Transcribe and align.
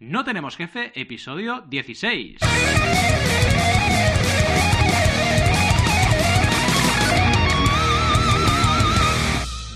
No 0.00 0.24
tenemos 0.24 0.56
jefe, 0.56 0.92
episodio 0.94 1.64
16. 1.68 2.38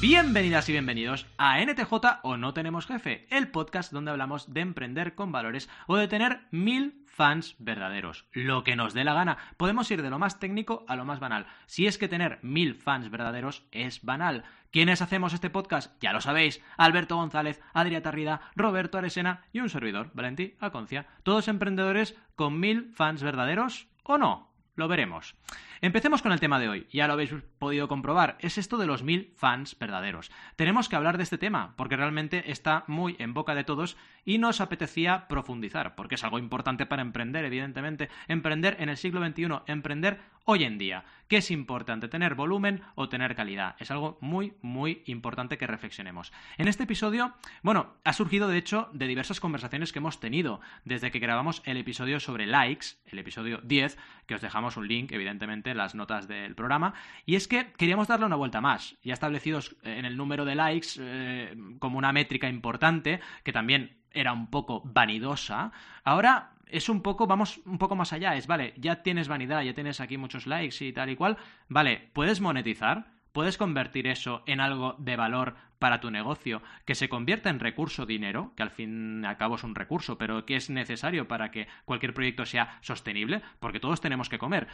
Bienvenidas 0.02 0.68
y 0.68 0.72
bienvenidos 0.72 1.28
a 1.38 1.64
NTJ 1.64 1.92
o 2.24 2.36
No 2.36 2.52
Tenemos 2.52 2.88
Jefe, 2.88 3.24
el 3.30 3.52
podcast 3.52 3.92
donde 3.92 4.10
hablamos 4.10 4.52
de 4.52 4.60
emprender 4.60 5.14
con 5.14 5.30
valores 5.30 5.70
o 5.86 5.96
de 5.96 6.08
tener 6.08 6.40
mil 6.50 7.04
fans 7.06 7.54
verdaderos. 7.60 8.24
Lo 8.32 8.64
que 8.64 8.74
nos 8.74 8.94
dé 8.94 9.04
la 9.04 9.14
gana. 9.14 9.38
Podemos 9.56 9.88
ir 9.92 10.02
de 10.02 10.10
lo 10.10 10.18
más 10.18 10.40
técnico 10.40 10.84
a 10.88 10.96
lo 10.96 11.04
más 11.04 11.20
banal. 11.20 11.46
Si 11.66 11.86
es 11.86 11.98
que 11.98 12.08
tener 12.08 12.40
mil 12.42 12.74
fans 12.74 13.12
verdaderos 13.12 13.64
es 13.70 14.02
banal. 14.02 14.42
¿Quiénes 14.72 15.02
hacemos 15.02 15.34
este 15.34 15.50
podcast? 15.50 15.94
Ya 16.02 16.12
lo 16.12 16.20
sabéis. 16.20 16.60
Alberto 16.76 17.14
González, 17.14 17.62
Adrià 17.72 18.02
Tarrida, 18.02 18.40
Roberto 18.56 18.98
Aresena 18.98 19.44
y 19.52 19.60
un 19.60 19.70
servidor, 19.70 20.10
Valentí 20.14 20.56
Aconcia. 20.58 21.06
Todos 21.22 21.46
emprendedores 21.46 22.16
con 22.34 22.58
mil 22.58 22.90
fans 22.92 23.22
verdaderos 23.22 23.86
o 24.02 24.18
no. 24.18 24.52
Lo 24.74 24.88
veremos. 24.88 25.36
Empecemos 25.84 26.22
con 26.22 26.30
el 26.30 26.38
tema 26.38 26.60
de 26.60 26.68
hoy. 26.68 26.86
Ya 26.92 27.08
lo 27.08 27.14
habéis 27.14 27.34
podido 27.58 27.88
comprobar. 27.88 28.38
Es 28.38 28.56
esto 28.56 28.78
de 28.78 28.86
los 28.86 29.02
mil 29.02 29.32
fans 29.34 29.76
verdaderos. 29.80 30.30
Tenemos 30.54 30.88
que 30.88 30.94
hablar 30.94 31.16
de 31.16 31.24
este 31.24 31.38
tema 31.38 31.74
porque 31.76 31.96
realmente 31.96 32.52
está 32.52 32.84
muy 32.86 33.16
en 33.18 33.34
boca 33.34 33.56
de 33.56 33.64
todos 33.64 33.96
y 34.24 34.38
nos 34.38 34.60
apetecía 34.60 35.26
profundizar 35.26 35.96
porque 35.96 36.14
es 36.14 36.22
algo 36.22 36.38
importante 36.38 36.86
para 36.86 37.02
emprender, 37.02 37.44
evidentemente. 37.44 38.10
Emprender 38.28 38.76
en 38.78 38.90
el 38.90 38.96
siglo 38.96 39.26
XXI, 39.26 39.62
emprender 39.66 40.20
hoy 40.44 40.64
en 40.64 40.78
día. 40.78 41.04
¿Qué 41.28 41.38
es 41.38 41.50
importante? 41.50 42.08
¿Tener 42.08 42.34
volumen 42.34 42.82
o 42.94 43.08
tener 43.08 43.34
calidad? 43.34 43.74
Es 43.78 43.90
algo 43.90 44.18
muy, 44.20 44.54
muy 44.60 45.02
importante 45.06 45.56
que 45.56 45.66
reflexionemos. 45.66 46.32
En 46.58 46.68
este 46.68 46.84
episodio, 46.84 47.34
bueno, 47.62 47.94
ha 48.04 48.12
surgido 48.12 48.48
de 48.48 48.58
hecho 48.58 48.88
de 48.92 49.06
diversas 49.06 49.40
conversaciones 49.40 49.92
que 49.92 49.98
hemos 49.98 50.20
tenido 50.20 50.60
desde 50.84 51.10
que 51.10 51.20
grabamos 51.20 51.62
el 51.64 51.76
episodio 51.76 52.20
sobre 52.20 52.46
likes, 52.46 52.88
el 53.06 53.18
episodio 53.18 53.58
10, 53.62 53.96
que 54.26 54.34
os 54.34 54.42
dejamos 54.42 54.76
un 54.76 54.88
link, 54.88 55.12
evidentemente, 55.12 55.71
las 55.74 55.94
notas 55.94 56.28
del 56.28 56.54
programa. 56.54 56.94
Y 57.26 57.36
es 57.36 57.48
que 57.48 57.72
queríamos 57.72 58.08
darle 58.08 58.26
una 58.26 58.36
vuelta 58.36 58.60
más. 58.60 58.96
Ya 59.02 59.14
establecidos 59.14 59.76
en 59.82 60.04
el 60.04 60.16
número 60.16 60.44
de 60.44 60.54
likes 60.54 60.88
eh, 60.98 61.54
como 61.78 61.98
una 61.98 62.12
métrica 62.12 62.48
importante, 62.48 63.20
que 63.44 63.52
también 63.52 63.98
era 64.10 64.32
un 64.32 64.48
poco 64.48 64.82
vanidosa. 64.84 65.72
Ahora 66.04 66.52
es 66.66 66.88
un 66.88 67.02
poco, 67.02 67.26
vamos 67.26 67.60
un 67.66 67.78
poco 67.78 67.94
más 67.94 68.12
allá, 68.12 68.34
es, 68.36 68.46
vale, 68.46 68.74
ya 68.78 69.02
tienes 69.02 69.28
vanidad, 69.28 69.62
ya 69.62 69.74
tienes 69.74 70.00
aquí 70.00 70.16
muchos 70.16 70.46
likes 70.46 70.84
y 70.84 70.92
tal 70.92 71.10
y 71.10 71.16
cual, 71.16 71.36
vale, 71.68 72.10
puedes 72.12 72.40
monetizar, 72.40 73.12
puedes 73.32 73.58
convertir 73.58 74.06
eso 74.06 74.42
en 74.46 74.60
algo 74.60 74.94
de 74.98 75.16
valor 75.16 75.56
para 75.78 76.00
tu 76.00 76.12
negocio, 76.12 76.62
que 76.84 76.94
se 76.94 77.08
convierta 77.08 77.50
en 77.50 77.58
recurso 77.58 78.06
dinero, 78.06 78.52
que 78.56 78.62
al 78.62 78.70
fin 78.70 79.22
y 79.24 79.26
al 79.26 79.36
cabo 79.36 79.56
es 79.56 79.64
un 79.64 79.74
recurso, 79.74 80.16
pero 80.16 80.46
que 80.46 80.54
es 80.54 80.70
necesario 80.70 81.26
para 81.26 81.50
que 81.50 81.66
cualquier 81.84 82.14
proyecto 82.14 82.46
sea 82.46 82.78
sostenible, 82.82 83.42
porque 83.58 83.80
todos 83.80 84.00
tenemos 84.00 84.28
que 84.28 84.38
comer. 84.38 84.68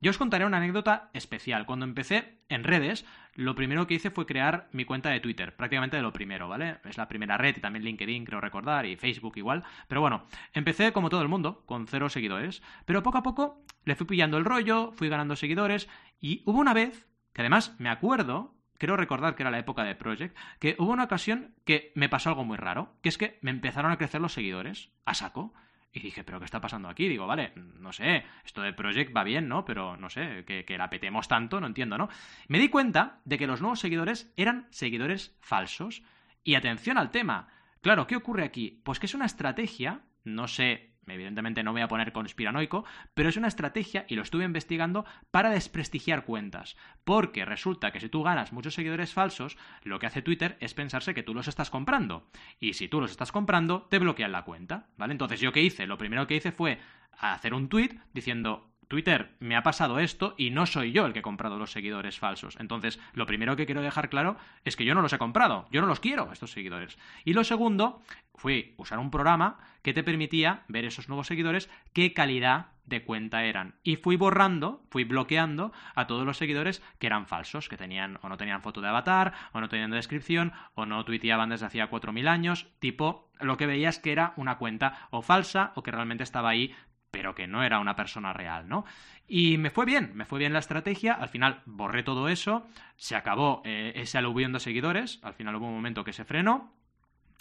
Yo 0.00 0.10
os 0.10 0.18
contaré 0.18 0.46
una 0.46 0.56
anécdota 0.56 1.10
especial. 1.12 1.66
Cuando 1.66 1.84
empecé 1.84 2.38
en 2.48 2.64
redes, 2.64 3.06
lo 3.34 3.54
primero 3.54 3.86
que 3.86 3.94
hice 3.94 4.10
fue 4.10 4.26
crear 4.26 4.68
mi 4.72 4.84
cuenta 4.84 5.10
de 5.10 5.20
Twitter, 5.20 5.54
prácticamente 5.54 5.96
de 5.96 6.02
lo 6.02 6.12
primero, 6.12 6.48
¿vale? 6.48 6.78
Es 6.84 6.96
la 6.96 7.08
primera 7.08 7.36
red 7.36 7.56
y 7.56 7.60
también 7.60 7.84
LinkedIn, 7.84 8.24
creo 8.24 8.40
recordar, 8.40 8.86
y 8.86 8.96
Facebook 8.96 9.36
igual. 9.36 9.64
Pero 9.86 10.00
bueno, 10.00 10.26
empecé 10.54 10.92
como 10.92 11.10
todo 11.10 11.22
el 11.22 11.28
mundo, 11.28 11.62
con 11.66 11.86
cero 11.86 12.08
seguidores, 12.08 12.62
pero 12.86 13.02
poco 13.02 13.18
a 13.18 13.22
poco 13.22 13.62
le 13.84 13.96
fui 13.96 14.06
pillando 14.06 14.38
el 14.38 14.44
rollo, 14.44 14.92
fui 14.92 15.08
ganando 15.08 15.36
seguidores, 15.36 15.88
y 16.20 16.42
hubo 16.46 16.58
una 16.58 16.74
vez, 16.74 17.06
que 17.34 17.42
además 17.42 17.74
me 17.78 17.90
acuerdo, 17.90 18.54
creo 18.78 18.96
recordar 18.96 19.34
que 19.34 19.42
era 19.42 19.50
la 19.50 19.58
época 19.58 19.84
de 19.84 19.96
Project, 19.96 20.36
que 20.58 20.76
hubo 20.78 20.92
una 20.92 21.04
ocasión 21.04 21.54
que 21.64 21.92
me 21.94 22.08
pasó 22.08 22.30
algo 22.30 22.44
muy 22.44 22.56
raro, 22.56 22.94
que 23.02 23.10
es 23.10 23.18
que 23.18 23.38
me 23.42 23.50
empezaron 23.50 23.92
a 23.92 23.98
crecer 23.98 24.20
los 24.20 24.32
seguidores, 24.32 24.90
a 25.04 25.14
saco. 25.14 25.52
Y 25.92 26.00
dije, 26.00 26.24
¿pero 26.24 26.40
qué 26.40 26.44
está 26.44 26.60
pasando 26.60 26.88
aquí? 26.88 27.08
Digo, 27.08 27.26
vale, 27.26 27.52
no 27.54 27.92
sé, 27.92 28.24
esto 28.44 28.62
de 28.62 28.72
Project 28.72 29.16
va 29.16 29.22
bien, 29.22 29.48
¿no? 29.48 29.64
Pero 29.64 29.96
no 29.96 30.10
sé, 30.10 30.44
que, 30.44 30.64
que 30.64 30.78
la 30.78 30.90
petemos 30.90 31.28
tanto, 31.28 31.60
no 31.60 31.68
entiendo, 31.68 31.98
¿no? 31.98 32.08
Me 32.48 32.58
di 32.58 32.68
cuenta 32.68 33.20
de 33.24 33.38
que 33.38 33.46
los 33.46 33.60
nuevos 33.60 33.78
seguidores 33.78 34.32
eran 34.36 34.66
seguidores 34.70 35.36
falsos. 35.40 36.02
Y 36.42 36.56
atención 36.56 36.98
al 36.98 37.12
tema. 37.12 37.48
Claro, 37.80 38.06
¿qué 38.08 38.16
ocurre 38.16 38.44
aquí? 38.44 38.80
Pues 38.84 38.98
que 38.98 39.06
es 39.06 39.14
una 39.14 39.26
estrategia, 39.26 40.00
no 40.24 40.48
sé 40.48 40.93
evidentemente 41.06 41.62
no 41.62 41.72
voy 41.72 41.82
a 41.82 41.88
poner 41.88 42.12
conspiranoico, 42.12 42.84
pero 43.14 43.28
es 43.28 43.36
una 43.36 43.48
estrategia, 43.48 44.06
y 44.08 44.14
lo 44.14 44.22
estuve 44.22 44.44
investigando, 44.44 45.04
para 45.30 45.50
desprestigiar 45.50 46.24
cuentas. 46.24 46.76
Porque 47.04 47.44
resulta 47.44 47.90
que 47.90 48.00
si 48.00 48.08
tú 48.08 48.22
ganas 48.22 48.52
muchos 48.52 48.74
seguidores 48.74 49.12
falsos, 49.12 49.56
lo 49.82 49.98
que 49.98 50.06
hace 50.06 50.22
Twitter 50.22 50.56
es 50.60 50.74
pensarse 50.74 51.14
que 51.14 51.22
tú 51.22 51.34
los 51.34 51.48
estás 51.48 51.70
comprando. 51.70 52.26
Y 52.60 52.74
si 52.74 52.88
tú 52.88 53.00
los 53.00 53.10
estás 53.10 53.32
comprando, 53.32 53.82
te 53.90 53.98
bloquean 53.98 54.32
la 54.32 54.44
cuenta, 54.44 54.88
¿vale? 54.96 55.12
Entonces, 55.12 55.40
¿yo 55.40 55.52
qué 55.52 55.62
hice? 55.62 55.86
Lo 55.86 55.98
primero 55.98 56.26
que 56.26 56.36
hice 56.36 56.52
fue 56.52 56.78
hacer 57.18 57.54
un 57.54 57.68
tweet 57.68 58.00
diciendo, 58.12 58.73
Twitter, 58.94 59.34
me 59.40 59.56
ha 59.56 59.64
pasado 59.64 59.98
esto 59.98 60.36
y 60.38 60.50
no 60.50 60.66
soy 60.66 60.92
yo 60.92 61.04
el 61.04 61.12
que 61.12 61.18
he 61.18 61.22
comprado 61.22 61.58
los 61.58 61.72
seguidores 61.72 62.20
falsos. 62.20 62.56
Entonces, 62.60 63.00
lo 63.12 63.26
primero 63.26 63.56
que 63.56 63.66
quiero 63.66 63.82
dejar 63.82 64.08
claro 64.08 64.36
es 64.64 64.76
que 64.76 64.84
yo 64.84 64.94
no 64.94 65.02
los 65.02 65.12
he 65.12 65.18
comprado, 65.18 65.66
yo 65.72 65.80
no 65.80 65.88
los 65.88 65.98
quiero, 65.98 66.30
estos 66.32 66.52
seguidores. 66.52 66.96
Y 67.24 67.32
lo 67.32 67.42
segundo 67.42 68.00
fue 68.36 68.72
usar 68.76 69.00
un 69.00 69.10
programa 69.10 69.58
que 69.82 69.94
te 69.94 70.04
permitía 70.04 70.62
ver 70.68 70.84
esos 70.84 71.08
nuevos 71.08 71.26
seguidores, 71.26 71.68
qué 71.92 72.12
calidad 72.12 72.66
de 72.84 73.02
cuenta 73.02 73.42
eran. 73.42 73.74
Y 73.82 73.96
fui 73.96 74.14
borrando, 74.14 74.84
fui 74.90 75.02
bloqueando 75.02 75.72
a 75.96 76.06
todos 76.06 76.24
los 76.24 76.36
seguidores 76.36 76.80
que 77.00 77.08
eran 77.08 77.26
falsos, 77.26 77.68
que 77.68 77.76
tenían 77.76 78.20
o 78.22 78.28
no 78.28 78.36
tenían 78.36 78.62
foto 78.62 78.80
de 78.80 78.88
avatar, 78.88 79.32
o 79.52 79.60
no 79.60 79.68
tenían 79.68 79.90
descripción, 79.90 80.52
o 80.74 80.86
no 80.86 81.04
tuiteaban 81.04 81.48
desde 81.48 81.66
hacía 81.66 81.90
4.000 81.90 82.28
años, 82.28 82.68
tipo, 82.78 83.28
lo 83.40 83.56
que 83.56 83.66
veías 83.66 83.98
que 83.98 84.12
era 84.12 84.34
una 84.36 84.56
cuenta 84.56 85.08
o 85.10 85.20
falsa 85.20 85.72
o 85.74 85.82
que 85.82 85.90
realmente 85.90 86.22
estaba 86.22 86.50
ahí 86.50 86.72
pero 87.14 87.36
que 87.36 87.46
no 87.46 87.62
era 87.62 87.78
una 87.78 87.94
persona 87.94 88.32
real, 88.32 88.68
¿no? 88.68 88.84
Y 89.28 89.56
me 89.56 89.70
fue 89.70 89.86
bien, 89.86 90.10
me 90.14 90.24
fue 90.24 90.40
bien 90.40 90.52
la 90.52 90.58
estrategia, 90.58 91.12
al 91.12 91.28
final 91.28 91.62
borré 91.64 92.02
todo 92.02 92.28
eso, 92.28 92.66
se 92.96 93.14
acabó 93.14 93.62
eh, 93.64 93.92
ese 93.94 94.18
aluvión 94.18 94.52
de 94.52 94.58
seguidores, 94.58 95.20
al 95.22 95.34
final 95.34 95.54
hubo 95.54 95.68
un 95.68 95.74
momento 95.74 96.02
que 96.02 96.12
se 96.12 96.24
frenó, 96.24 96.74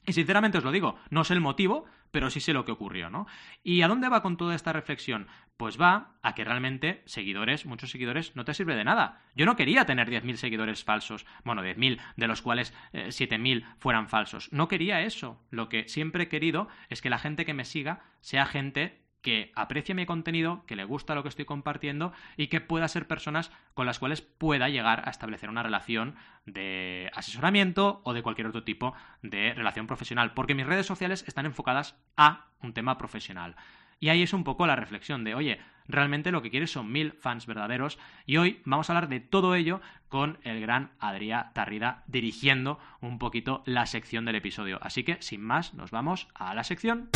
y 0.05 0.13
sinceramente 0.13 0.59
os 0.59 0.63
lo 0.63 0.71
digo, 0.71 0.99
no 1.09 1.23
sé 1.23 1.33
el 1.33 1.41
motivo, 1.41 1.85
pero 2.11 2.29
sí 2.29 2.39
sé 2.39 2.53
lo 2.53 2.65
que 2.65 2.71
ocurrió, 2.71 3.09
¿no? 3.09 3.25
¿Y 3.63 3.81
a 3.81 3.87
dónde 3.87 4.09
va 4.09 4.21
con 4.21 4.37
toda 4.37 4.53
esta 4.53 4.73
reflexión? 4.73 5.25
Pues 5.57 5.81
va 5.81 6.17
a 6.21 6.35
que 6.35 6.43
realmente 6.43 7.01
seguidores, 7.05 7.65
muchos 7.65 7.89
seguidores, 7.89 8.35
no 8.35 8.45
te 8.45 8.53
sirve 8.53 8.75
de 8.75 8.83
nada. 8.83 9.23
Yo 9.35 9.47
no 9.47 9.55
quería 9.55 9.85
tener 9.85 10.07
10.000 10.07 10.35
seguidores 10.35 10.83
falsos, 10.83 11.25
bueno, 11.43 11.63
10.000, 11.63 11.99
de 12.15 12.27
los 12.27 12.43
cuales 12.43 12.75
7.000 12.93 13.61
eh, 13.61 13.65
fueran 13.79 14.07
falsos. 14.07 14.53
No 14.53 14.67
quería 14.67 15.01
eso. 15.01 15.41
Lo 15.49 15.67
que 15.67 15.87
siempre 15.89 16.25
he 16.25 16.29
querido 16.29 16.67
es 16.89 17.01
que 17.01 17.09
la 17.09 17.17
gente 17.17 17.45
que 17.45 17.55
me 17.55 17.65
siga 17.65 18.03
sea 18.21 18.45
gente 18.45 19.02
que 19.23 19.51
aprecie 19.55 19.95
mi 19.95 20.05
contenido, 20.05 20.63
que 20.67 20.75
le 20.75 20.83
gusta 20.83 21.15
lo 21.15 21.23
que 21.23 21.29
estoy 21.29 21.45
compartiendo 21.45 22.13
y 22.37 22.47
que 22.47 22.61
pueda 22.61 22.87
ser 22.87 23.07
personas 23.07 23.51
con 23.73 23.87
las 23.87 23.97
cuales 23.97 24.21
pueda 24.21 24.69
llegar 24.69 25.07
a 25.07 25.09
establecer 25.09 25.49
una 25.49 25.63
relación 25.63 26.15
de 26.45 27.09
asesoramiento 27.15 28.01
o 28.03 28.13
de 28.13 28.21
cualquier 28.21 28.47
otro 28.47 28.63
tipo 28.63 28.93
de 29.23 29.53
relación 29.55 29.87
profesional, 29.87 30.33
porque 30.33 30.53
mis 30.53 30.67
redes 30.67 30.85
sociales 30.85 31.23
están 31.27 31.47
enfocadas 31.47 31.95
a 32.17 32.47
un 32.61 32.73
tema 32.73 32.99
profesional. 32.99 33.55
Y 33.99 34.09
ahí 34.09 34.21
es 34.21 34.33
un 34.33 34.43
poco 34.43 34.67
la 34.67 34.75
reflexión 34.75 35.23
de, 35.23 35.33
oye, 35.33 35.61
realmente 35.87 36.31
lo 36.31 36.41
que 36.41 36.51
quieres 36.51 36.71
son 36.71 36.91
mil 36.91 37.13
fans 37.13 37.45
verdaderos 37.45 37.97
y 38.25 38.35
hoy 38.35 38.61
vamos 38.65 38.89
a 38.89 38.93
hablar 38.93 39.07
de 39.07 39.21
todo 39.21 39.55
ello 39.55 39.79
con 40.09 40.39
el 40.43 40.59
gran 40.59 40.91
Adrià 40.99 41.53
Tarrida 41.53 42.03
dirigiendo 42.07 42.79
un 42.99 43.17
poquito 43.17 43.63
la 43.65 43.85
sección 43.85 44.25
del 44.25 44.35
episodio. 44.35 44.77
Así 44.81 45.03
que, 45.03 45.21
sin 45.21 45.41
más, 45.41 45.73
nos 45.73 45.91
vamos 45.91 46.27
a 46.35 46.53
la 46.53 46.65
sección. 46.65 47.09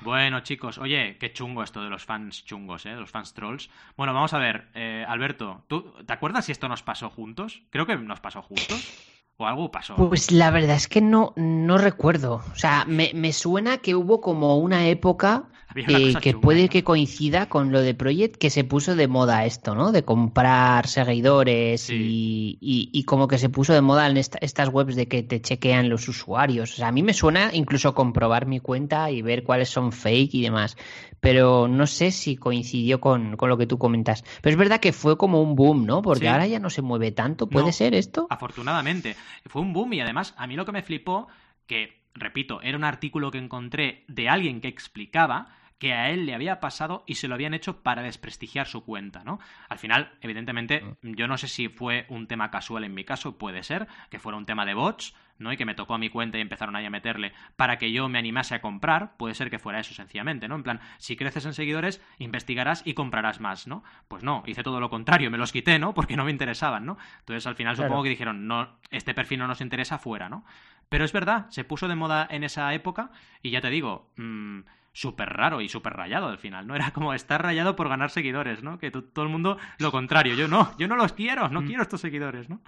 Bueno, 0.00 0.40
chicos, 0.40 0.78
oye, 0.78 1.16
qué 1.18 1.32
chungo 1.32 1.62
esto 1.62 1.82
de 1.82 1.90
los 1.90 2.04
fans 2.04 2.44
chungos, 2.44 2.86
¿eh? 2.86 2.90
De 2.90 3.00
los 3.00 3.10
fans 3.10 3.34
trolls. 3.34 3.68
Bueno, 3.96 4.14
vamos 4.14 4.32
a 4.32 4.38
ver, 4.38 4.68
eh, 4.74 5.04
Alberto, 5.06 5.64
¿tú 5.66 5.92
te 6.06 6.12
acuerdas 6.12 6.44
si 6.44 6.52
esto 6.52 6.68
nos 6.68 6.82
pasó 6.82 7.10
juntos? 7.10 7.62
Creo 7.70 7.86
que 7.86 7.96
nos 7.96 8.20
pasó 8.20 8.42
juntos. 8.42 9.04
¿O 9.40 9.46
algo 9.46 9.70
pasó? 9.70 9.94
Pues 9.94 10.32
la 10.32 10.50
verdad 10.50 10.74
es 10.74 10.88
que 10.88 11.00
no, 11.00 11.32
no 11.36 11.78
recuerdo. 11.78 12.42
O 12.52 12.56
sea, 12.56 12.84
me, 12.88 13.12
me 13.14 13.32
suena 13.32 13.78
que 13.78 13.94
hubo 13.94 14.20
como 14.20 14.58
una 14.58 14.88
época 14.88 15.44
que 15.84 16.34
puede 16.34 16.68
que 16.68 16.84
coincida 16.84 17.48
con 17.48 17.72
lo 17.72 17.80
de 17.80 17.94
Project, 17.94 18.36
que 18.36 18.50
se 18.50 18.64
puso 18.64 18.96
de 18.96 19.08
moda 19.08 19.44
esto, 19.44 19.74
¿no? 19.74 19.92
De 19.92 20.04
comprar 20.04 20.86
seguidores 20.86 21.90
y, 21.90 22.58
y, 22.60 23.04
como 23.04 23.28
que 23.28 23.38
se 23.38 23.48
puso 23.48 23.72
de 23.72 23.80
moda 23.80 24.06
en 24.06 24.16
estas 24.16 24.68
webs 24.68 24.96
de 24.96 25.08
que 25.08 25.22
te 25.22 25.40
chequean 25.40 25.88
los 25.88 26.08
usuarios. 26.08 26.72
O 26.72 26.76
sea, 26.76 26.88
a 26.88 26.92
mí 26.92 27.02
me 27.02 27.14
suena 27.14 27.50
incluso 27.52 27.94
comprobar 27.94 28.46
mi 28.46 28.60
cuenta 28.60 29.10
y 29.10 29.22
ver 29.22 29.44
cuáles 29.44 29.68
son 29.68 29.92
fake 29.92 30.34
y 30.34 30.42
demás 30.42 30.76
pero 31.20 31.68
no 31.68 31.86
sé 31.86 32.10
si 32.10 32.36
coincidió 32.36 33.00
con, 33.00 33.36
con, 33.36 33.48
lo 33.48 33.58
que 33.58 33.66
tú 33.66 33.78
comentas. 33.78 34.24
Pero 34.40 34.52
es 34.52 34.58
verdad 34.58 34.80
que 34.80 34.92
fue 34.92 35.16
como 35.16 35.42
un 35.42 35.56
boom, 35.56 35.86
¿no? 35.86 36.02
Porque 36.02 36.28
ahora 36.28 36.46
ya 36.46 36.60
no 36.60 36.70
se 36.70 36.82
mueve 36.82 37.12
tanto. 37.12 37.48
¿Puede 37.48 37.72
ser 37.72 37.94
esto? 37.94 38.26
Afortunadamente. 38.30 39.16
Fue 39.46 39.62
un 39.62 39.72
boom 39.72 39.94
y 39.94 40.00
además 40.00 40.34
a 40.36 40.46
mí 40.46 40.54
lo 40.54 40.64
que 40.64 40.72
me 40.72 40.82
flipó, 40.82 41.28
que, 41.66 42.02
repito, 42.14 42.60
era 42.62 42.76
un 42.76 42.84
artículo 42.84 43.30
que 43.30 43.38
encontré 43.38 44.04
de 44.08 44.28
alguien 44.28 44.60
que 44.60 44.68
explicaba 44.68 45.54
que 45.78 45.92
a 45.92 46.10
él 46.10 46.26
le 46.26 46.34
había 46.34 46.60
pasado 46.60 47.04
y 47.06 47.14
se 47.14 47.28
lo 47.28 47.34
habían 47.34 47.54
hecho 47.54 47.82
para 47.82 48.02
desprestigiar 48.02 48.66
su 48.66 48.84
cuenta, 48.84 49.22
¿no? 49.24 49.38
Al 49.68 49.78
final, 49.78 50.12
evidentemente, 50.20 50.82
mm. 50.82 51.14
yo 51.14 51.28
no 51.28 51.38
sé 51.38 51.48
si 51.48 51.68
fue 51.68 52.06
un 52.08 52.26
tema 52.26 52.50
casual 52.50 52.84
en 52.84 52.94
mi 52.94 53.04
caso, 53.04 53.38
puede 53.38 53.62
ser, 53.62 53.86
que 54.10 54.18
fuera 54.18 54.38
un 54.38 54.46
tema 54.46 54.66
de 54.66 54.74
bots, 54.74 55.14
¿no? 55.38 55.52
Y 55.52 55.56
que 55.56 55.64
me 55.64 55.74
tocó 55.74 55.94
a 55.94 55.98
mi 55.98 56.10
cuenta 56.10 56.38
y 56.38 56.40
empezaron 56.40 56.74
ahí 56.74 56.84
a 56.84 56.90
meterle 56.90 57.32
para 57.56 57.78
que 57.78 57.92
yo 57.92 58.08
me 58.08 58.18
animase 58.18 58.56
a 58.56 58.60
comprar, 58.60 59.16
puede 59.16 59.34
ser 59.34 59.50
que 59.50 59.60
fuera 59.60 59.78
eso 59.78 59.94
sencillamente, 59.94 60.48
¿no? 60.48 60.56
En 60.56 60.64
plan, 60.64 60.80
si 60.98 61.16
creces 61.16 61.46
en 61.46 61.54
seguidores, 61.54 62.02
investigarás 62.18 62.82
y 62.84 62.94
comprarás 62.94 63.40
más, 63.40 63.66
¿no? 63.66 63.84
Pues 64.08 64.24
no, 64.24 64.42
hice 64.46 64.64
todo 64.64 64.80
lo 64.80 64.90
contrario, 64.90 65.30
me 65.30 65.38
los 65.38 65.52
quité, 65.52 65.78
¿no? 65.78 65.94
Porque 65.94 66.16
no 66.16 66.24
me 66.24 66.32
interesaban, 66.32 66.84
¿no? 66.86 66.98
Entonces 67.20 67.46
al 67.46 67.54
final 67.54 67.76
supongo 67.76 68.02
que 68.02 68.10
dijeron, 68.10 68.48
no, 68.48 68.78
este 68.90 69.14
perfil 69.14 69.38
no 69.38 69.46
nos 69.46 69.60
interesa 69.60 69.98
fuera, 69.98 70.28
¿no? 70.28 70.44
Pero 70.88 71.04
es 71.04 71.12
verdad, 71.12 71.46
se 71.50 71.64
puso 71.64 71.86
de 71.86 71.94
moda 71.94 72.26
en 72.30 72.44
esa 72.44 72.72
época 72.74 73.10
y 73.42 73.50
ya 73.50 73.60
te 73.60 73.70
digo, 73.70 74.10
mmm, 74.16 74.60
súper 74.98 75.28
raro 75.28 75.60
y 75.60 75.68
súper 75.68 75.92
rayado 75.92 76.26
al 76.26 76.38
final, 76.38 76.66
¿no? 76.66 76.74
Era 76.76 76.90
como 76.90 77.14
estar 77.14 77.40
rayado 77.42 77.76
por 77.76 77.88
ganar 77.88 78.10
seguidores, 78.10 78.62
¿no? 78.62 78.78
Que 78.78 78.90
todo 78.90 79.24
el 79.24 79.30
mundo 79.30 79.58
lo 79.78 79.92
contrario. 79.92 80.34
Yo 80.34 80.48
no, 80.48 80.76
yo 80.76 80.88
no 80.88 80.96
los 80.96 81.12
quiero, 81.12 81.48
no 81.48 81.62
mm. 81.62 81.66
quiero 81.66 81.82
estos 81.82 82.00
seguidores, 82.00 82.48
¿no? 82.48 82.60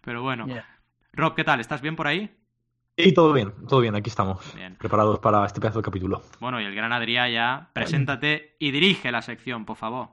Pero 0.00 0.22
bueno. 0.22 0.46
Rob, 1.12 1.34
¿qué 1.34 1.44
tal? 1.44 1.60
¿Estás 1.60 1.80
bien 1.80 1.96
por 1.96 2.06
ahí? 2.06 2.30
Sí, 2.98 3.12
todo 3.12 3.32
bien, 3.32 3.52
todo 3.68 3.80
bien, 3.80 3.94
aquí 3.94 4.08
estamos. 4.08 4.54
Preparados 4.78 5.18
para 5.18 5.44
este 5.44 5.60
pedazo 5.60 5.80
de 5.80 5.84
capítulo. 5.84 6.22
Bueno, 6.40 6.60
y 6.60 6.64
el 6.64 6.74
gran 6.74 6.92
Adrián 6.92 7.30
ya, 7.30 7.70
preséntate 7.72 8.56
y 8.58 8.70
dirige 8.70 9.12
la 9.12 9.22
sección, 9.22 9.64
por 9.64 9.76
favor. 9.76 10.08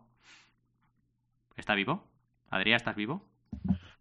¿Está 1.56 1.75
vivo? 1.75 2.04
Adrián, 2.50 2.78
¿estás 2.78 2.96
vivo? 2.96 3.25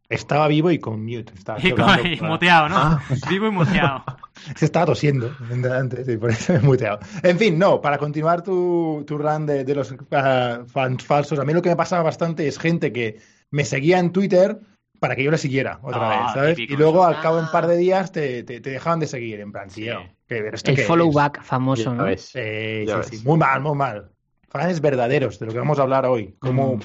Estaba 0.09 0.49
vivo 0.49 0.71
y 0.71 0.79
con 0.79 1.05
mute. 1.05 1.33
Estaba 1.35 1.59
y, 2.05 2.21
muteado, 2.21 2.69
¿no? 2.69 2.77
Ah. 2.77 3.03
Vivo 3.29 3.47
y 3.47 3.51
muteado. 3.51 4.05
Se 4.57 4.65
estaba 4.65 4.87
tosiendo 4.87 5.35
antes, 5.73 6.09
y 6.09 6.17
por 6.17 6.31
eso 6.31 6.53
me 6.53 6.59
he 6.59 6.63
muteado. 6.63 7.01
En 7.23 7.39
fin, 7.39 7.59
no, 7.59 7.81
para 7.81 7.99
continuar 7.99 8.43
tu, 8.43 9.05
tu 9.07 9.19
run 9.19 9.47
de, 9.47 9.75
los 9.75 9.93
uh, 9.93 10.67
fans 10.67 11.05
falsos, 11.05 11.39
a 11.39 11.45
mí 11.45 11.53
lo 11.53 11.63
que 11.63 11.71
me 11.71 11.77
pasaba 11.77 12.03
bastante 12.03 12.47
es 12.47 12.59
gente 12.59 12.93
que 12.93 13.21
me 13.51 13.65
seguía 13.65 13.99
en 13.99 14.13
Twitter 14.13 14.59
para 14.99 15.17
que 15.17 15.25
yo 15.25 15.31
le 15.31 15.39
siguiera 15.39 15.81
otra 15.83 16.09
vez, 16.09 16.19
ah, 16.21 16.33
¿sabes? 16.35 16.59
Y 16.59 16.77
luego 16.77 17.05
al 17.05 17.21
cabo 17.21 17.37
de 17.37 17.43
un 17.43 17.51
par 17.51 17.67
de 17.67 17.77
días 17.77 18.13
te, 18.13 18.45
te, 18.45 18.61
dejaban 18.61 19.01
de 19.01 19.09
seguir, 19.09 19.41
en 19.41 19.51
plan, 19.51 19.69
tío. 19.69 20.01
el 20.29 20.79
follow 20.87 21.13
back 21.13 21.43
famoso, 21.43 21.93
¿no? 21.93 22.07
sí, 22.17 22.87
sí, 22.87 22.87
sí, 23.11 23.23
muy 23.25 23.39
mal, 23.39 23.61
muy 23.61 23.75
mal. 23.75 24.11
Fans 24.49 24.81
verdaderos, 24.81 25.39
de 25.39 25.47
lo 25.47 25.53
que 25.53 25.59
vamos 25.59 25.79
a 25.79 25.83
hablar 25.83 26.07
hoy. 26.07 26.37
Cómo, 26.39 26.77
mm 26.77 26.81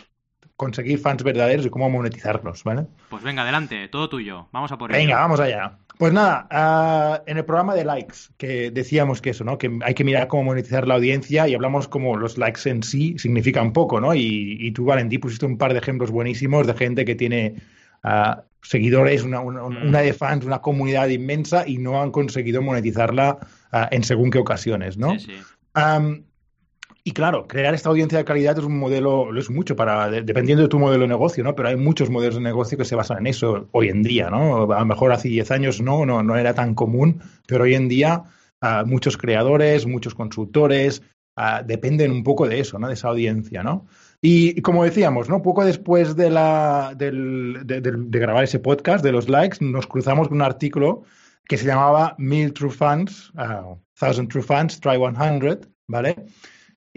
conseguir 0.57 0.99
fans 0.99 1.23
verdaderos 1.23 1.65
y 1.65 1.69
cómo 1.69 1.89
monetizarlos, 1.89 2.63
¿vale? 2.63 2.87
Pues 3.09 3.23
venga, 3.23 3.43
adelante, 3.43 3.87
todo 3.87 4.09
tuyo. 4.09 4.49
Vamos 4.51 4.71
a 4.71 4.77
por 4.77 4.91
ello. 4.91 4.99
Venga, 4.99 5.19
vamos 5.19 5.39
allá. 5.39 5.77
Pues 5.97 6.13
nada, 6.13 6.47
ah, 6.51 7.23
en 7.25 7.37
el 7.37 7.45
programa 7.45 7.73
de 7.73 7.83
likes, 7.83 8.17
que 8.37 8.69
decíamos 8.69 9.19
que 9.19 9.31
eso, 9.31 9.43
¿no? 9.43 9.57
Que 9.57 9.79
hay 9.81 9.95
que 9.95 10.03
mirar 10.03 10.27
cómo 10.27 10.43
monetizar 10.43 10.87
la 10.87 10.95
audiencia 10.95 11.47
y 11.47 11.55
hablamos 11.55 11.87
como 11.87 12.15
los 12.15 12.37
likes 12.37 12.69
en 12.69 12.83
sí 12.83 13.15
significan 13.17 13.73
poco, 13.73 13.99
¿no? 13.99 14.13
Y, 14.13 14.71
tú, 14.71 14.85
Valentí, 14.85 15.17
pusiste 15.17 15.47
un 15.47 15.57
par 15.57 15.73
de 15.73 15.79
ejemplos 15.79 16.11
buenísimos 16.11 16.67
de 16.67 16.75
gente 16.75 17.03
que 17.03 17.15
tiene 17.15 17.55
ah, 18.03 18.43
seguidores, 18.61 19.23
una, 19.23 19.41
mm. 19.41 19.87
una, 19.87 20.01
de 20.01 20.13
fans, 20.13 20.45
una 20.45 20.59
comunidad 20.59 21.07
inmensa 21.07 21.67
y 21.67 21.79
no 21.79 21.99
han 21.99 22.11
conseguido 22.11 22.61
monetizarla 22.61 23.39
ah, 23.71 23.89
en 23.91 24.03
según 24.03 24.29
qué 24.29 24.37
ocasiones, 24.37 24.97
¿no? 24.97 25.17
Sí, 25.17 25.31
sí. 25.31 25.33
Y 27.07 27.13
claro, 27.13 27.47
crear 27.47 27.73
esta 27.73 27.87
audiencia 27.87 28.17
de 28.17 28.25
calidad 28.25 28.59
es 28.59 28.65
un 28.65 28.77
modelo, 28.77 29.31
lo 29.31 29.39
es 29.39 29.49
mucho 29.49 29.77
para, 29.77 30.09
dependiendo 30.09 30.63
de 30.63 30.67
tu 30.67 30.77
modelo 30.77 31.03
de 31.03 31.07
negocio, 31.07 31.41
¿no? 31.41 31.55
Pero 31.55 31.69
hay 31.69 31.77
muchos 31.77 32.09
modelos 32.09 32.35
de 32.35 32.41
negocio 32.41 32.77
que 32.77 32.83
se 32.83 32.97
basan 32.97 33.19
en 33.19 33.27
eso 33.27 33.69
hoy 33.71 33.87
en 33.87 34.03
día, 34.03 34.29
¿no? 34.29 34.69
A 34.73 34.79
lo 34.79 34.85
mejor 34.85 35.13
hace 35.13 35.29
10 35.29 35.51
años 35.51 35.79
no, 35.79 36.05
no, 36.05 36.21
no 36.21 36.35
era 36.35 36.53
tan 36.53 36.75
común, 36.75 37.21
pero 37.47 37.63
hoy 37.63 37.75
en 37.75 37.87
día 37.87 38.23
uh, 38.61 38.85
muchos 38.85 39.15
creadores, 39.15 39.87
muchos 39.87 40.15
consultores 40.15 41.01
uh, 41.37 41.65
dependen 41.65 42.11
un 42.11 42.23
poco 42.23 42.45
de 42.45 42.59
eso, 42.59 42.77
¿no? 42.77 42.89
De 42.89 42.95
esa 42.95 43.07
audiencia, 43.07 43.63
¿no? 43.63 43.87
Y, 44.21 44.61
como 44.61 44.83
decíamos, 44.83 45.29
¿no? 45.29 45.41
Poco 45.41 45.63
después 45.63 46.17
de, 46.17 46.29
la, 46.29 46.93
del, 46.93 47.61
de, 47.63 47.79
de, 47.79 48.19
grabar 48.19 48.43
ese 48.43 48.59
podcast 48.59 49.01
de 49.01 49.13
los 49.13 49.29
likes, 49.29 49.59
nos 49.61 49.87
cruzamos 49.87 50.27
con 50.27 50.39
un 50.39 50.43
artículo 50.43 51.03
que 51.45 51.55
se 51.55 51.67
llamaba 51.67 52.15
Mil 52.17 52.51
True 52.51 52.69
Fans, 52.69 53.31
uh, 53.35 53.77
Thousand 53.97 54.27
True 54.27 54.43
Fans, 54.43 54.81
Try 54.81 54.97
100, 54.97 55.61
¿vale? 55.87 56.17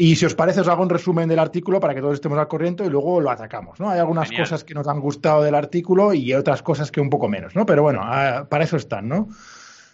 Y 0.02 0.16
si 0.16 0.24
os 0.24 0.34
parece, 0.34 0.62
os 0.62 0.68
hago 0.68 0.82
un 0.82 0.88
resumen 0.88 1.28
del 1.28 1.38
artículo 1.38 1.78
para 1.78 1.94
que 1.94 2.00
todos 2.00 2.14
estemos 2.14 2.38
al 2.38 2.48
corriente 2.48 2.82
y 2.86 2.88
luego 2.88 3.20
lo 3.20 3.30
atacamos. 3.30 3.78
¿no? 3.78 3.90
Hay 3.90 3.98
algunas 3.98 4.30
cosas 4.32 4.64
que 4.64 4.72
nos 4.72 4.88
han 4.88 4.98
gustado 4.98 5.42
del 5.42 5.54
artículo 5.54 6.14
y 6.14 6.32
otras 6.32 6.62
cosas 6.62 6.90
que 6.90 7.02
un 7.02 7.10
poco 7.10 7.28
menos, 7.28 7.54
¿no? 7.54 7.66
Pero 7.66 7.82
bueno, 7.82 8.00
ah, 8.02 8.46
para 8.48 8.64
eso 8.64 8.78
están, 8.78 9.08
¿no? 9.08 9.28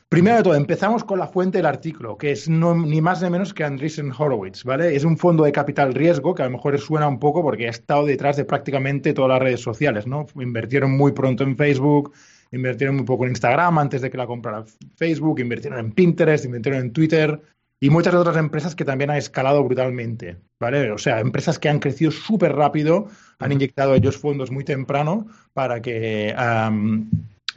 Primero 0.09 0.37
de 0.37 0.43
todo, 0.45 0.55
empezamos 0.55 1.03
con 1.03 1.19
la 1.19 1.27
fuente 1.27 1.59
del 1.59 1.67
artículo, 1.67 2.17
que 2.17 2.31
es 2.31 2.49
ni 2.49 3.01
más 3.01 3.21
ni 3.21 3.31
menos 3.31 3.53
que 3.53 3.65
Andreessen 3.65 4.13
Horowitz, 4.17 4.63
¿vale? 4.63 4.95
Es 4.95 5.03
un 5.03 5.19
fondo 5.19 5.43
de 5.43 5.51
capital 5.51 5.93
riesgo 5.93 6.37
que 6.37 6.43
a 6.43 6.45
lo 6.45 6.53
mejor 6.53 6.79
suena 6.79 7.09
un 7.09 7.19
poco 7.19 7.43
porque 7.43 7.67
ha 7.67 7.71
estado 7.71 8.07
detrás 8.07 8.37
de 8.37 8.45
prácticamente 8.45 9.13
todas 9.13 9.31
las 9.31 9.41
redes 9.41 9.61
sociales, 9.61 10.07
¿no? 10.07 10.25
Invirtieron 10.37 10.97
muy 10.97 11.11
pronto 11.11 11.43
en 11.43 11.57
Facebook, 11.57 12.13
invirtieron 12.53 12.95
muy 12.95 13.05
poco 13.05 13.25
en 13.25 13.31
Instagram 13.31 13.79
antes 13.79 14.03
de 14.03 14.09
que 14.09 14.17
la 14.17 14.29
comprara 14.29 14.65
Facebook, 14.95 15.41
invirtieron 15.41 15.81
en 15.81 15.91
Pinterest, 15.91 16.45
invirtieron 16.45 16.83
en 16.83 16.93
Twitter, 16.93 17.43
y 17.81 17.91
muchas 17.91 18.15
otras 18.15 18.37
empresas 18.37 18.75
que 18.75 18.85
también 18.85 19.11
han 19.11 19.17
escalado 19.17 19.63
brutalmente, 19.63 20.39
¿vale? 20.59 20.91
O 20.93 20.99
sea, 20.99 21.21
empresas 21.21 21.59
que 21.59 21.69
han 21.69 21.79
crecido 21.79 22.11
súper 22.11 22.55
rápido, 22.55 23.09
han 23.39 23.53
inyectado 23.53 23.95
ellos 23.95 24.17
fondos 24.17 24.51
muy 24.51 24.65
temprano 24.65 25.27
para 25.53 25.81
que... 25.81 26.35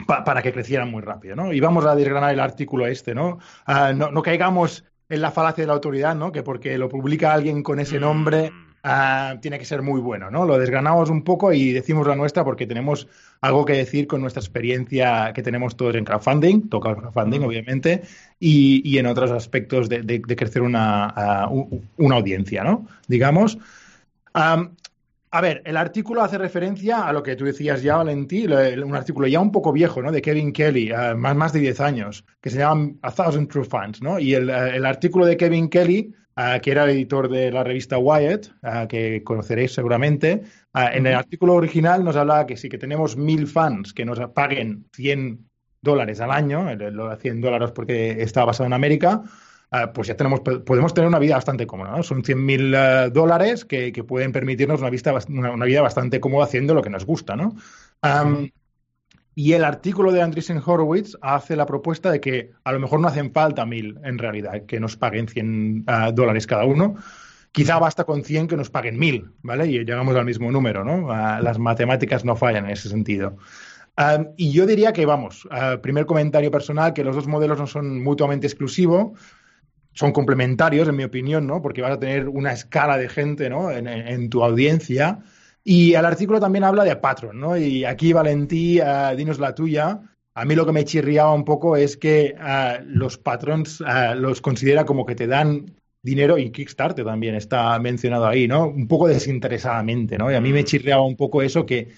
para 0.06 0.42
que 0.42 0.52
crecieran 0.52 0.90
muy 0.90 1.02
rápido, 1.02 1.36
¿no? 1.36 1.52
Y 1.52 1.60
vamos 1.60 1.84
a 1.86 1.94
desgranar 1.94 2.32
el 2.32 2.40
artículo 2.40 2.86
este, 2.86 3.14
¿no? 3.14 3.38
Ah, 3.66 3.92
no, 3.94 4.10
no, 4.10 4.22
caigamos 4.22 4.84
en 5.08 5.20
la 5.20 5.30
falacia 5.30 5.62
de 5.62 5.68
la 5.68 5.74
autoridad, 5.74 6.14
¿no? 6.14 6.32
Que 6.32 6.42
porque 6.42 6.78
lo 6.78 6.88
publica 6.88 7.32
alguien 7.32 7.62
con 7.62 7.80
ese 7.80 7.98
nombre 7.98 8.50
Ah, 8.82 9.36
tiene 9.42 9.58
que 9.58 9.66
ser 9.66 9.82
muy 9.82 10.00
bueno, 10.00 10.30
¿no? 10.30 10.46
Lo 10.46 10.58
desgranamos 10.58 11.10
un 11.10 11.22
poco 11.22 11.52
y 11.52 11.72
decimos 11.72 12.06
la 12.06 12.16
nuestra 12.16 12.44
porque 12.44 12.66
tenemos 12.66 13.08
algo 13.42 13.66
que 13.66 13.74
decir 13.74 14.06
con 14.06 14.22
nuestra 14.22 14.40
experiencia 14.40 15.32
que 15.34 15.42
tenemos 15.42 15.76
todos 15.76 15.94
en 15.96 16.04
crowdfunding, 16.04 16.68
toca 16.70 16.90
el 16.90 16.96
crowdfunding, 16.96 17.42
obviamente, 17.42 18.02
y, 18.38 18.96
en 18.96 19.06
otros 19.06 19.30
aspectos 19.32 19.90
de, 19.90 20.22
crecer 20.22 20.62
una, 20.62 21.46
una, 21.98 22.16
audiencia, 22.16 22.64
¿no? 22.64 22.86
Digamos. 23.06 23.58
a 24.32 25.40
ver, 25.42 25.62
el 25.66 25.76
artículo 25.76 26.22
hace 26.22 26.38
referencia 26.38 27.06
a 27.06 27.12
lo 27.12 27.22
que 27.22 27.36
tú 27.36 27.44
decías 27.44 27.82
ya, 27.82 27.96
Valentí, 27.98 28.46
un 28.46 28.94
artículo 28.94 29.26
ya 29.26 29.40
un 29.40 29.52
poco 29.52 29.72
viejo, 29.72 30.00
¿no? 30.00 30.10
De 30.10 30.22
Kevin 30.22 30.54
Kelly, 30.54 30.90
más, 31.16 31.36
más 31.36 31.52
de 31.52 31.60
10 31.60 31.80
años, 31.80 32.24
que 32.40 32.48
se 32.48 32.58
llama 32.58 32.92
A 33.02 33.12
Thousand 33.12 33.48
True 33.48 33.64
Fans, 33.64 34.00
¿no? 34.00 34.18
Y 34.18 34.34
el, 34.34 34.48
el 34.48 34.86
artículo 34.86 35.26
de 35.26 35.36
Kevin 35.36 35.68
Kelly 35.68 36.14
que 36.62 36.70
era 36.70 36.84
el 36.84 36.90
editor 36.90 37.28
de 37.28 37.50
la 37.50 37.64
revista 37.64 37.98
Wired, 37.98 38.46
que 38.88 39.22
conoceréis 39.24 39.72
seguramente. 39.72 40.42
en 40.74 41.06
el 41.06 41.14
artículo 41.14 41.54
original 41.54 42.04
nos 42.04 42.16
hablaba 42.16 42.46
que 42.46 42.56
sí 42.56 42.68
que 42.68 42.78
tenemos 42.78 43.16
mil 43.16 43.46
fans 43.46 43.92
que 43.92 44.04
nos 44.04 44.18
paguen 44.30 44.86
100 44.94 45.48
dólares 45.82 46.20
al 46.20 46.30
año, 46.30 46.74
lo 46.74 47.08
de 47.08 47.16
100 47.16 47.40
dólares 47.40 47.72
porque 47.72 48.22
está 48.22 48.44
basado 48.44 48.66
en 48.66 48.72
América, 48.72 49.22
pues 49.94 50.08
ya 50.08 50.16
tenemos, 50.16 50.40
podemos 50.40 50.92
tener 50.94 51.08
una 51.08 51.18
vida 51.18 51.34
bastante 51.36 51.66
cómoda. 51.66 51.96
¿no? 51.96 52.02
Son 52.02 52.22
100.000 52.22 52.36
mil 52.36 52.74
eh, 52.74 53.10
dólares 53.12 53.64
que, 53.64 53.92
pueden 54.06 54.32
permitirnos 54.32 54.80
una, 54.80 54.90
vista, 54.90 55.14
una, 55.28 55.64
vida 55.64 55.80
bastante 55.80 56.20
cómoda 56.20 56.44
haciendo 56.44 56.74
lo 56.74 56.82
que 56.82 56.90
nos 56.90 57.06
gusta. 57.06 57.36
¿no? 57.36 57.54
Y 59.42 59.54
el 59.54 59.64
artículo 59.64 60.12
de 60.12 60.20
Andreessen 60.20 60.60
Horowitz 60.62 61.16
hace 61.22 61.56
la 61.56 61.64
propuesta 61.64 62.10
de 62.10 62.20
que 62.20 62.50
a 62.62 62.72
lo 62.72 62.78
mejor 62.78 63.00
no 63.00 63.08
hacen 63.08 63.32
falta 63.32 63.64
mil 63.64 63.98
en 64.04 64.18
realidad, 64.18 64.66
que 64.66 64.78
nos 64.78 64.98
paguen 64.98 65.28
100 65.28 65.84
ah, 65.86 66.12
dólares 66.12 66.46
cada 66.46 66.66
uno. 66.66 66.96
Quizá 67.50 67.78
basta 67.78 68.04
con 68.04 68.22
100 68.22 68.48
que 68.48 68.56
nos 68.58 68.68
paguen 68.68 68.98
mil, 68.98 69.30
¿vale? 69.40 69.66
Y 69.66 69.78
llegamos 69.78 70.14
al 70.14 70.26
mismo 70.26 70.52
número, 70.52 70.84
¿no? 70.84 71.10
Ah, 71.10 71.40
las 71.42 71.58
matemáticas 71.58 72.22
no 72.22 72.36
fallan 72.36 72.66
en 72.66 72.72
ese 72.72 72.90
sentido. 72.90 73.38
Ah, 73.96 74.26
y 74.36 74.52
yo 74.52 74.66
diría 74.66 74.92
que, 74.92 75.06
vamos, 75.06 75.48
primer 75.80 76.04
comentario 76.04 76.50
personal, 76.50 76.92
que 76.92 77.02
los 77.02 77.16
dos 77.16 77.26
modelos 77.26 77.58
no 77.58 77.66
son 77.66 78.02
mutuamente 78.02 78.46
exclusivos, 78.46 79.18
son 79.94 80.12
complementarios, 80.12 80.86
en 80.86 80.96
mi 80.96 81.04
opinión, 81.04 81.46
¿no? 81.46 81.62
Porque 81.62 81.80
vas 81.80 81.92
a 81.92 81.98
tener 81.98 82.28
una 82.28 82.52
escala 82.52 82.98
de 82.98 83.08
gente, 83.08 83.48
¿no? 83.48 83.70
en 83.70 84.28
tu 84.28 84.44
audiencia 84.44 85.20
y 85.64 85.94
el 85.94 86.04
artículo 86.04 86.40
también 86.40 86.64
habla 86.64 86.84
de 86.84 86.96
Patreon, 86.96 87.38
¿no? 87.38 87.56
Y 87.56 87.84
aquí, 87.84 88.12
Valentí, 88.12 88.80
uh, 88.80 89.14
dinos 89.16 89.38
la 89.38 89.54
tuya. 89.54 90.00
A 90.34 90.44
mí 90.44 90.54
lo 90.54 90.64
que 90.64 90.72
me 90.72 90.84
chirriaba 90.84 91.32
un 91.32 91.44
poco 91.44 91.76
es 91.76 91.96
que 91.96 92.34
uh, 92.38 92.82
los 92.86 93.18
patrons 93.18 93.80
uh, 93.80 94.14
los 94.16 94.40
considera 94.40 94.84
como 94.84 95.04
que 95.04 95.14
te 95.14 95.26
dan 95.26 95.74
dinero 96.02 96.38
y 96.38 96.50
Kickstarter 96.50 97.04
también 97.04 97.34
está 97.34 97.78
mencionado 97.78 98.26
ahí, 98.26 98.48
¿no? 98.48 98.68
Un 98.68 98.88
poco 98.88 99.08
desinteresadamente, 99.08 100.16
¿no? 100.16 100.30
Y 100.30 100.34
a 100.34 100.40
mí 100.40 100.52
me 100.52 100.62
mm. 100.62 100.64
chirriaba 100.64 101.02
un 101.02 101.16
poco 101.16 101.42
eso 101.42 101.66
que 101.66 101.92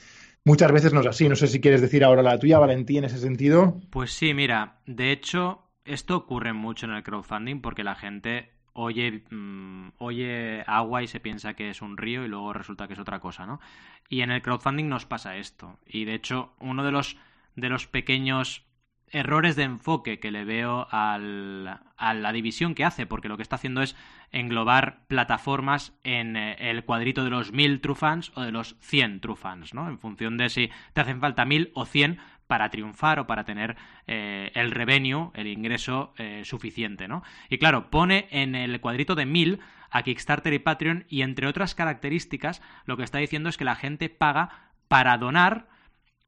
muchas 0.45 0.73
veces 0.73 0.93
no 0.93 1.01
es 1.01 1.07
así. 1.07 1.29
No 1.29 1.37
sé 1.37 1.47
si 1.47 1.61
quieres 1.61 1.81
decir 1.81 2.03
ahora 2.05 2.23
la 2.23 2.39
tuya, 2.39 2.59
Valentí, 2.59 2.99
en 2.99 3.05
ese 3.05 3.19
sentido. 3.19 3.81
Pues 3.91 4.13
sí, 4.13 4.35
mira, 4.35 4.81
de 4.87 5.13
hecho, 5.13 5.69
esto 5.85 6.17
ocurre 6.17 6.53
mucho 6.53 6.87
en 6.87 6.93
el 6.93 7.03
crowdfunding 7.03 7.61
porque 7.61 7.85
la 7.85 7.95
gente 7.95 8.51
oye, 8.73 9.25
mm, 9.31 9.93
oye 9.99 10.65
agua 10.67 11.03
y 11.03 11.07
se 11.07 11.21
piensa 11.21 11.55
que 11.55 11.71
es 11.71 11.83
un 11.83 11.97
río 11.97 12.25
y 12.25 12.29
luego 12.29 12.53
resulta 12.53 12.87
que 12.87 12.95
es 12.95 12.99
otra 12.99 13.21
cosa, 13.21 13.47
¿no? 13.47 13.61
Y 14.09 14.21
en 14.23 14.31
el 14.31 14.43
crowdfunding 14.43 14.89
nos 14.89 15.07
pasa 15.07 15.37
esto. 15.37 15.79
Y 15.87 16.05
de 16.05 16.15
hecho, 16.15 16.55
uno 16.59 16.85
de 16.85 16.93
los, 16.93 17.17
de 17.57 17.69
los 17.69 17.87
pequeños 17.87 18.65
errores 19.13 19.57
de 19.57 19.65
enfoque 19.65 20.19
que 20.19 20.31
le 20.31 20.45
veo 20.45 20.89
a 20.91 21.19
la 21.19 22.33
división 22.33 22.75
que 22.75 22.85
hace, 22.85 23.07
porque 23.07 23.29
lo 23.29 23.37
que 23.37 23.43
está 23.43 23.57
haciendo 23.57 23.83
es 23.83 23.95
englobar 24.33 25.07
plataformas 25.07 25.95
en 26.03 26.37
eh, 26.37 26.57
el 26.59 26.85
cuadrito 26.85 27.23
de 27.23 27.31
los 27.31 27.53
1000 27.53 27.81
true 27.83 27.95
fans 27.95 28.33
o 28.35 28.41
de 28.41 28.51
los 28.51 28.77
100 28.81 29.21
true 29.21 29.37
fans, 29.37 29.75
¿no? 29.75 29.89
En 29.89 29.99
función 29.99 30.39
de 30.39 30.49
si 30.49 30.71
te 30.95 31.03
hacen 31.03 31.21
falta 31.21 31.45
1000 31.45 31.71
o 31.75 31.85
100 31.85 32.19
para 32.53 32.69
triunfar 32.69 33.19
o 33.19 33.27
para 33.27 33.45
tener 33.45 33.79
eh, 34.07 34.51
el 34.53 34.73
revenue, 34.73 35.31
el 35.33 35.47
ingreso 35.47 36.13
eh, 36.19 36.43
suficiente, 36.45 37.09
¿no? 37.09 37.23
Y 37.49 37.57
claro, 37.57 37.89
pone 37.89 38.29
en 38.31 38.55
el 38.55 38.79
cuadrito 38.79 39.15
de 39.15 39.25
1000 39.25 39.61
a 39.89 40.03
Kickstarter 40.03 40.53
y 40.53 40.59
Patreon 40.59 41.07
y 41.09 41.23
entre 41.23 41.47
otras 41.47 41.75
características 41.75 42.61
lo 42.85 42.99
que 42.99 43.05
está 43.05 43.17
diciendo 43.17 43.49
es 43.49 43.57
que 43.57 43.65
la 43.65 43.75
gente 43.75 44.11
paga 44.11 44.69
para 44.87 45.17
donar, 45.17 45.67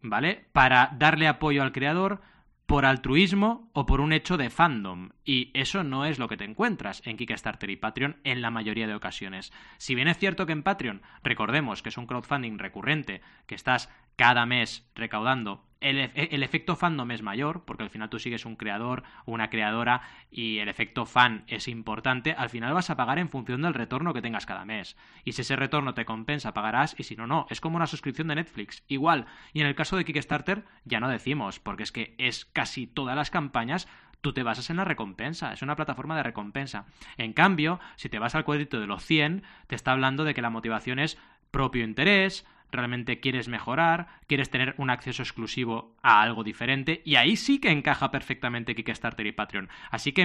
¿vale? 0.01 0.47
Para 0.53 0.97
darle 0.99 1.29
apoyo 1.29 1.63
al 1.63 1.73
creador, 1.73 2.23
por 2.65 2.87
altruismo 2.87 3.69
o 3.75 3.85
por 3.85 4.01
un 4.01 4.15
hecho 4.15 4.39
de 4.39 4.49
fandom. 4.49 5.11
Y 5.27 5.51
eso 5.53 5.85
no 5.85 6.07
es 6.07 6.19
lo 6.19 6.29
que 6.29 6.39
te 6.39 6.45
encuentras 6.45 7.03
en 7.05 7.19
Kickstarter 7.19 7.69
y 7.69 7.77
Patreon 7.77 8.17
en 8.25 8.41
la 8.41 8.51
mayoría 8.51 8.87
de 8.87 8.95
ocasiones. 8.95 9.53
Si 9.77 9.95
bien 9.95 10.09
es 10.09 10.17
cierto 10.17 10.47
que 10.47 10.53
en 10.53 10.63
Patreon, 10.63 11.03
recordemos 11.23 11.83
que 11.83 11.91
es 11.91 11.99
un 11.99 12.07
crowdfunding 12.07 12.59
recurrente, 12.59 13.21
que 13.47 13.55
estás 13.55 13.91
cada 14.17 14.47
mes 14.47 14.89
recaudando 14.95 15.67
el, 15.85 16.43
efecto 16.43 16.77
fandom 16.77 17.11
es 17.11 17.23
mayor, 17.23 17.65
porque 17.65 17.83
al 17.83 17.91
final 17.91 18.09
tú 18.09 18.19
sigues 18.19 18.47
un 18.47 18.57
creador 18.57 19.03
o 19.27 19.33
una 19.33 19.51
creadora 19.51 20.03
y 20.31 20.59
el 20.59 20.69
efecto 20.69 21.05
fan 21.05 21.45
es 21.47 21.69
importante, 21.69 22.33
al 22.33 22.51
final 22.51 22.73
vas 22.73 22.91
a 22.91 22.97
pagar 22.97 23.19
en 23.19 23.29
función 23.29 23.63
del 23.63 23.75
retorno 23.75 24.15
que 24.15 24.23
tengas 24.23 24.47
cada 24.47 24.65
mes. 24.65 24.97
Y 25.25 25.33
si 25.33 25.43
ese 25.43 25.57
retorno 25.57 25.95
te 25.95 26.05
compensa, 26.05 26.55
pagarás, 26.55 26.95
y 26.99 27.05
si 27.05 27.17
no, 27.17 27.27
no. 27.27 27.47
Es 27.51 27.61
como 27.61 27.77
una 27.77 27.87
suscripción 27.87 28.29
de 28.29 28.37
Netflix, 28.37 28.83
igual. 28.89 29.27
Y 29.53 29.61
en 29.61 29.67
el 29.67 29.75
caso 29.75 29.97
de 29.97 30.05
Kickstarter, 30.05 30.65
ya 30.85 31.01
no 31.01 31.09
decimos, 31.09 31.61
porque 31.61 31.83
es 31.83 31.93
que 31.93 32.15
es 32.19 32.47
casi 32.47 32.87
todas 32.87 33.17
las 33.17 33.31
campañas 33.31 33.87
tú 34.23 34.33
te 34.33 34.43
basas 34.43 34.71
en 34.71 34.79
la 34.79 34.85
recompensa, 34.85 35.53
es 35.53 35.61
una 35.61 35.77
plataforma 35.77 36.17
de 36.17 36.23
recompensa. 36.23 36.87
En 37.19 37.35
cambio, 37.35 37.79
si 37.97 38.09
te 38.09 38.19
vas 38.19 38.35
al 38.35 38.45
cuadrito 38.45 38.81
de 38.81 38.87
los 38.87 39.05
100, 39.05 39.43
te 39.67 39.75
está 39.75 39.93
hablando 39.93 40.25
de 40.25 40.33
que 40.33 40.41
la 40.41 40.49
motivación 40.49 40.99
es 40.99 41.19
propio 41.51 41.85
interés, 41.85 42.47
realmente 42.71 43.21
quieres 43.21 43.49
mejorar, 43.49 44.09
quieres 44.27 44.51
tener 44.51 44.75
un 44.79 44.91
acceso 44.91 45.23
exclusivo 45.23 45.95
a 46.03 46.23
algo 46.23 46.45
diferente, 46.45 47.03
y 47.05 47.17
ahí 47.17 47.37
sí 47.37 47.61
que 47.61 47.71
encaja 47.71 48.11
perfectamente 48.11 48.75
Kickstarter 48.75 49.27
y 49.27 49.33
Patreon. 49.33 49.69
Así 49.91 50.13
que 50.13 50.23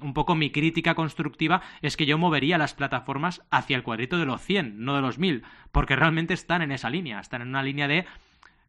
un 0.00 0.14
poco 0.14 0.34
mi 0.34 0.50
crítica 0.50 0.94
constructiva 0.94 1.62
es 1.82 1.96
que 1.96 2.06
yo 2.06 2.18
movería 2.18 2.58
las 2.58 2.74
plataformas 2.74 3.42
hacia 3.50 3.76
el 3.76 3.82
cuadrito 3.82 4.18
de 4.18 4.26
los 4.26 4.40
100, 4.42 4.84
no 4.84 4.94
de 4.94 5.02
los 5.02 5.18
1000, 5.18 5.42
porque 5.72 5.96
realmente 5.96 6.34
están 6.34 6.62
en 6.62 6.72
esa 6.72 6.90
línea, 6.90 7.20
están 7.20 7.42
en 7.42 7.48
una 7.48 7.62
línea 7.62 7.88
de 7.88 8.06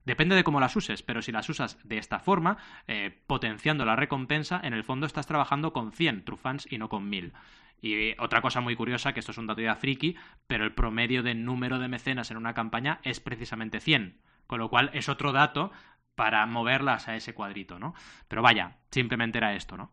Depende 0.06 0.36
de 0.36 0.44
cómo 0.44 0.60
las 0.60 0.76
uses, 0.76 1.04
pero 1.04 1.22
si 1.22 1.32
las 1.32 1.50
usas 1.50 1.78
de 1.84 2.00
esta 2.00 2.18
forma, 2.18 2.58
eh, 2.88 3.16
potenciando 3.28 3.86
la 3.86 3.96
recompensa, 3.96 4.60
en 4.64 4.74
el 4.74 4.84
fondo 4.84 5.06
estás 5.06 5.28
trabajando 5.28 5.72
con 5.72 5.92
100 5.92 6.26
true 6.26 6.38
fans 6.38 6.68
y 6.68 6.80
no 6.80 6.90
con 6.90 7.10
1000. 7.10 7.34
Y 7.82 8.20
otra 8.20 8.42
cosa 8.42 8.62
muy 8.62 8.76
curiosa, 8.76 9.14
que 9.14 9.20
esto 9.20 9.32
es 9.32 9.38
un 9.38 9.48
dato 9.48 9.62
ya 9.62 9.76
friki, 9.76 10.16
pero 10.48 10.66
el 10.66 10.74
promedio 10.74 11.24
de 11.24 11.34
número 11.34 11.80
de 11.80 11.88
mecenas 11.88 12.32
en 12.32 12.38
una 12.38 12.54
campaña 12.54 13.00
es 13.04 13.20
precisamente 13.20 13.80
100. 13.80 14.18
Con 14.48 14.60
lo 14.60 14.70
cual 14.70 14.90
es 14.94 15.10
otro 15.10 15.32
dato 15.32 15.72
para 16.16 16.46
moverlas 16.46 17.08
a 17.08 17.16
ese 17.16 17.34
cuadrito, 17.34 17.80
¿no? 17.80 17.94
Pero 18.28 18.42
vaya, 18.42 18.78
simplemente 18.92 19.38
era 19.38 19.56
esto, 19.56 19.78
¿no? 19.78 19.92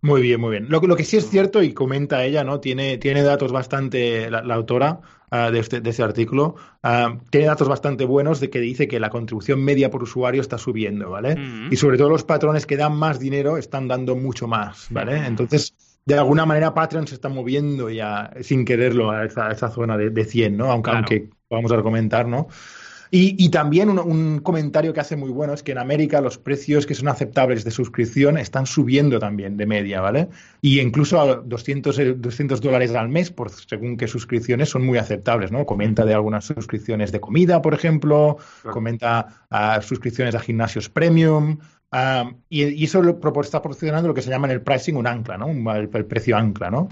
Muy 0.00 0.22
bien, 0.22 0.40
muy 0.40 0.52
bien. 0.52 0.66
Lo, 0.68 0.80
lo 0.80 0.96
que 0.96 1.04
sí 1.04 1.16
es 1.16 1.28
cierto, 1.28 1.62
y 1.62 1.72
comenta 1.72 2.24
ella, 2.24 2.44
¿no? 2.44 2.60
Tiene, 2.60 2.98
tiene 2.98 3.22
datos 3.22 3.50
bastante, 3.50 4.30
la, 4.30 4.40
autora 4.54 5.00
ah, 5.30 5.50
de, 5.50 5.58
este, 5.58 5.80
de 5.80 5.90
este 5.90 6.02
artículo, 6.02 6.54
ah, 6.82 7.18
tiene 7.30 7.46
datos 7.46 7.68
bastante 7.68 8.04
buenos 8.04 8.38
de 8.38 8.50
que 8.50 8.60
dice 8.60 8.86
que 8.86 9.00
la 9.00 9.10
contribución 9.10 9.64
media 9.64 9.90
por 9.90 10.02
usuario 10.02 10.40
está 10.40 10.58
subiendo, 10.58 11.10
¿vale? 11.10 11.36
Y 11.70 11.76
sobre 11.76 11.98
todo 11.98 12.08
los 12.08 12.24
patrones 12.24 12.66
que 12.66 12.76
dan 12.76 12.96
más 12.96 13.18
dinero 13.18 13.56
están 13.56 13.88
dando 13.88 14.14
mucho 14.14 14.46
más, 14.46 14.86
¿vale? 14.90 15.26
Entonces, 15.26 15.74
de 16.06 16.14
alguna 16.14 16.46
manera 16.46 16.72
Patreon 16.72 17.06
se 17.06 17.16
está 17.16 17.28
moviendo 17.28 17.90
ya 17.90 18.30
sin 18.40 18.64
quererlo 18.64 19.10
a 19.10 19.24
esa, 19.24 19.50
esa 19.50 19.70
zona 19.70 19.96
de, 19.98 20.10
de 20.10 20.24
100, 20.24 20.56
¿no? 20.56 20.70
Aunque, 20.70 20.90
aunque 20.90 21.30
vamos 21.50 21.72
a 21.72 21.82
comentar, 21.82 22.26
¿no? 22.26 22.48
Y, 23.10 23.50
también 23.50 23.88
un, 23.88 24.40
comentario 24.40 24.92
que 24.92 25.00
hace 25.00 25.16
muy 25.16 25.30
bueno 25.30 25.54
es 25.54 25.62
que 25.62 25.72
en 25.72 25.78
América 25.78 26.20
los 26.20 26.38
precios 26.38 26.86
que 26.86 26.94
son 26.94 27.08
aceptables 27.08 27.64
de 27.64 27.70
suscripción 27.70 28.36
están 28.36 28.66
subiendo 28.66 29.18
también 29.18 29.56
de 29.56 29.64
media, 29.64 30.00
¿vale? 30.00 30.28
Y 30.60 30.80
incluso 30.80 31.20
a 31.20 31.36
200, 31.36 32.20
200 32.20 32.60
dólares 32.60 32.94
al 32.94 33.08
mes, 33.08 33.30
por 33.30 33.50
según 33.50 33.96
qué 33.96 34.08
suscripciones, 34.08 34.70
son 34.70 34.84
muy 34.84 34.98
aceptables, 34.98 35.52
¿no? 35.52 35.64
Comenta 35.66 36.04
de 36.04 36.14
algunas 36.14 36.44
suscripciones 36.44 37.12
de 37.12 37.20
comida, 37.20 37.62
por 37.62 37.74
ejemplo, 37.74 38.38
comenta 38.70 39.46
a 39.50 39.80
suscripciones 39.82 40.34
a 40.34 40.40
gimnasios 40.40 40.88
premium, 40.88 41.58
y, 42.48 42.84
eso 42.84 43.00
está 43.00 43.62
proporcionando 43.62 44.08
lo 44.08 44.14
que 44.14 44.22
se 44.22 44.30
llama 44.30 44.46
en 44.46 44.52
el 44.52 44.62
pricing 44.62 44.96
un 44.96 45.06
ancla, 45.06 45.36
¿no? 45.36 45.74
el, 45.74 45.88
precio 45.88 46.36
ancla, 46.36 46.70
¿no? 46.70 46.88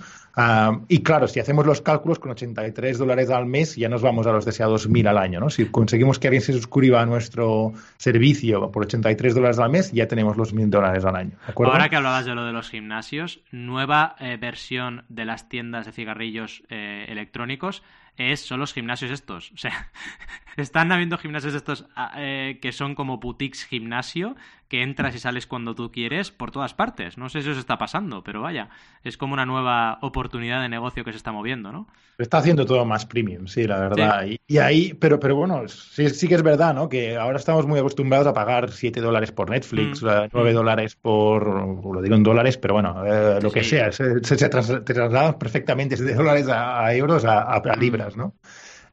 y 0.88 1.02
claro, 1.02 1.28
si 1.28 1.40
hacemos 1.40 1.66
los 1.66 1.80
cálculos 1.80 2.18
con 2.18 2.32
83 2.32 2.98
dólares 2.98 3.30
al 3.30 3.46
mes, 3.46 3.76
ya 3.76 3.88
nos 3.88 4.02
vamos 4.02 4.26
a 4.26 4.32
los 4.32 4.44
deseados 4.44 4.88
mil 4.88 5.06
al 5.06 5.18
año, 5.18 5.38
¿no? 5.38 5.48
Si 5.48 5.66
conseguimos 5.66 6.18
que 6.18 6.28
alguien 6.28 6.42
se 6.42 6.52
suscriba 6.52 7.02
a 7.02 7.06
nuestro 7.06 7.72
servicio 7.98 8.70
por 8.72 8.84
83 8.84 9.34
dólares 9.34 9.58
al 9.58 9.70
mes, 9.70 9.92
ya 9.92 10.08
tenemos 10.08 10.36
los 10.36 10.52
mil 10.52 10.70
dólares 10.70 11.04
al 11.04 11.16
año. 11.16 11.32
Ahora 11.54 11.88
que 11.88 11.96
hablabas 11.96 12.26
de 12.26 12.34
lo 12.34 12.44
de 12.44 12.52
los 12.52 12.68
gimnasios, 12.68 13.40
nueva 13.52 14.16
eh, 14.18 14.36
versión 14.40 15.04
de 15.08 15.24
las 15.24 15.48
tiendas 15.48 15.86
de 15.86 15.92
cigarrillos 15.92 16.64
eh, 16.68 17.06
electrónicos 17.08 17.82
es, 18.16 18.40
son 18.40 18.60
los 18.60 18.72
gimnasios 18.72 19.10
estos. 19.10 19.52
O 19.52 19.56
sea, 19.56 19.90
están 20.56 20.92
habiendo 20.92 21.18
gimnasios 21.18 21.54
estos 21.54 21.86
ah, 21.96 22.12
eh, 22.16 22.58
que 22.60 22.72
son 22.72 22.94
como 22.94 23.18
boutiques 23.18 23.64
gimnasio, 23.64 24.36
que 24.74 24.82
entras 24.82 25.14
y 25.14 25.20
sales 25.20 25.46
cuando 25.46 25.76
tú 25.76 25.92
quieres 25.92 26.32
por 26.32 26.50
todas 26.50 26.74
partes. 26.74 27.16
No 27.16 27.28
sé 27.28 27.42
si 27.42 27.48
os 27.48 27.58
está 27.58 27.78
pasando, 27.78 28.24
pero 28.24 28.42
vaya, 28.42 28.70
es 29.04 29.16
como 29.16 29.32
una 29.32 29.46
nueva 29.46 30.00
oportunidad 30.02 30.60
de 30.62 30.68
negocio 30.68 31.04
que 31.04 31.12
se 31.12 31.16
está 31.16 31.30
moviendo, 31.30 31.70
¿no? 31.70 31.86
Está 32.18 32.38
haciendo 32.38 32.66
todo 32.66 32.84
más 32.84 33.06
premium, 33.06 33.46
sí, 33.46 33.68
la 33.68 33.78
verdad. 33.78 34.26
Y, 34.48 34.58
ahí, 34.58 34.92
pero, 34.94 35.20
pero 35.20 35.36
bueno, 35.36 35.68
sí, 35.68 36.08
sí, 36.08 36.26
que 36.26 36.34
es 36.34 36.42
verdad, 36.42 36.74
¿no? 36.74 36.88
Que 36.88 37.16
ahora 37.16 37.38
estamos 37.38 37.68
muy 37.68 37.78
acostumbrados 37.78 38.26
a 38.26 38.34
pagar 38.34 38.72
7 38.72 39.00
dólares 39.00 39.30
por 39.30 39.48
Netflix, 39.48 40.02
9 40.02 40.28
mm. 40.32 40.52
dólares 40.52 40.96
por, 40.96 41.46
lo 41.46 42.02
digo 42.02 42.16
en 42.16 42.24
dólares, 42.24 42.58
pero 42.58 42.74
bueno, 42.74 43.04
eh, 43.06 43.38
lo 43.40 43.52
que 43.52 43.62
sea, 43.62 43.92
se, 43.92 44.24
se, 44.24 44.48
trasladan 44.48 45.38
perfectamente 45.38 45.94
de 45.94 46.14
dólares 46.14 46.48
a, 46.48 46.92
euros 46.92 47.24
a, 47.24 47.42
a 47.42 47.76
libras, 47.76 48.16
¿no? 48.16 48.34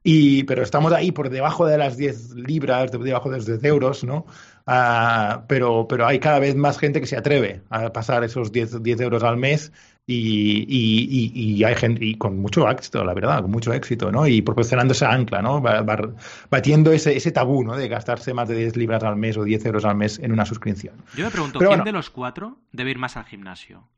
Y, 0.04 0.44
pero 0.46 0.64
estamos 0.64 0.94
ahí 0.94 1.12
por 1.12 1.30
debajo 1.30 1.66
de 1.66 1.78
las 1.78 1.96
10 1.96 2.36
libras, 2.36 2.92
debajo 2.92 3.30
de 3.30 3.38
los 3.38 3.46
10 3.46 3.64
euros, 3.66 4.04
¿no? 4.04 4.26
Ah, 4.74 5.44
pero, 5.50 5.86
pero 5.86 6.08
hay 6.08 6.18
cada 6.20 6.40
vez 6.40 6.56
más 6.56 6.80
gente 6.80 7.02
que 7.02 7.06
se 7.06 7.18
atreve 7.18 7.62
a 7.70 7.92
pasar 7.92 8.24
esos 8.24 8.54
10, 8.54 8.82
10 8.82 9.02
euros 9.02 9.22
al 9.22 9.36
mes 9.36 9.74
y, 10.08 10.66
y, 10.70 11.64
hay 11.66 11.76
gente 11.76 12.06
y 12.06 12.16
con 12.16 12.40
mucho 12.40 12.70
éxito, 12.70 13.04
la 13.04 13.14
verdad, 13.14 13.42
con 13.42 13.52
mucho 13.52 13.74
éxito, 13.74 14.14
¿no? 14.14 14.26
Y 14.28 14.42
proporcionando 14.42 14.94
esa 14.94 15.12
ancla, 15.12 15.42
¿no? 15.42 15.62
Batiendo 16.50 16.94
ese, 16.94 17.18
ese 17.18 17.34
tabú, 17.34 17.66
¿no? 17.66 17.76
De 17.76 17.90
gastarse 17.90 18.34
más 18.34 18.48
de 18.48 18.56
10 18.56 18.78
libras 18.78 19.04
al 19.04 19.18
mes 19.18 19.36
o 19.36 19.44
10 19.44 19.66
euros 19.66 19.84
al 19.84 19.98
mes 19.98 20.20
en 20.20 20.32
una 20.32 20.46
suscripción. 20.46 20.96
Yo 21.18 21.26
me 21.26 21.32
pregunto, 21.32 21.60
¿quién 21.60 21.84
de 21.84 21.92
los 21.92 22.10
cuatro 22.10 22.58
debe 22.72 22.92
ir 22.92 22.98
más 22.98 23.18
al 23.18 23.26
gimnasio? 23.26 23.90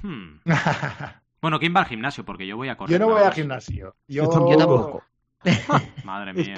Hmm. 0.00 0.38
bueno, 1.42 1.58
¿quién 1.58 1.74
va 1.74 1.80
al 1.80 1.86
gimnasio? 1.86 2.24
Porque 2.24 2.46
yo 2.46 2.56
voy 2.56 2.68
a 2.68 2.76
correr. 2.76 3.00
Yo 3.00 3.04
no 3.04 3.12
voy 3.12 3.24
al 3.24 3.32
gimnasio. 3.32 3.96
Yo, 4.06 4.30
yo 4.30 4.56
tampoco. 4.56 5.02
Madre 6.04 6.32
mía. 6.32 6.54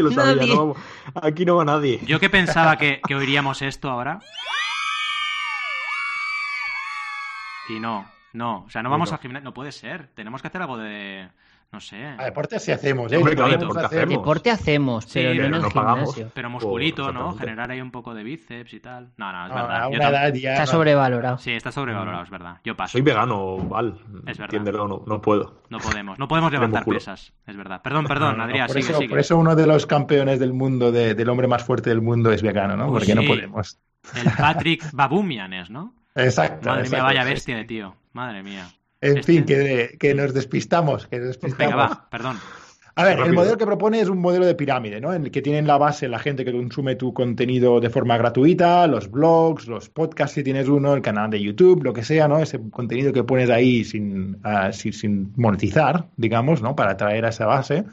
aquí 1.15 1.45
no 1.45 1.57
va 1.57 1.65
nadie. 1.65 2.01
Yo 2.05 2.19
que 2.19 2.31
pensaba 2.31 2.77
que, 2.77 3.01
que 3.07 3.15
oiríamos 3.15 3.63
esto 3.63 3.91
ahora. 3.91 4.21
Y 7.69 7.79
no, 7.79 8.11
no. 8.33 8.65
O 8.67 8.71
sea, 8.71 8.83
no 8.83 8.91
vamos 8.91 9.13
al 9.13 9.19
gimnasio. 9.19 9.45
No 9.45 9.55
puede 9.55 9.73
ser. 9.73 10.09
Tenemos 10.15 10.43
que 10.43 10.49
hacer 10.49 10.63
algo 10.63 10.77
de. 10.79 11.29
No 11.73 11.81
sé. 11.81 12.05
A 12.05 12.25
deporte 12.25 12.61
sí 12.61 12.71
hacemos, 12.71 13.11
¿eh? 13.11 13.17
deporte, 13.17 14.51
hacemos. 14.51 15.07
pero, 15.11 15.35
no, 15.35 15.43
en 15.43 15.55
el 15.55 15.71
gimnasio. 15.71 16.31
Pero 16.35 16.51
musculito, 16.51 17.11
¿no? 17.13 17.35
Generar 17.35 17.71
ahí 17.71 17.81
un 17.81 17.91
poco 17.91 18.13
de 18.13 18.23
bíceps 18.23 18.75
y 18.75 18.81
tal. 18.81 19.13
No, 19.17 19.33
no, 19.33 19.47
es 19.47 19.99
verdad. 19.99 20.37
está 20.37 20.67
sobrevalorado. 20.67 21.39
Sí, 21.39 21.53
está 21.53 21.73
sobrevalorado, 21.73 22.25
es 22.25 22.31
verdad. 22.31 22.59
Yo 22.63 22.77
paso. 22.77 22.93
Soy 22.93 23.01
vegano, 23.01 23.57
Val. 23.57 23.99
Es 24.27 24.37
verdad. 24.37 24.61
no, 24.61 25.03
no 25.07 25.21
puedo. 25.23 25.63
No 25.71 25.79
podemos. 25.79 26.19
No 26.19 26.29
podemos 26.29 26.53
levantar 26.53 26.85
pesas, 26.85 27.33
es 27.47 27.57
verdad. 27.57 27.81
Perdón, 27.83 28.07
perdón, 28.07 28.41
Adrián, 28.41 28.67
por 28.67 28.77
sigue, 28.77 28.93
eso, 28.93 29.09
Por 29.09 29.19
eso 29.19 29.39
uno 29.39 29.57
de 29.57 29.67
los 29.67 29.87
campeones 29.87 30.39
del 30.39 30.53
mundo, 30.53 30.93
del 30.93 31.29
hombre 31.31 31.49
más 31.49 31.65
fuerte 31.65 31.89
del 31.89 32.03
mundo 32.03 32.33
es 32.33 32.43
vegano, 32.43 32.77
¿no? 32.77 32.89
Porque 32.89 33.15
no 33.15 33.23
podemos. 33.23 33.79
El 34.15 34.31
Patrick 34.37 34.91
Babumianes, 34.93 35.71
¿no? 35.71 35.95
Exacto. 36.15 36.69
Madre 36.69 36.91
mía, 36.91 37.03
vaya 37.03 37.25
bestia 37.25 37.57
de 37.57 37.65
tío. 37.65 37.97
Madre 38.13 38.43
mía. 38.43 38.69
En 39.03 39.19
este 39.19 39.33
fin, 39.33 39.45
que, 39.45 40.15
nos 40.15 40.33
despistamos, 40.33 41.07
que 41.09 41.21
despistamos. 41.21 41.77
va, 41.77 42.09
perdón. 42.09 42.39
A 42.95 43.05
ver, 43.05 43.21
el 43.21 43.33
modelo 43.33 43.57
que 43.57 43.65
propone 43.65 44.01
es 44.01 44.09
un 44.11 44.19
modelo 44.19 44.45
de 44.45 44.55
pirámide, 44.55 45.01
¿no? 45.01 45.15
En 45.15 45.25
el 45.25 45.31
que 45.31 45.41
tienen 45.41 45.67
la 45.67 45.79
base 45.79 46.09
la 46.09 46.19
gente 46.19 46.45
que 46.45 46.53
consume 46.53 46.95
tu 46.95 47.15
contenido 47.15 47.81
de 47.81 47.89
forma 47.89 48.19
gratuita, 48.19 48.87
los 48.87 49.11
blogs, 49.11 49.67
los 49.67 49.89
podcasts 49.89 50.35
si 50.35 50.45
tienes 50.45 50.69
uno, 50.69 50.93
el 50.93 51.01
canal 51.01 51.31
de 51.31 51.41
YouTube, 51.41 51.83
lo 51.85 51.95
que 51.95 52.05
sea, 52.05 52.29
¿no? 52.29 52.39
Ese 52.39 52.61
contenido 52.71 53.11
que 53.13 53.25
pones 53.25 53.49
ahí 53.49 53.83
sin, 53.85 54.39
ah, 54.45 54.73
sin, 54.73 55.33
monetizar, 55.37 56.09
digamos, 56.19 56.61
¿no? 56.61 56.77
Para 56.77 56.99
traer 56.99 57.25
a 57.25 57.31
esa 57.31 57.47
base. 57.47 57.85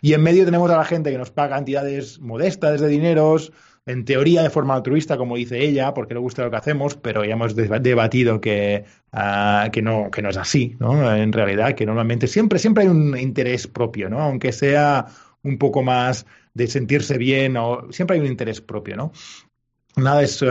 Y 0.00 0.14
en 0.14 0.22
medio 0.22 0.44
tenemos 0.44 0.68
a 0.72 0.76
la 0.76 0.84
gente 0.84 1.12
que 1.12 1.18
nos 1.18 1.30
paga 1.30 1.56
cantidades 1.56 2.20
modestas 2.20 2.80
de 2.80 2.88
dineros, 2.88 3.52
en 3.88 4.04
teoría 4.04 4.42
de 4.42 4.50
forma 4.50 4.74
altruista, 4.74 5.16
como 5.16 5.36
dice 5.36 5.64
ella, 5.64 5.94
porque 5.94 6.12
le 6.12 6.20
gusta 6.20 6.44
lo 6.44 6.50
que 6.50 6.58
hacemos, 6.58 6.94
pero 6.94 7.24
ya 7.24 7.32
hemos 7.32 7.56
debatido 7.56 8.38
que, 8.38 8.84
ah, 9.12 9.70
que, 9.72 9.80
no, 9.80 10.10
que 10.10 10.20
no 10.20 10.28
es 10.28 10.36
así, 10.36 10.76
¿no? 10.78 11.14
En 11.14 11.32
realidad, 11.32 11.74
que 11.74 11.86
normalmente 11.86 12.26
siempre, 12.26 12.58
siempre 12.58 12.84
hay 12.84 12.90
un 12.90 13.16
interés 13.18 13.66
propio, 13.66 14.10
¿no? 14.10 14.20
Aunque 14.20 14.52
sea 14.52 15.06
un 15.42 15.56
poco 15.56 15.82
más 15.82 16.26
de 16.52 16.66
sentirse 16.66 17.16
bien, 17.16 17.56
o 17.56 17.90
siempre 17.90 18.16
hay 18.16 18.20
un 18.20 18.28
interés 18.28 18.60
propio, 18.60 18.94
¿no? 18.94 19.10
Nada 19.96 20.22
es, 20.22 20.44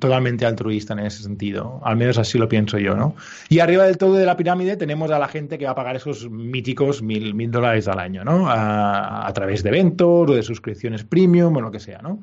totalmente 0.00 0.44
altruista 0.44 0.94
en 0.94 1.00
ese 1.00 1.22
sentido, 1.22 1.80
al 1.84 1.96
menos 1.96 2.18
así 2.18 2.36
lo 2.36 2.48
pienso 2.48 2.78
yo, 2.78 2.96
¿no? 2.96 3.14
Y 3.48 3.60
arriba 3.60 3.84
del 3.84 3.96
todo 3.96 4.16
de 4.16 4.26
la 4.26 4.36
pirámide 4.36 4.76
tenemos 4.76 5.08
a 5.12 5.20
la 5.20 5.28
gente 5.28 5.56
que 5.56 5.66
va 5.66 5.70
a 5.70 5.76
pagar 5.76 5.94
esos 5.94 6.28
míticos 6.28 7.00
mil, 7.00 7.32
mil 7.32 7.52
dólares 7.52 7.86
al 7.86 8.00
año, 8.00 8.24
¿no? 8.24 8.50
A, 8.50 9.26
a, 9.26 9.32
través 9.32 9.62
de 9.62 9.68
eventos 9.68 10.30
o 10.30 10.34
de 10.34 10.42
suscripciones 10.42 11.04
premium 11.04 11.56
o 11.56 11.60
lo 11.60 11.70
que 11.70 11.78
sea, 11.78 12.02
¿no? 12.02 12.18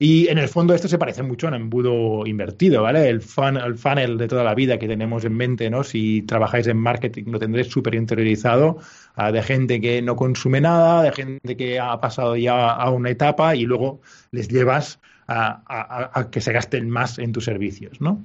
Y 0.00 0.28
en 0.28 0.38
el 0.38 0.48
fondo 0.48 0.74
esto 0.74 0.86
se 0.86 0.96
parece 0.96 1.24
mucho 1.24 1.46
a 1.46 1.50
un 1.50 1.56
embudo 1.56 2.24
invertido, 2.24 2.82
¿vale? 2.82 3.08
El, 3.08 3.16
el 3.16 3.78
funnel 3.78 4.16
de 4.16 4.28
toda 4.28 4.44
la 4.44 4.54
vida 4.54 4.78
que 4.78 4.86
tenemos 4.86 5.24
en 5.24 5.34
mente, 5.34 5.68
¿no? 5.70 5.82
Si 5.82 6.22
trabajáis 6.22 6.68
en 6.68 6.76
marketing 6.76 7.24
lo 7.26 7.40
tendréis 7.40 7.66
súper 7.66 7.96
interiorizado, 7.96 8.78
uh, 9.16 9.32
de 9.32 9.42
gente 9.42 9.80
que 9.80 10.00
no 10.00 10.14
consume 10.14 10.60
nada, 10.60 11.02
de 11.02 11.12
gente 11.12 11.56
que 11.56 11.80
ha 11.80 12.00
pasado 12.00 12.36
ya 12.36 12.70
a 12.70 12.90
una 12.90 13.10
etapa 13.10 13.56
y 13.56 13.64
luego 13.64 14.00
les 14.30 14.48
llevas 14.48 15.00
a 15.26 16.28
que 16.30 16.40
se 16.40 16.52
gasten 16.52 16.88
más 16.88 17.18
en 17.18 17.32
tus 17.32 17.44
servicios, 17.44 18.00
¿no? 18.00 18.22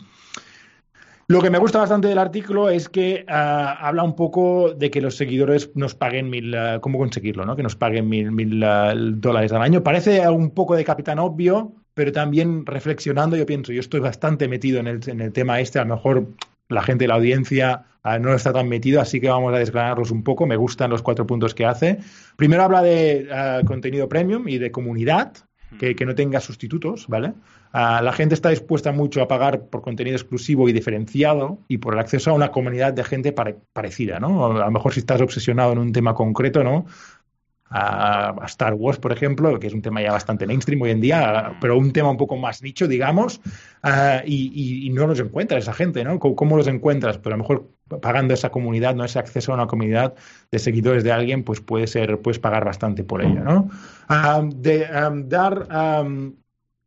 Lo 1.27 1.41
que 1.41 1.49
me 1.49 1.57
gusta 1.57 1.79
bastante 1.79 2.09
del 2.09 2.17
artículo 2.17 2.69
es 2.69 2.89
que 2.89 3.25
uh, 3.27 3.31
habla 3.31 4.03
un 4.03 4.15
poco 4.15 4.73
de 4.73 4.91
que 4.91 5.01
los 5.01 5.15
seguidores 5.15 5.71
nos 5.73 5.95
paguen 5.95 6.29
mil, 6.29 6.53
uh, 6.53 6.81
cómo 6.81 6.97
conseguirlo, 6.97 7.45
¿no? 7.45 7.55
Que 7.55 7.63
nos 7.63 7.75
paguen 7.75 8.09
mil, 8.09 8.31
mil 8.31 8.63
uh, 8.63 8.93
dólares 8.93 9.51
al 9.53 9.61
año. 9.61 9.83
Parece 9.83 10.27
un 10.29 10.51
poco 10.51 10.75
de 10.75 10.83
capitán 10.83 11.19
obvio, 11.19 11.73
pero 11.93 12.11
también 12.11 12.65
reflexionando, 12.65 13.37
yo 13.37 13.45
pienso, 13.45 13.71
yo 13.71 13.79
estoy 13.79 14.01
bastante 14.01 14.47
metido 14.47 14.79
en 14.79 14.87
el, 14.87 14.99
en 15.07 15.21
el 15.21 15.31
tema 15.31 15.59
este, 15.59 15.79
a 15.79 15.85
lo 15.85 15.95
mejor 15.95 16.27
la 16.69 16.81
gente 16.81 17.03
de 17.03 17.07
la 17.07 17.15
audiencia 17.15 17.85
no 18.19 18.33
está 18.33 18.51
tan 18.51 18.67
metido, 18.67 18.99
así 18.99 19.21
que 19.21 19.29
vamos 19.29 19.53
a 19.53 19.59
desgranarlos 19.59 20.11
un 20.11 20.23
poco. 20.23 20.45
Me 20.45 20.57
gustan 20.57 20.89
los 20.89 21.01
cuatro 21.01 21.25
puntos 21.25 21.55
que 21.55 21.65
hace. 21.65 21.99
Primero 22.35 22.63
habla 22.63 22.81
de 22.81 23.27
contenido 23.65 24.09
premium 24.09 24.47
y 24.49 24.57
de 24.57 24.71
comunidad, 24.71 25.33
que, 25.79 25.95
que 25.95 26.05
no 26.05 26.13
tenga 26.13 26.41
sustitutos, 26.41 27.07
¿vale? 27.07 27.33
Uh, 27.73 28.03
la 28.03 28.13
gente 28.13 28.35
está 28.35 28.49
dispuesta 28.49 28.91
mucho 28.91 29.19
a 29.23 29.27
pagar 29.27 29.65
por 29.65 29.81
contenido 29.81 30.15
exclusivo 30.15 30.69
y 30.69 30.73
diferenciado 30.73 31.57
y 31.67 31.79
por 31.79 31.95
el 31.95 31.99
acceso 31.99 32.29
a 32.29 32.33
una 32.33 32.51
comunidad 32.51 32.93
de 32.93 33.03
gente 33.03 33.31
pare 33.31 33.57
parecida, 33.73 34.19
¿no? 34.19 34.45
A 34.45 34.65
lo 34.65 34.71
mejor 34.71 34.93
si 34.93 34.99
estás 34.99 35.21
obsesionado 35.21 35.71
en 35.71 35.79
un 35.79 35.91
tema 35.91 36.13
concreto, 36.13 36.63
¿no? 36.63 36.85
A, 37.71 38.29
a, 38.29 38.45
Star 38.45 38.75
Wars, 38.75 38.99
por 38.99 39.11
ejemplo, 39.11 39.59
que 39.59 39.65
es 39.65 39.73
un 39.73 39.81
tema 39.81 40.03
ya 40.03 40.11
bastante 40.11 40.45
mainstream 40.45 40.83
hoy 40.83 40.91
en 40.91 41.01
día, 41.01 41.57
pero 41.59 41.75
un 41.75 41.91
tema 41.91 42.11
un 42.11 42.17
poco 42.17 42.37
más 42.37 42.61
nicho, 42.61 42.87
digamos, 42.87 43.41
uh, 43.83 44.21
y, 44.23 44.91
no 44.93 45.07
los 45.07 45.19
encuentras 45.19 45.63
esa 45.63 45.73
gente, 45.73 46.03
¿no? 46.03 46.19
¿Cómo, 46.19 46.35
¿Cómo, 46.35 46.57
los 46.57 46.67
encuentras? 46.67 47.17
Pero 47.17 47.33
a 47.33 47.37
lo 47.37 47.43
mejor 47.43 47.71
pagando 48.03 48.35
esa 48.35 48.51
comunidad, 48.51 48.93
no 48.93 49.03
ese 49.03 49.17
acceso 49.17 49.51
a 49.51 49.55
una 49.55 49.65
comunidad 49.65 50.13
de 50.51 50.59
seguidores 50.59 51.03
de 51.03 51.11
alguien, 51.11 51.43
pues 51.43 51.59
puede 51.59 51.87
ser, 51.87 52.19
puedes 52.19 52.37
pagar 52.37 52.65
bastante 52.65 53.03
por 53.03 53.23
ello, 53.23 53.43
¿no? 53.43 53.69
Uh, 54.11 54.47
de 54.53 54.85
um, 55.09 55.27
dar 55.27 55.67
um, 56.05 56.33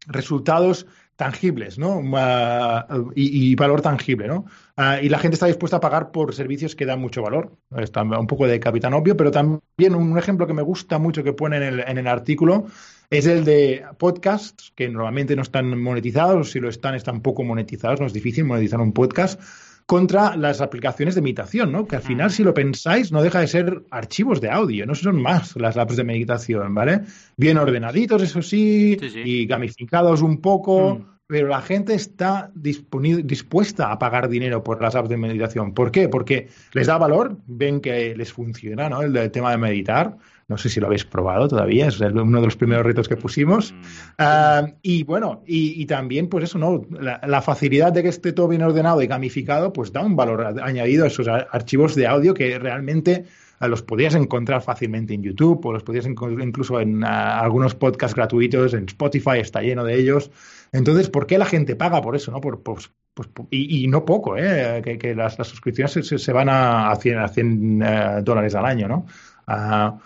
resultados 0.06 0.86
tangibles, 1.16 1.78
¿no? 1.78 1.98
Uh, 1.98 3.10
y, 3.14 3.54
valor 3.54 3.80
tangible, 3.80 4.28
¿no? 4.28 4.44
Uh, 4.76 5.02
y 5.02 5.08
la 5.08 5.18
gente 5.18 5.34
está 5.34 5.46
dispuesta 5.46 5.78
a 5.78 5.80
pagar 5.80 6.10
por 6.10 6.34
servicios 6.34 6.76
que 6.76 6.84
dan 6.84 7.00
mucho 7.00 7.22
valor. 7.22 7.56
Está 7.76 8.02
un 8.02 8.26
poco 8.26 8.46
de 8.46 8.60
capitán 8.60 8.94
obvio, 8.94 9.16
pero 9.16 9.30
también 9.30 9.94
un 9.94 10.18
ejemplo 10.18 10.46
que 10.46 10.54
me 10.54 10.62
gusta 10.62 10.98
mucho 10.98 11.24
que 11.24 11.32
pone 11.32 11.56
en 11.56 11.62
el, 11.62 11.80
en 11.80 11.98
el 11.98 12.06
artículo 12.06 12.66
es 13.10 13.26
el 13.26 13.44
de 13.44 13.84
podcasts, 13.98 14.72
que 14.74 14.88
normalmente 14.88 15.36
no 15.36 15.42
están 15.42 15.80
monetizados, 15.80 16.50
si 16.50 16.60
lo 16.60 16.68
están, 16.68 16.94
están 16.94 17.20
poco 17.20 17.44
monetizados, 17.44 18.00
no 18.00 18.06
es 18.06 18.12
difícil 18.12 18.44
monetizar 18.44 18.80
un 18.80 18.92
podcast 18.92 19.40
contra 19.86 20.36
las 20.36 20.60
aplicaciones 20.60 21.14
de 21.14 21.22
meditación, 21.22 21.70
¿no? 21.70 21.86
Que 21.86 21.96
al 21.96 22.02
final, 22.02 22.32
si 22.32 22.42
lo 22.42 22.52
pensáis, 22.52 23.12
no 23.12 23.22
deja 23.22 23.38
de 23.40 23.46
ser 23.46 23.82
archivos 23.90 24.40
de 24.40 24.50
audio, 24.50 24.84
no 24.84 24.96
son 24.96 25.22
más 25.22 25.54
las 25.56 25.76
apps 25.76 25.96
de 25.96 26.02
meditación, 26.02 26.74
¿vale? 26.74 27.02
Bien 27.36 27.56
ordenaditos, 27.56 28.20
eso 28.20 28.42
sí, 28.42 28.96
sí, 29.00 29.10
sí. 29.10 29.20
y 29.24 29.46
gamificados 29.46 30.22
un 30.22 30.40
poco. 30.40 30.96
Mm. 30.96 31.16
Pero 31.28 31.48
la 31.48 31.60
gente 31.60 31.92
está 31.92 32.52
dispuesta 32.54 33.90
a 33.90 33.98
pagar 33.98 34.28
dinero 34.28 34.62
por 34.62 34.80
las 34.80 34.94
apps 34.94 35.08
de 35.08 35.16
meditación. 35.16 35.74
¿Por 35.74 35.90
qué? 35.90 36.08
Porque 36.08 36.46
les 36.72 36.86
da 36.86 36.98
valor, 36.98 37.36
ven 37.48 37.80
que 37.80 38.14
les 38.14 38.32
funciona 38.32 38.88
¿no? 38.88 39.02
el, 39.02 39.16
el 39.16 39.32
tema 39.32 39.50
de 39.50 39.58
meditar. 39.58 40.16
No 40.48 40.56
sé 40.58 40.68
si 40.68 40.78
lo 40.78 40.86
habéis 40.86 41.04
probado 41.04 41.48
todavía, 41.48 41.88
es 41.88 42.00
uno 42.00 42.40
de 42.40 42.46
los 42.46 42.56
primeros 42.56 42.86
retos 42.86 43.08
que 43.08 43.16
pusimos. 43.16 43.74
Uh, 44.16 44.68
y 44.80 45.02
bueno, 45.02 45.42
y, 45.44 45.82
y, 45.82 45.86
también, 45.86 46.28
pues 46.28 46.44
eso, 46.44 46.56
¿no? 46.56 46.82
La, 47.00 47.20
la, 47.26 47.42
facilidad 47.42 47.92
de 47.92 48.04
que 48.04 48.10
esté 48.10 48.32
todo 48.32 48.46
bien 48.46 48.62
ordenado 48.62 49.02
y 49.02 49.08
gamificado, 49.08 49.72
pues 49.72 49.92
da 49.92 50.02
un 50.02 50.14
valor 50.14 50.60
añadido 50.62 51.02
a 51.02 51.08
esos 51.08 51.26
archivos 51.26 51.96
de 51.96 52.06
audio 52.06 52.32
que 52.32 52.60
realmente 52.60 53.24
uh, 53.60 53.66
los 53.66 53.82
podías 53.82 54.14
encontrar 54.14 54.62
fácilmente 54.62 55.14
en 55.14 55.24
YouTube 55.24 55.66
o 55.66 55.72
los 55.72 55.82
podías 55.82 56.06
encontrar 56.06 56.46
incluso 56.46 56.80
en 56.80 57.02
uh, 57.02 57.06
algunos 57.06 57.74
podcasts 57.74 58.14
gratuitos, 58.14 58.72
en 58.74 58.84
Spotify 58.84 59.40
está 59.40 59.62
lleno 59.62 59.82
de 59.82 59.96
ellos. 59.96 60.30
Entonces, 60.70 61.10
¿por 61.10 61.26
qué 61.26 61.38
la 61.38 61.46
gente 61.46 61.74
paga 61.74 62.00
por 62.00 62.14
eso? 62.14 62.30
¿no? 62.30 62.40
Por, 62.40 62.62
pues, 62.62 62.92
pues, 63.14 63.28
y, 63.50 63.82
y, 63.82 63.88
no 63.88 64.04
poco, 64.04 64.36
¿eh? 64.36 64.80
que, 64.84 64.96
que 64.96 65.16
las, 65.16 65.38
las, 65.38 65.48
suscripciones 65.48 65.92
se, 65.92 66.18
se, 66.18 66.32
van 66.32 66.48
a, 66.48 66.92
a 66.92 66.94
100, 66.94 67.18
a 67.18 67.26
100 67.26 67.82
uh, 67.82 68.22
dólares 68.22 68.54
al 68.54 68.66
año, 68.66 68.86
¿no? 68.86 69.06
Uh, 69.48 69.98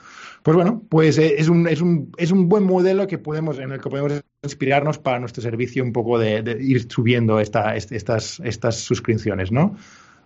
pues 0.42 0.57
bueno, 0.57 0.83
pues 0.88 1.18
eh, 1.18 1.35
es, 1.38 1.48
un, 1.48 1.68
es, 1.68 1.81
un, 1.81 2.12
es 2.16 2.31
un 2.31 2.48
buen 2.48 2.64
modelo 2.64 3.07
que 3.07 3.18
podemos, 3.18 3.59
en 3.59 3.72
el 3.72 3.81
que 3.81 3.90
podemos 3.90 4.22
inspirarnos 4.42 4.98
para 4.98 5.18
nuestro 5.18 5.42
servicio 5.42 5.85
un 5.85 5.92
poco 5.92 6.18
de, 6.18 6.42
de 6.42 6.62
ir 6.62 6.90
subiendo 6.90 7.40
esta, 7.40 7.76
estas, 7.76 8.40
estas 8.44 8.76
suscripciones, 8.76 9.53
¿no? 9.53 9.76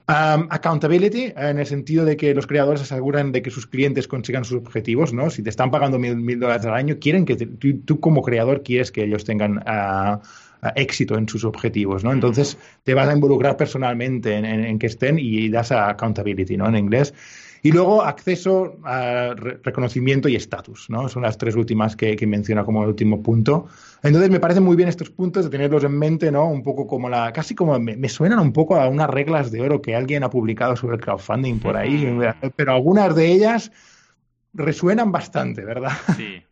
Um, 0.06 0.48
accountability, 0.50 1.32
en 1.34 1.58
el 1.58 1.64
sentido 1.64 2.04
de 2.04 2.18
que 2.18 2.34
los 2.34 2.46
creadores 2.46 2.82
aseguran 2.82 3.32
de 3.32 3.40
que 3.40 3.50
sus 3.50 3.66
clientes 3.66 4.06
consigan 4.06 4.44
sus 4.44 4.58
objetivos, 4.58 5.14
¿no? 5.14 5.30
Si 5.30 5.42
te 5.42 5.48
están 5.48 5.70
pagando 5.70 5.98
mil, 5.98 6.16
mil 6.16 6.38
dólares 6.38 6.66
al 6.66 6.74
año, 6.74 6.98
quieren 7.00 7.24
que 7.24 7.36
te, 7.36 7.46
tú, 7.46 7.78
tú, 7.86 8.00
como 8.00 8.20
creador 8.20 8.62
quieres 8.62 8.92
que 8.92 9.04
ellos 9.04 9.24
tengan 9.24 9.56
uh, 9.66 10.16
uh, 10.16 10.70
éxito 10.76 11.16
en 11.16 11.26
sus 11.26 11.44
objetivos, 11.44 12.04
¿no? 12.04 12.12
Entonces 12.12 12.58
te 12.82 12.92
vas 12.92 13.08
a 13.08 13.14
involucrar 13.14 13.56
personalmente 13.56 14.34
en, 14.34 14.44
en, 14.44 14.64
en 14.66 14.78
que 14.78 14.88
estén 14.88 15.18
y 15.18 15.48
das 15.48 15.72
accountability, 15.72 16.58
¿no? 16.58 16.68
En 16.68 16.76
inglés. 16.76 17.14
Y 17.64 17.72
luego 17.72 18.02
acceso 18.02 18.76
a 18.84 19.32
re 19.34 19.58
reconocimiento 19.62 20.28
y 20.28 20.36
estatus, 20.36 20.90
¿no? 20.90 21.08
Son 21.08 21.22
las 21.22 21.38
tres 21.38 21.56
últimas 21.56 21.96
que, 21.96 22.14
que, 22.14 22.26
menciona 22.26 22.62
como 22.62 22.82
el 22.82 22.90
último 22.90 23.22
punto. 23.22 23.68
Entonces 24.02 24.30
me 24.30 24.38
parecen 24.38 24.62
muy 24.62 24.76
bien 24.76 24.90
estos 24.90 25.08
puntos 25.08 25.44
de 25.44 25.50
tenerlos 25.50 25.82
en 25.82 25.98
mente, 25.98 26.30
¿no? 26.30 26.46
Un 26.46 26.62
poco 26.62 26.86
como 26.86 27.08
la, 27.08 27.32
casi 27.32 27.54
como 27.54 27.78
me, 27.80 27.96
me 27.96 28.10
suenan 28.10 28.38
un 28.40 28.52
poco 28.52 28.76
a 28.76 28.86
unas 28.86 29.08
reglas 29.08 29.50
de 29.50 29.62
oro 29.62 29.80
que 29.80 29.96
alguien 29.96 30.24
ha 30.24 30.28
publicado 30.28 30.76
sobre 30.76 30.96
el 30.96 31.00
crowdfunding 31.00 31.58
por 31.58 31.78
ahí, 31.78 32.06
pero 32.54 32.72
algunas 32.72 33.14
de 33.14 33.32
ellas 33.32 33.72
resuenan 34.52 35.10
bastante, 35.10 35.64
¿verdad? 35.64 35.92
Sí. 36.16 36.42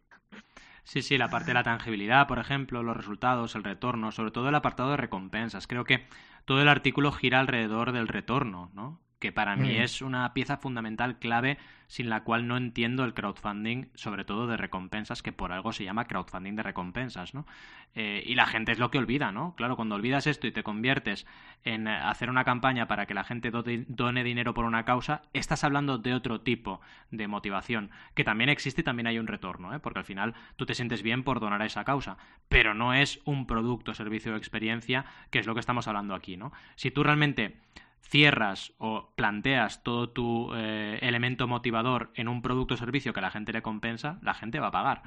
Sí, 0.84 1.02
sí, 1.02 1.18
la 1.18 1.28
parte 1.28 1.48
de 1.48 1.54
la 1.54 1.62
tangibilidad, 1.62 2.26
por 2.26 2.38
ejemplo, 2.38 2.82
los 2.82 2.96
resultados, 2.96 3.54
el 3.54 3.64
retorno, 3.64 4.12
sobre 4.12 4.30
todo 4.30 4.48
el 4.48 4.54
apartado 4.54 4.90
de 4.90 4.96
recompensas. 4.96 5.66
Creo 5.66 5.84
que 5.84 6.06
todo 6.44 6.60
el 6.60 6.68
artículo 6.68 7.12
gira 7.12 7.38
alrededor 7.38 7.92
del 7.92 8.08
retorno, 8.08 8.70
¿no? 8.74 9.00
Que 9.22 9.30
para 9.30 9.54
mí 9.54 9.68
mm. 9.68 9.82
es 9.82 10.02
una 10.02 10.34
pieza 10.34 10.56
fundamental, 10.56 11.20
clave, 11.20 11.56
sin 11.86 12.10
la 12.10 12.24
cual 12.24 12.48
no 12.48 12.56
entiendo 12.56 13.04
el 13.04 13.14
crowdfunding, 13.14 13.86
sobre 13.94 14.24
todo 14.24 14.48
de 14.48 14.56
recompensas, 14.56 15.22
que 15.22 15.30
por 15.30 15.52
algo 15.52 15.70
se 15.70 15.84
llama 15.84 16.06
crowdfunding 16.06 16.56
de 16.56 16.64
recompensas, 16.64 17.32
¿no? 17.32 17.46
Eh, 17.94 18.24
y 18.26 18.34
la 18.34 18.46
gente 18.46 18.72
es 18.72 18.80
lo 18.80 18.90
que 18.90 18.98
olvida, 18.98 19.30
¿no? 19.30 19.54
Claro, 19.54 19.76
cuando 19.76 19.94
olvidas 19.94 20.26
esto 20.26 20.48
y 20.48 20.50
te 20.50 20.64
conviertes 20.64 21.24
en 21.62 21.86
hacer 21.86 22.30
una 22.30 22.42
campaña 22.42 22.88
para 22.88 23.06
que 23.06 23.14
la 23.14 23.22
gente 23.22 23.52
done 23.52 24.24
dinero 24.24 24.54
por 24.54 24.64
una 24.64 24.84
causa, 24.84 25.22
estás 25.32 25.62
hablando 25.62 25.98
de 25.98 26.14
otro 26.14 26.40
tipo 26.40 26.80
de 27.12 27.28
motivación, 27.28 27.92
que 28.16 28.24
también 28.24 28.50
existe 28.50 28.80
y 28.80 28.84
también 28.84 29.06
hay 29.06 29.20
un 29.20 29.28
retorno, 29.28 29.72
¿eh? 29.72 29.78
Porque 29.78 30.00
al 30.00 30.04
final 30.04 30.34
tú 30.56 30.66
te 30.66 30.74
sientes 30.74 31.04
bien 31.04 31.22
por 31.22 31.38
donar 31.38 31.62
a 31.62 31.66
esa 31.66 31.84
causa, 31.84 32.16
pero 32.48 32.74
no 32.74 32.92
es 32.92 33.20
un 33.24 33.46
producto, 33.46 33.94
servicio 33.94 34.32
o 34.32 34.36
experiencia, 34.36 35.04
que 35.30 35.38
es 35.38 35.46
lo 35.46 35.54
que 35.54 35.60
estamos 35.60 35.86
hablando 35.86 36.16
aquí, 36.16 36.36
¿no? 36.36 36.52
Si 36.74 36.90
tú 36.90 37.04
realmente 37.04 37.60
cierras 38.02 38.74
o 38.78 39.12
planteas 39.16 39.82
todo 39.82 40.10
tu 40.10 40.50
eh, 40.54 40.98
elemento 41.00 41.48
motivador 41.48 42.10
en 42.14 42.28
un 42.28 42.42
producto 42.42 42.74
o 42.74 42.76
servicio 42.76 43.14
que 43.14 43.20
la 43.20 43.30
gente 43.30 43.52
le 43.52 43.62
compensa, 43.62 44.18
la 44.22 44.34
gente 44.34 44.60
va 44.60 44.68
a 44.68 44.72
pagar. 44.72 45.02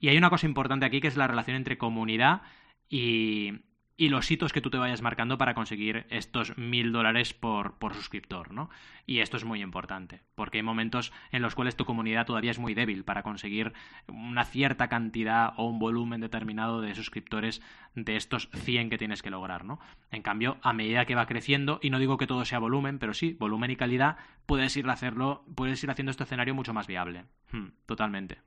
Y 0.00 0.08
hay 0.08 0.16
una 0.16 0.30
cosa 0.30 0.46
importante 0.46 0.86
aquí 0.86 1.00
que 1.00 1.08
es 1.08 1.16
la 1.16 1.26
relación 1.26 1.56
entre 1.56 1.78
comunidad 1.78 2.42
y, 2.88 3.52
y 4.00 4.10
los 4.10 4.30
hitos 4.30 4.52
que 4.52 4.60
tú 4.60 4.70
te 4.70 4.78
vayas 4.78 5.02
marcando 5.02 5.38
para 5.38 5.54
conseguir 5.54 6.06
estos 6.08 6.56
mil 6.56 6.92
dólares 6.92 7.34
por, 7.34 7.78
por, 7.78 7.94
suscriptor, 7.94 8.52
¿no? 8.52 8.70
Y 9.06 9.18
esto 9.18 9.36
es 9.36 9.44
muy 9.44 9.60
importante, 9.60 10.22
porque 10.36 10.58
hay 10.58 10.62
momentos 10.62 11.12
en 11.32 11.42
los 11.42 11.56
cuales 11.56 11.74
tu 11.74 11.84
comunidad 11.84 12.24
todavía 12.24 12.52
es 12.52 12.60
muy 12.60 12.74
débil 12.74 13.02
para 13.02 13.24
conseguir 13.24 13.72
una 14.06 14.44
cierta 14.44 14.88
cantidad 14.88 15.52
o 15.56 15.64
un 15.64 15.80
volumen 15.80 16.20
determinado 16.20 16.80
de 16.80 16.94
suscriptores 16.94 17.60
de 17.96 18.14
estos 18.14 18.48
100 18.54 18.88
que 18.88 18.98
tienes 18.98 19.20
que 19.20 19.30
lograr, 19.30 19.64
¿no? 19.64 19.80
En 20.12 20.22
cambio, 20.22 20.58
a 20.62 20.72
medida 20.72 21.04
que 21.04 21.16
va 21.16 21.26
creciendo, 21.26 21.80
y 21.82 21.90
no 21.90 21.98
digo 21.98 22.18
que 22.18 22.28
todo 22.28 22.44
sea 22.44 22.60
volumen, 22.60 23.00
pero 23.00 23.14
sí, 23.14 23.36
volumen 23.40 23.72
y 23.72 23.76
calidad, 23.76 24.16
puedes 24.46 24.76
ir, 24.76 24.88
a 24.88 24.92
hacerlo, 24.92 25.44
puedes 25.56 25.82
ir 25.82 25.90
haciendo 25.90 26.12
este 26.12 26.22
escenario 26.22 26.54
mucho 26.54 26.72
más 26.72 26.86
viable. 26.86 27.24
Hmm, 27.50 27.70
totalmente. 27.84 28.38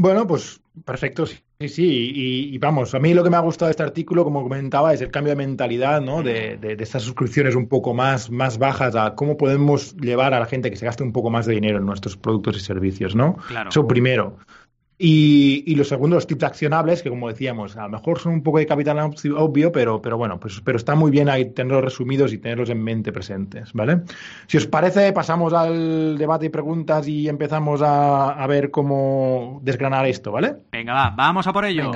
Bueno, 0.00 0.26
pues 0.26 0.62
perfecto, 0.86 1.26
sí, 1.26 1.36
sí. 1.68 2.12
Y, 2.54 2.56
vamos, 2.56 2.94
a 2.94 2.98
mí 2.98 3.12
lo 3.12 3.22
que 3.22 3.28
me 3.28 3.36
ha 3.36 3.40
gustado 3.40 3.66
de 3.66 3.72
este 3.72 3.82
artículo, 3.82 4.24
como 4.24 4.42
comentaba, 4.42 4.94
es 4.94 5.02
el 5.02 5.10
cambio 5.10 5.32
de 5.32 5.36
mentalidad, 5.36 6.00
¿no? 6.00 6.22
De, 6.22 6.56
de, 6.56 6.82
estas 6.82 7.02
suscripciones 7.02 7.54
un 7.54 7.68
poco 7.68 7.92
más, 7.92 8.30
más 8.30 8.56
bajas 8.56 8.96
a 8.96 9.14
cómo 9.14 9.36
podemos 9.36 9.94
llevar 9.96 10.32
a 10.32 10.40
la 10.40 10.46
gente 10.46 10.70
que 10.70 10.76
se 10.76 10.86
gaste 10.86 11.02
un 11.02 11.12
poco 11.12 11.28
más 11.28 11.44
de 11.44 11.52
dinero 11.52 11.76
en 11.76 11.84
nuestros 11.84 12.16
productos 12.16 12.56
y 12.56 12.60
servicios, 12.60 13.14
¿no? 13.14 13.36
Claro. 13.48 13.68
Eso 13.68 13.86
primero. 13.86 14.38
Y, 15.02 15.64
y, 15.66 15.76
los 15.76 15.88
segundos, 15.88 16.18
los 16.18 16.26
tips 16.26 16.44
accionables, 16.44 17.02
que 17.02 17.08
como 17.08 17.28
decíamos, 17.28 17.74
a 17.78 17.84
lo 17.84 17.88
mejor 17.88 18.18
son 18.18 18.34
un 18.34 18.42
poco 18.42 18.58
de 18.58 18.66
capital 18.66 18.98
obvio, 19.34 19.72
pero, 19.72 20.02
pero 20.02 20.18
bueno, 20.18 20.38
pues 20.38 20.60
pero 20.60 20.76
está 20.76 20.94
muy 20.94 21.10
bien 21.10 21.30
ahí 21.30 21.46
tenerlos 21.52 21.82
resumidos 21.84 22.34
y 22.34 22.38
tenerlos 22.38 22.68
en 22.68 22.82
mente 22.84 23.10
presentes, 23.10 23.72
¿vale? 23.72 24.02
Si 24.46 24.58
os 24.58 24.66
parece, 24.66 25.14
pasamos 25.14 25.54
al 25.54 26.18
debate 26.18 26.46
y 26.46 26.48
preguntas 26.50 27.08
y 27.08 27.30
empezamos 27.30 27.80
a, 27.80 28.32
a 28.32 28.46
ver 28.46 28.70
cómo 28.70 29.60
desgranar 29.62 30.04
esto, 30.04 30.32
¿vale? 30.32 30.56
Venga, 30.70 30.92
va, 30.92 31.14
vamos 31.16 31.46
a 31.46 31.52
por 31.54 31.64
ello. 31.64 31.92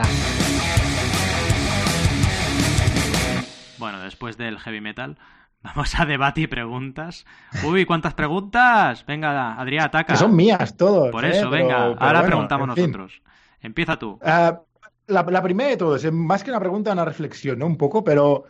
Bueno, 3.78 4.00
después 4.00 4.38
del 4.38 4.58
heavy 4.58 4.80
metal, 4.80 5.18
Vamos 5.64 5.98
a 5.98 6.04
debate 6.04 6.42
y 6.42 6.46
preguntas. 6.46 7.24
Uy, 7.64 7.86
¿cuántas 7.86 8.12
preguntas? 8.12 9.04
Venga, 9.06 9.58
Adrián, 9.58 9.86
ataca. 9.86 10.12
Que 10.12 10.18
son 10.18 10.36
mías 10.36 10.76
todos. 10.76 11.10
Por 11.10 11.24
eso, 11.24 11.46
¿eh? 11.46 11.50
venga, 11.50 11.86
ahora 11.98 12.22
preguntamos 12.22 12.68
nosotros. 12.68 13.22
Empieza 13.62 13.98
tú. 13.98 14.20
Uh, 14.22 14.58
la, 15.06 15.42
primera 15.42 15.70
de 15.70 15.78
todos, 15.78 16.04
más 16.12 16.44
que 16.44 16.50
una 16.50 16.60
pregunta, 16.60 16.92
una 16.92 17.06
reflexión, 17.06 17.58
¿no? 17.58 17.66
Un 17.66 17.78
poco, 17.78 18.04
pero 18.04 18.44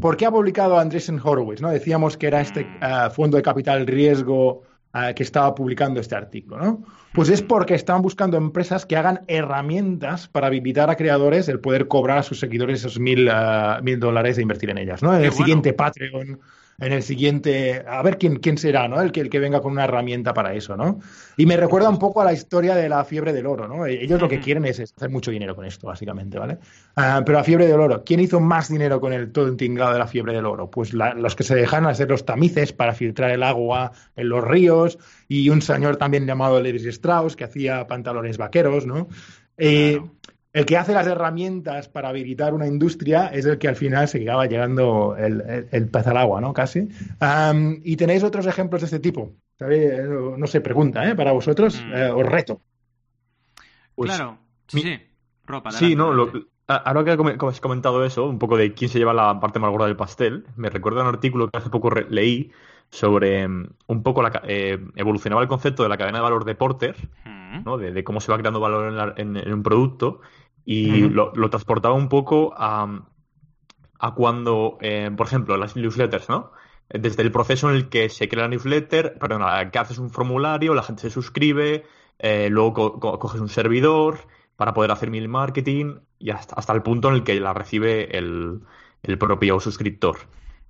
¿por 0.00 0.16
qué 0.16 0.24
ha 0.24 0.30
publicado 0.30 0.78
Andreessen 0.78 1.20
Horowitz? 1.22 1.60
¿no? 1.60 1.68
Decíamos 1.68 2.16
que 2.16 2.28
era 2.28 2.40
este 2.40 2.66
uh, 2.80 3.10
fondo 3.10 3.36
de 3.36 3.42
capital 3.42 3.86
riesgo 3.86 4.62
que 5.16 5.22
estaba 5.22 5.54
publicando 5.54 6.00
este 6.00 6.14
artículo, 6.14 6.58
¿no? 6.58 6.82
Pues 7.12 7.28
es 7.28 7.42
porque 7.42 7.74
están 7.74 8.02
buscando 8.02 8.36
empresas 8.36 8.86
que 8.86 8.96
hagan 8.96 9.22
herramientas 9.26 10.28
para 10.28 10.48
habilitar 10.48 10.90
a 10.90 10.96
creadores 10.96 11.48
el 11.48 11.60
poder 11.60 11.88
cobrar 11.88 12.18
a 12.18 12.22
sus 12.22 12.38
seguidores 12.40 12.80
esos 12.80 12.98
mil, 12.98 13.28
mil 13.82 14.00
dólares 14.00 14.38
e 14.38 14.42
invertir 14.42 14.70
en 14.70 14.78
ellas, 14.78 15.02
¿no? 15.02 15.16
En 15.16 15.24
el 15.24 15.32
siguiente 15.32 15.72
Patreon 15.72 16.40
en 16.78 16.92
el 16.92 17.02
siguiente, 17.02 17.84
a 17.86 18.02
ver 18.02 18.18
quién, 18.18 18.36
quién 18.36 18.58
será, 18.58 18.88
¿no? 18.88 19.00
El 19.00 19.12
que, 19.12 19.20
el 19.20 19.30
que 19.30 19.38
venga 19.38 19.60
con 19.60 19.72
una 19.72 19.84
herramienta 19.84 20.34
para 20.34 20.54
eso, 20.54 20.76
¿no? 20.76 21.00
Y 21.36 21.46
me 21.46 21.56
recuerda 21.56 21.88
un 21.88 21.98
poco 21.98 22.20
a 22.20 22.24
la 22.24 22.32
historia 22.32 22.74
de 22.74 22.88
la 22.88 23.04
fiebre 23.04 23.32
del 23.32 23.46
oro, 23.46 23.68
¿no? 23.68 23.86
Ellos 23.86 24.20
lo 24.20 24.28
que 24.28 24.40
quieren 24.40 24.64
es 24.64 24.80
hacer 24.80 25.10
mucho 25.10 25.30
dinero 25.30 25.54
con 25.54 25.64
esto, 25.64 25.86
básicamente, 25.86 26.38
¿vale? 26.38 26.58
Ah, 26.96 27.22
pero 27.24 27.38
la 27.38 27.44
fiebre 27.44 27.66
del 27.66 27.80
oro, 27.80 28.02
¿quién 28.04 28.20
hizo 28.20 28.40
más 28.40 28.68
dinero 28.68 29.00
con 29.00 29.12
el 29.12 29.32
todo 29.32 29.54
tinglado 29.56 29.92
de 29.92 29.98
la 29.98 30.06
fiebre 30.06 30.32
del 30.34 30.46
oro? 30.46 30.70
Pues 30.70 30.92
los 30.92 31.36
que 31.36 31.44
se 31.44 31.54
dejan 31.54 31.86
hacer 31.86 32.08
los 32.08 32.24
tamices 32.24 32.72
para 32.72 32.94
filtrar 32.94 33.30
el 33.30 33.42
agua 33.42 33.92
en 34.16 34.28
los 34.28 34.42
ríos 34.44 34.98
y 35.28 35.48
un 35.50 35.62
señor 35.62 35.96
también 35.96 36.26
llamado 36.26 36.60
Levis 36.60 36.86
Strauss 36.86 37.36
que 37.36 37.44
hacía 37.44 37.86
pantalones 37.86 38.38
vaqueros, 38.38 38.86
¿no? 38.86 39.08
Eh, 39.56 40.00
el 40.54 40.66
que 40.66 40.76
hace 40.76 40.94
las 40.94 41.06
herramientas 41.08 41.88
para 41.88 42.10
habilitar 42.10 42.54
una 42.54 42.68
industria 42.68 43.26
es 43.26 43.44
el 43.44 43.58
que 43.58 43.66
al 43.66 43.74
final 43.74 44.06
se 44.06 44.22
acaba 44.22 44.46
llegando 44.46 45.16
el, 45.18 45.66
el, 45.70 45.88
pez 45.88 46.06
al 46.06 46.16
agua, 46.16 46.40
¿no? 46.40 46.52
Casi. 46.52 46.88
y 47.82 47.96
tenéis 47.96 48.22
otros 48.22 48.46
ejemplos 48.46 48.80
de 48.80 48.84
este 48.86 49.00
tipo. 49.00 49.32
No 49.58 50.46
sé, 50.46 50.60
pregunta, 50.60 51.08
¿eh? 51.10 51.16
Para 51.16 51.32
vosotros, 51.32 51.84
mm. 51.84 51.92
eh, 51.92 52.10
os 52.10 52.24
reto. 52.24 52.60
Pues, 53.96 54.12
claro, 54.12 54.38
sí, 54.68 54.80
sí. 54.80 55.00
Ropa, 55.44 55.72
sí, 55.72 55.96
no, 55.96 56.12
ahora 56.68 57.04
que 57.04 57.10
has 57.46 57.60
comentado 57.60 58.04
eso, 58.04 58.26
un 58.26 58.38
poco 58.38 58.56
de 58.56 58.74
quién 58.74 58.88
se 58.88 58.98
lleva 58.98 59.12
la 59.12 59.40
parte 59.40 59.58
más 59.58 59.72
gorda 59.72 59.86
del 59.86 59.96
pastel, 59.96 60.46
me 60.56 60.70
recuerda 60.70 61.02
un 61.02 61.08
artículo 61.08 61.50
que 61.50 61.58
hace 61.58 61.68
poco 61.68 61.90
leí 61.90 62.52
sobre 62.90 63.46
mm, 63.48 63.70
un 63.88 64.02
poco 64.04 64.22
la, 64.22 64.40
eh, 64.46 64.78
evolucionaba 64.94 65.42
el 65.42 65.48
concepto 65.48 65.82
de 65.82 65.88
la 65.88 65.98
cadena 65.98 66.18
de 66.18 66.22
valor 66.22 66.44
de 66.44 66.54
Porter, 66.54 66.96
mm. 67.24 67.64
¿no? 67.64 67.76
de, 67.76 68.04
cómo 68.04 68.20
se 68.20 68.30
va 68.30 68.38
creando 68.38 68.60
valor 68.60 69.14
en, 69.16 69.36
en 69.36 69.52
un 69.52 69.62
producto 69.62 70.20
y 70.64 71.08
lo, 71.08 71.32
transportaba 71.50 71.94
un 71.94 72.08
poco 72.08 72.54
a, 72.56 73.06
a 73.98 74.14
cuando, 74.14 74.78
eh, 74.80 75.10
por 75.16 75.26
ejemplo, 75.26 75.56
las 75.56 75.76
newsletters, 75.76 76.28
¿no? 76.28 76.52
Desde 76.88 77.22
el 77.22 77.32
proceso 77.32 77.70
en 77.70 77.76
el 77.76 77.88
que 77.88 78.08
se 78.08 78.28
crea 78.28 78.44
la 78.44 78.48
newsletter, 78.48 79.18
perdón, 79.18 79.42
que 79.70 79.78
haces 79.78 79.98
un 79.98 80.10
formulario, 80.10 80.74
la 80.74 80.82
gente 80.82 81.02
se 81.02 81.10
suscribe, 81.10 81.84
eh, 82.18 82.48
luego 82.50 83.00
coges 83.00 83.40
un 83.40 83.48
servidor 83.48 84.18
para 84.56 84.74
poder 84.74 84.90
hacer 84.90 85.10
mil 85.10 85.28
marketing 85.28 85.96
y 86.18 86.30
hasta, 86.30 86.54
hasta, 86.54 86.72
el 86.72 86.82
punto 86.82 87.08
en 87.08 87.14
el 87.14 87.24
que 87.24 87.38
la 87.40 87.52
recibe 87.52 88.16
el, 88.16 88.60
el 89.02 89.18
propio 89.18 89.60
suscriptor. 89.60 90.18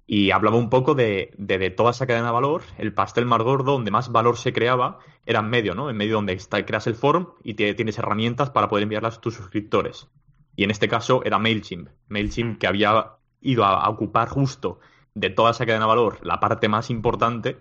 Y 0.07 0.31
hablaba 0.33 0.57
un 0.57 0.69
poco 0.69 0.95
de, 0.95 1.33
de, 1.39 1.71
toda 1.71 1.93
esa 1.93 2.07
cadena 2.07 2.27
de 2.27 2.33
valor, 2.33 2.63
el 2.77 2.93
pastel 2.93 3.25
más 3.25 3.43
gordo, 3.43 3.73
donde 3.73 3.91
más 3.91 4.13
valor 4.13 4.37
se 4.37 4.53
creaba, 4.53 4.99
era 5.25 5.41
en 5.41 5.49
medio, 5.49 5.75
¿no? 5.75 5.89
En 5.89 5.97
medio 5.97 6.17
donde 6.17 6.35
está, 6.35 6.65
creas 6.67 6.87
el 6.87 6.95
forum 6.95 7.29
y 7.43 7.55
tienes 7.55 7.99
herramientas 7.99 8.51
para 8.51 8.69
poder 8.69 8.83
enviarlas 8.83 9.17
a 9.17 9.21
tus 9.21 9.35
suscriptores. 9.35 10.09
Y 10.57 10.65
en 10.65 10.71
este 10.71 10.89
caso 10.89 11.23
era 11.25 11.39
MailChimp. 11.39 11.89
MailChimp 12.09 12.59
que 12.59 12.67
había 12.67 13.13
ido 13.41 13.65
a, 13.65 13.89
ocupar 13.89 14.29
justo 14.29 14.81
de 15.15 15.31
toda 15.31 15.53
esa 15.53 15.67
cadena 15.67 15.85
de 15.85 15.89
valor 15.89 16.19
la 16.23 16.41
parte 16.41 16.69
más 16.69 16.91
importante 16.91 17.59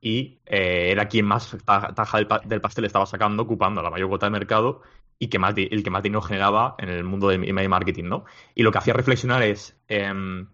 y 0.00 0.40
eh, 0.46 0.90
era 0.90 1.08
quien 1.08 1.26
más 1.26 1.56
taja 1.64 2.18
del, 2.44 2.60
pastel 2.60 2.84
estaba 2.84 3.06
sacando, 3.06 3.42
ocupando 3.42 3.82
la 3.82 3.90
mayor 3.90 4.08
cuota 4.08 4.26
de 4.26 4.30
mercado 4.30 4.82
y 5.18 5.28
que 5.28 5.38
más 5.38 5.54
el 5.56 5.82
que 5.82 5.90
más 5.90 6.02
dinero 6.02 6.22
generaba 6.22 6.74
en 6.78 6.88
el 6.88 7.04
mundo 7.04 7.28
del 7.28 7.48
email 7.48 7.68
marketing, 7.68 8.04
¿no? 8.04 8.24
Y 8.54 8.62
lo 8.62 8.70
que 8.70 8.78
hacía 8.78 8.94
reflexionar 8.94 9.42
es... 9.42 9.78
Em, 9.88 10.48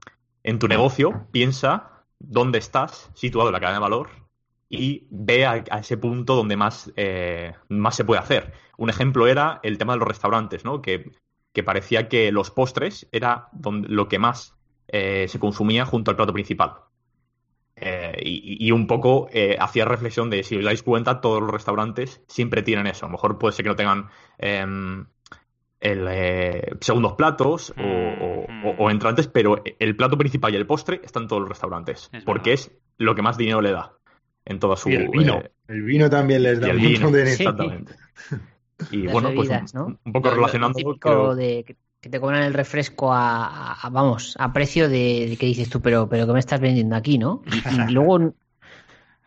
en 0.45 0.59
tu 0.59 0.69
negocio, 0.69 1.27
piensa 1.31 2.05
dónde 2.19 2.59
estás 2.59 3.11
situado 3.15 3.49
en 3.49 3.53
la 3.53 3.61
cadena 3.61 3.79
de 3.79 3.83
valor 3.83 4.23
y 4.69 5.07
ve 5.11 5.45
a, 5.45 5.57
ese 5.57 5.99
punto 5.99 6.35
donde 6.35 6.57
más, 6.57 6.91
eh, 6.97 7.53
más 7.69 7.95
se 7.95 8.05
puede 8.05 8.21
hacer. 8.21 8.55
Un 8.79 8.89
ejemplo 8.89 9.27
era 9.27 9.61
el 9.63 9.77
tema 9.77 9.93
de 9.93 9.99
los 9.99 10.09
restaurantes, 10.09 10.65
¿no? 10.65 10.81
Que, 10.81 11.13
parecía 11.65 12.09
que 12.09 12.33
los 12.33 12.51
postres 12.51 13.07
era 13.13 13.49
lo 13.61 14.09
que 14.09 14.19
más 14.19 14.57
eh, 14.89 15.27
se 15.29 15.39
consumía 15.39 15.85
junto 15.85 16.11
al 16.11 16.17
plato 16.17 16.33
principal. 16.33 16.77
Eh, 17.77 18.19
y, 18.25 18.71
un 18.71 18.87
poco 18.87 19.29
hacía 19.59 19.85
reflexión 19.85 20.31
de 20.31 20.43
si 20.43 20.57
os 20.57 20.65
dais 20.65 20.83
cuenta, 20.83 21.21
todos 21.21 21.43
los 21.43 21.51
restaurantes 21.51 22.23
siempre 22.27 22.63
tienen 22.63 22.87
eso. 22.87 23.05
A 23.05 23.09
lo 23.09 23.13
mejor 23.13 23.39
puede 23.39 23.53
ser 23.53 23.65
que 23.65 23.69
no 23.69 23.77
tengan 23.77 24.09
em, 24.39 25.07
el, 25.83 26.07
eh, 26.09 26.77
segundos 26.81 27.15
platos 27.15 27.75
o, 27.77 28.91
entrantes, 28.91 29.27
pero 29.27 29.63
el 29.79 29.97
plato 29.97 30.17
principal 30.17 30.55
y 30.55 30.57
el 30.57 30.67
postre 30.67 31.01
están 31.05 31.25
en 31.25 31.29
todos 31.29 31.43
los 31.43 31.49
restaurantes, 31.49 32.11
porque 32.25 32.53
es 32.53 32.71
lo 32.99 33.15
que 33.15 33.23
más 33.23 33.37
dinero 33.37 33.61
le 33.61 33.73
da 33.73 33.93
en 34.45 34.59
toda 34.59 34.77
su... 34.77 34.91
Y 34.91 34.95
el 34.95 35.09
vino, 35.09 35.39
eh, 35.39 35.51
el 35.69 35.83
vino 35.83 36.09
también 36.09 36.45
les 36.45 36.61
da 36.61 36.71
un 36.71 36.83
montón 36.83 37.13
de 37.13 37.25
dinero. 37.25 37.29
Exactamente. 37.29 37.95
Y 38.91 39.07
bueno, 39.07 39.31
pues 39.35 39.51
un, 39.75 39.99
poco 40.13 40.31
relacionando... 40.31 41.35
de 41.35 41.77
que 42.01 42.09
te 42.09 42.19
cobran 42.19 42.43
el 42.43 42.53
refresco 42.53 43.13
a, 43.13 43.89
vamos, 43.93 44.35
a 44.39 44.53
precio 44.53 44.89
de, 44.89 45.37
que 45.39 45.47
dices 45.47 45.69
tú, 45.69 45.81
pero, 45.81 46.09
pero 46.09 46.27
que 46.27 46.33
me 46.33 46.41
estás 46.41 46.61
vendiendo 46.61 46.97
aquí, 46.97 47.17
¿no? 47.17 47.43
y 47.47 47.93
luego 47.93 48.35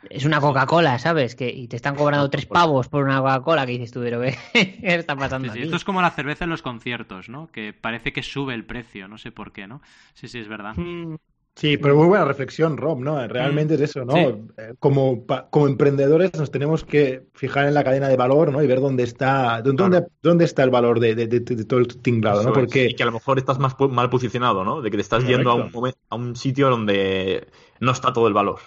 es 0.10 0.26
una 0.26 0.40
Coca-Cola, 0.40 1.00
¿sabes? 1.00 1.36
Que, 1.36 1.50
y 1.50 1.68
te 1.68 1.76
están 1.76 1.96
cobrando 1.96 2.30
tres 2.30 2.46
pavos 2.46 2.88
por 2.88 3.04
una 3.04 3.20
Coca-Cola 3.20 3.66
que 3.66 3.74
dices 3.74 3.92
tú, 3.92 4.02
pero 4.02 4.22
¿qué, 4.54 4.80
está 4.82 5.16
pasando 5.16 5.54
Esto 5.54 5.76
es 5.76 5.84
como 5.84 6.02
la 6.02 6.12
cerveza 6.12 6.46
en 6.46 6.50
los 6.50 6.62
conciertos, 6.62 7.30
¿no? 7.30 7.48
Que 7.48 7.74
parece 7.74 8.14
que 8.14 8.24
sube 8.24 8.54
el 8.54 8.66
precio, 8.66 9.08
no 9.08 9.18
sé 9.18 9.32
por 9.32 9.52
qué, 9.52 9.68
¿no? 9.68 9.82
Sí, 10.14 10.28
sí, 10.28 10.40
es 10.40 10.48
verdad. 10.48 10.76
Mm. 10.76 11.16
Sí, 11.56 11.78
pero 11.78 11.96
muy 11.96 12.08
buena 12.08 12.26
reflexión, 12.26 12.76
Rob, 12.76 13.00
¿no? 13.00 13.26
Realmente 13.30 13.76
es 13.76 13.82
eso, 13.82 14.04
¿no? 14.04 14.18
Eh, 14.18 14.44
como, 14.78 15.26
como 15.50 15.68
emprendedores 15.68 16.34
nos 16.38 16.52
tenemos 16.52 16.84
que 16.84 17.28
fijar 17.34 17.66
en 17.66 17.74
la 17.74 17.86
cadena 17.86 18.10
de 18.10 18.18
valor, 18.18 18.52
¿no? 18.52 18.62
Y 18.62 18.68
ver 18.68 18.82
dónde 18.82 19.04
está, 19.04 19.62
dónde, 19.62 20.06
dónde 20.22 20.44
está 20.44 20.64
el 20.64 20.70
valor 20.70 21.00
de, 21.00 21.16
de, 21.16 21.40
todo 21.64 21.80
el 21.80 21.88
tinglado, 21.88 22.44
¿no? 22.44 22.52
Porque... 22.52 22.88
Y 22.88 22.96
que 22.96 23.04
a 23.04 23.06
lo 23.06 23.14
mejor 23.14 23.38
estás 23.38 23.58
más 23.58 23.78
mal 23.90 24.10
posicionado, 24.10 24.66
¿no? 24.66 24.82
De 24.82 24.92
que 24.92 24.98
te 24.98 25.02
estás 25.02 25.26
yendo 25.26 25.50
a 25.50 25.56
un, 25.56 25.94
a 26.10 26.16
un 26.16 26.36
sitio 26.36 26.70
donde 26.70 27.48
no 27.80 27.92
está 27.92 28.12
todo 28.12 28.28
el 28.28 28.34
valor. 28.34 28.60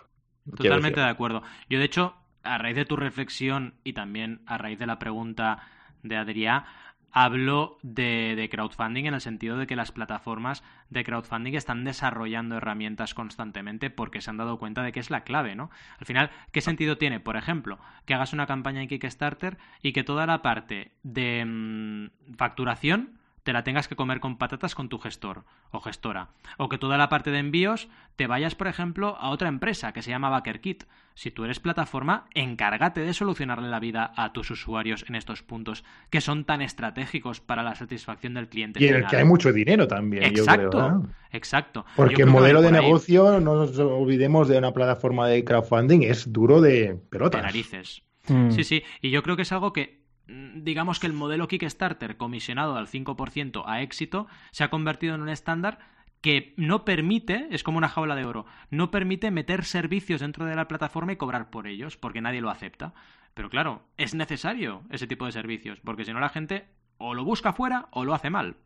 Totalmente 0.56 1.00
de 1.00 1.08
acuerdo. 1.08 1.42
Yo, 1.68 1.78
de 1.78 1.84
hecho, 1.84 2.14
a 2.42 2.58
raíz 2.58 2.76
de 2.76 2.84
tu 2.84 2.96
reflexión 2.96 3.74
y 3.84 3.92
también 3.92 4.40
a 4.46 4.58
raíz 4.58 4.78
de 4.78 4.86
la 4.86 4.98
pregunta 4.98 5.58
de 6.02 6.16
Adrián, 6.16 6.64
hablo 7.10 7.78
de, 7.82 8.48
crowdfunding 8.50 9.06
en 9.06 9.14
el 9.14 9.20
sentido 9.20 9.56
de 9.56 9.66
que 9.66 9.76
las 9.76 9.92
plataformas 9.92 10.62
de 10.90 11.04
crowdfunding 11.04 11.54
están 11.54 11.84
desarrollando 11.84 12.56
herramientas 12.56 13.14
constantemente 13.14 13.90
porque 13.90 14.20
se 14.20 14.30
han 14.30 14.36
dado 14.36 14.58
cuenta 14.58 14.82
de 14.82 14.92
que 14.92 15.00
es 15.00 15.10
la 15.10 15.24
clave, 15.24 15.54
¿no? 15.54 15.70
Al 15.98 16.06
final, 16.06 16.30
¿qué 16.52 16.60
sentido 16.60 16.98
tiene, 16.98 17.20
por 17.20 17.36
ejemplo, 17.36 17.78
que 18.04 18.14
hagas 18.14 18.32
una 18.32 18.46
campaña 18.46 18.82
en 18.82 18.88
Kickstarter 18.88 19.58
y 19.82 19.92
que 19.92 20.04
toda 20.04 20.26
la 20.26 20.42
parte 20.42 20.92
de 21.02 21.44
mm, 21.44 22.36
facturación 22.36 23.18
te 23.42 23.52
la 23.52 23.64
tengas 23.64 23.88
que 23.88 23.96
comer 23.96 24.20
con 24.20 24.36
patatas 24.36 24.74
con 24.74 24.88
tu 24.88 24.98
gestor 24.98 25.44
o 25.70 25.80
gestora. 25.80 26.28
O 26.56 26.68
que 26.68 26.78
toda 26.78 26.98
la 26.98 27.08
parte 27.08 27.30
de 27.30 27.38
envíos 27.38 27.88
te 28.16 28.26
vayas, 28.26 28.54
por 28.54 28.68
ejemplo, 28.68 29.16
a 29.18 29.30
otra 29.30 29.48
empresa 29.48 29.92
que 29.92 30.02
se 30.02 30.10
llama 30.10 30.30
BackerKit. 30.30 30.84
Si 31.14 31.30
tú 31.30 31.44
eres 31.44 31.58
plataforma, 31.58 32.26
encárgate 32.34 33.00
de 33.00 33.12
solucionarle 33.12 33.68
la 33.68 33.80
vida 33.80 34.12
a 34.16 34.32
tus 34.32 34.50
usuarios 34.50 35.04
en 35.08 35.16
estos 35.16 35.42
puntos 35.42 35.84
que 36.10 36.20
son 36.20 36.44
tan 36.44 36.62
estratégicos 36.62 37.40
para 37.40 37.62
la 37.62 37.74
satisfacción 37.74 38.34
del 38.34 38.48
cliente. 38.48 38.82
Y 38.82 38.88
en 38.88 38.96
el 38.96 39.06
que 39.06 39.16
hay 39.16 39.24
mucho 39.24 39.52
dinero 39.52 39.88
también. 39.88 40.22
Exacto, 40.24 41.02
exacto. 41.32 41.84
Porque 41.96 42.22
el 42.22 42.30
modelo 42.30 42.62
de 42.62 42.70
negocio, 42.70 43.40
no 43.40 43.56
nos 43.56 43.78
olvidemos 43.78 44.48
de 44.48 44.58
una 44.58 44.72
plataforma 44.72 45.26
de 45.26 45.44
crowdfunding, 45.44 46.02
es 46.02 46.32
duro 46.32 46.60
de 46.60 46.98
pelota. 47.10 47.38
De 47.38 47.44
narices. 47.44 48.02
Mm. 48.28 48.50
Sí, 48.50 48.64
sí. 48.64 48.82
Y 49.00 49.10
yo 49.10 49.22
creo 49.22 49.36
que 49.36 49.42
es 49.42 49.52
algo 49.52 49.72
que 49.72 49.98
digamos 50.28 51.00
que 51.00 51.06
el 51.06 51.12
modelo 51.12 51.48
Kickstarter 51.48 52.16
comisionado 52.16 52.76
al 52.76 52.86
5% 52.86 53.64
a 53.66 53.82
éxito 53.82 54.26
se 54.50 54.64
ha 54.64 54.70
convertido 54.70 55.14
en 55.14 55.22
un 55.22 55.28
estándar 55.28 55.78
que 56.20 56.54
no 56.56 56.84
permite, 56.84 57.46
es 57.50 57.62
como 57.62 57.78
una 57.78 57.88
jaula 57.88 58.16
de 58.16 58.24
oro, 58.24 58.44
no 58.70 58.90
permite 58.90 59.30
meter 59.30 59.64
servicios 59.64 60.20
dentro 60.20 60.44
de 60.44 60.56
la 60.56 60.68
plataforma 60.68 61.12
y 61.12 61.16
cobrar 61.16 61.50
por 61.50 61.66
ellos, 61.66 61.96
porque 61.96 62.20
nadie 62.20 62.40
lo 62.40 62.50
acepta. 62.50 62.92
Pero 63.34 63.50
claro, 63.50 63.82
es 63.96 64.14
necesario 64.14 64.82
ese 64.90 65.06
tipo 65.06 65.26
de 65.26 65.32
servicios, 65.32 65.80
porque 65.80 66.04
si 66.04 66.12
no 66.12 66.20
la 66.20 66.28
gente 66.28 66.68
o 66.98 67.14
lo 67.14 67.24
busca 67.24 67.52
fuera 67.52 67.88
o 67.92 68.04
lo 68.04 68.14
hace 68.14 68.30
mal. 68.30 68.56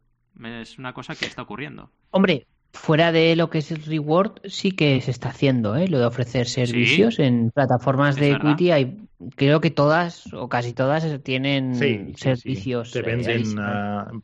Es 0.42 0.78
una 0.78 0.94
cosa 0.94 1.14
que 1.14 1.26
está 1.26 1.42
ocurriendo. 1.42 1.90
Hombre, 2.10 2.46
fuera 2.72 3.12
de 3.12 3.36
lo 3.36 3.50
que 3.50 3.58
es 3.58 3.70
el 3.70 3.82
reward, 3.82 4.40
sí 4.44 4.72
que 4.72 5.00
se 5.00 5.10
está 5.10 5.28
haciendo, 5.28 5.76
¿eh? 5.76 5.88
Lo 5.88 5.98
de 5.98 6.06
ofrecer 6.06 6.46
servicios 6.46 7.18
en 7.18 7.50
plataformas 7.50 8.16
de 8.16 8.32
equity. 8.32 8.70
Hay, 8.70 8.96
creo 9.36 9.60
que 9.60 9.70
todas 9.70 10.32
o 10.32 10.48
casi 10.48 10.72
todas 10.72 11.06
tienen 11.22 11.74
servicios. 12.16 12.92
Te 12.92 13.02
venden 13.02 13.42
eh, 13.58 14.20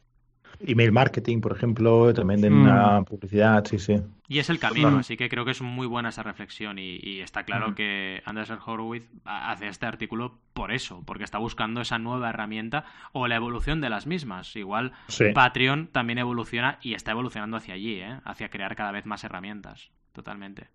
email 0.60 0.92
marketing, 0.92 1.40
por 1.40 1.52
ejemplo, 1.52 2.12
te 2.12 2.24
venden 2.24 2.62
mm. 2.62 3.04
publicidad, 3.04 3.64
sí, 3.66 3.78
sí. 3.78 4.00
Y 4.28 4.38
es 4.40 4.50
el 4.50 4.58
camino, 4.58 4.98
así 4.98 5.16
que 5.16 5.28
creo 5.28 5.44
que 5.44 5.52
es 5.52 5.62
muy 5.62 5.86
buena 5.86 6.10
esa 6.10 6.22
reflexión 6.22 6.78
y, 6.78 7.20
está 7.20 7.44
claro 7.44 7.74
que 7.74 8.22
Anderson 8.24 8.58
Horowitz 8.64 9.08
hace 9.24 9.68
este 9.68 9.86
artículo 9.86 10.38
por 10.52 10.72
eso, 10.72 11.02
porque 11.06 11.24
está 11.24 11.38
buscando 11.38 11.80
esa 11.80 11.98
nueva 11.98 12.30
herramienta 12.30 12.84
o 13.12 13.26
la 13.26 13.36
evolución 13.36 13.80
de 13.80 13.90
las 13.90 14.06
mismas. 14.06 14.54
Igual 14.54 14.92
Patreon 15.34 15.88
también 15.88 16.18
evoluciona 16.18 16.78
y 16.82 16.94
está 16.94 17.12
evolucionando 17.12 17.56
hacia 17.56 17.74
allí, 17.74 18.00
¿eh? 18.00 18.20
hacia 18.24 18.50
crear 18.50 18.76
cada 18.76 18.92
vez 18.92 19.06
más 19.06 19.24
herramientas. 19.24 19.90
Totalmente. 20.12 20.68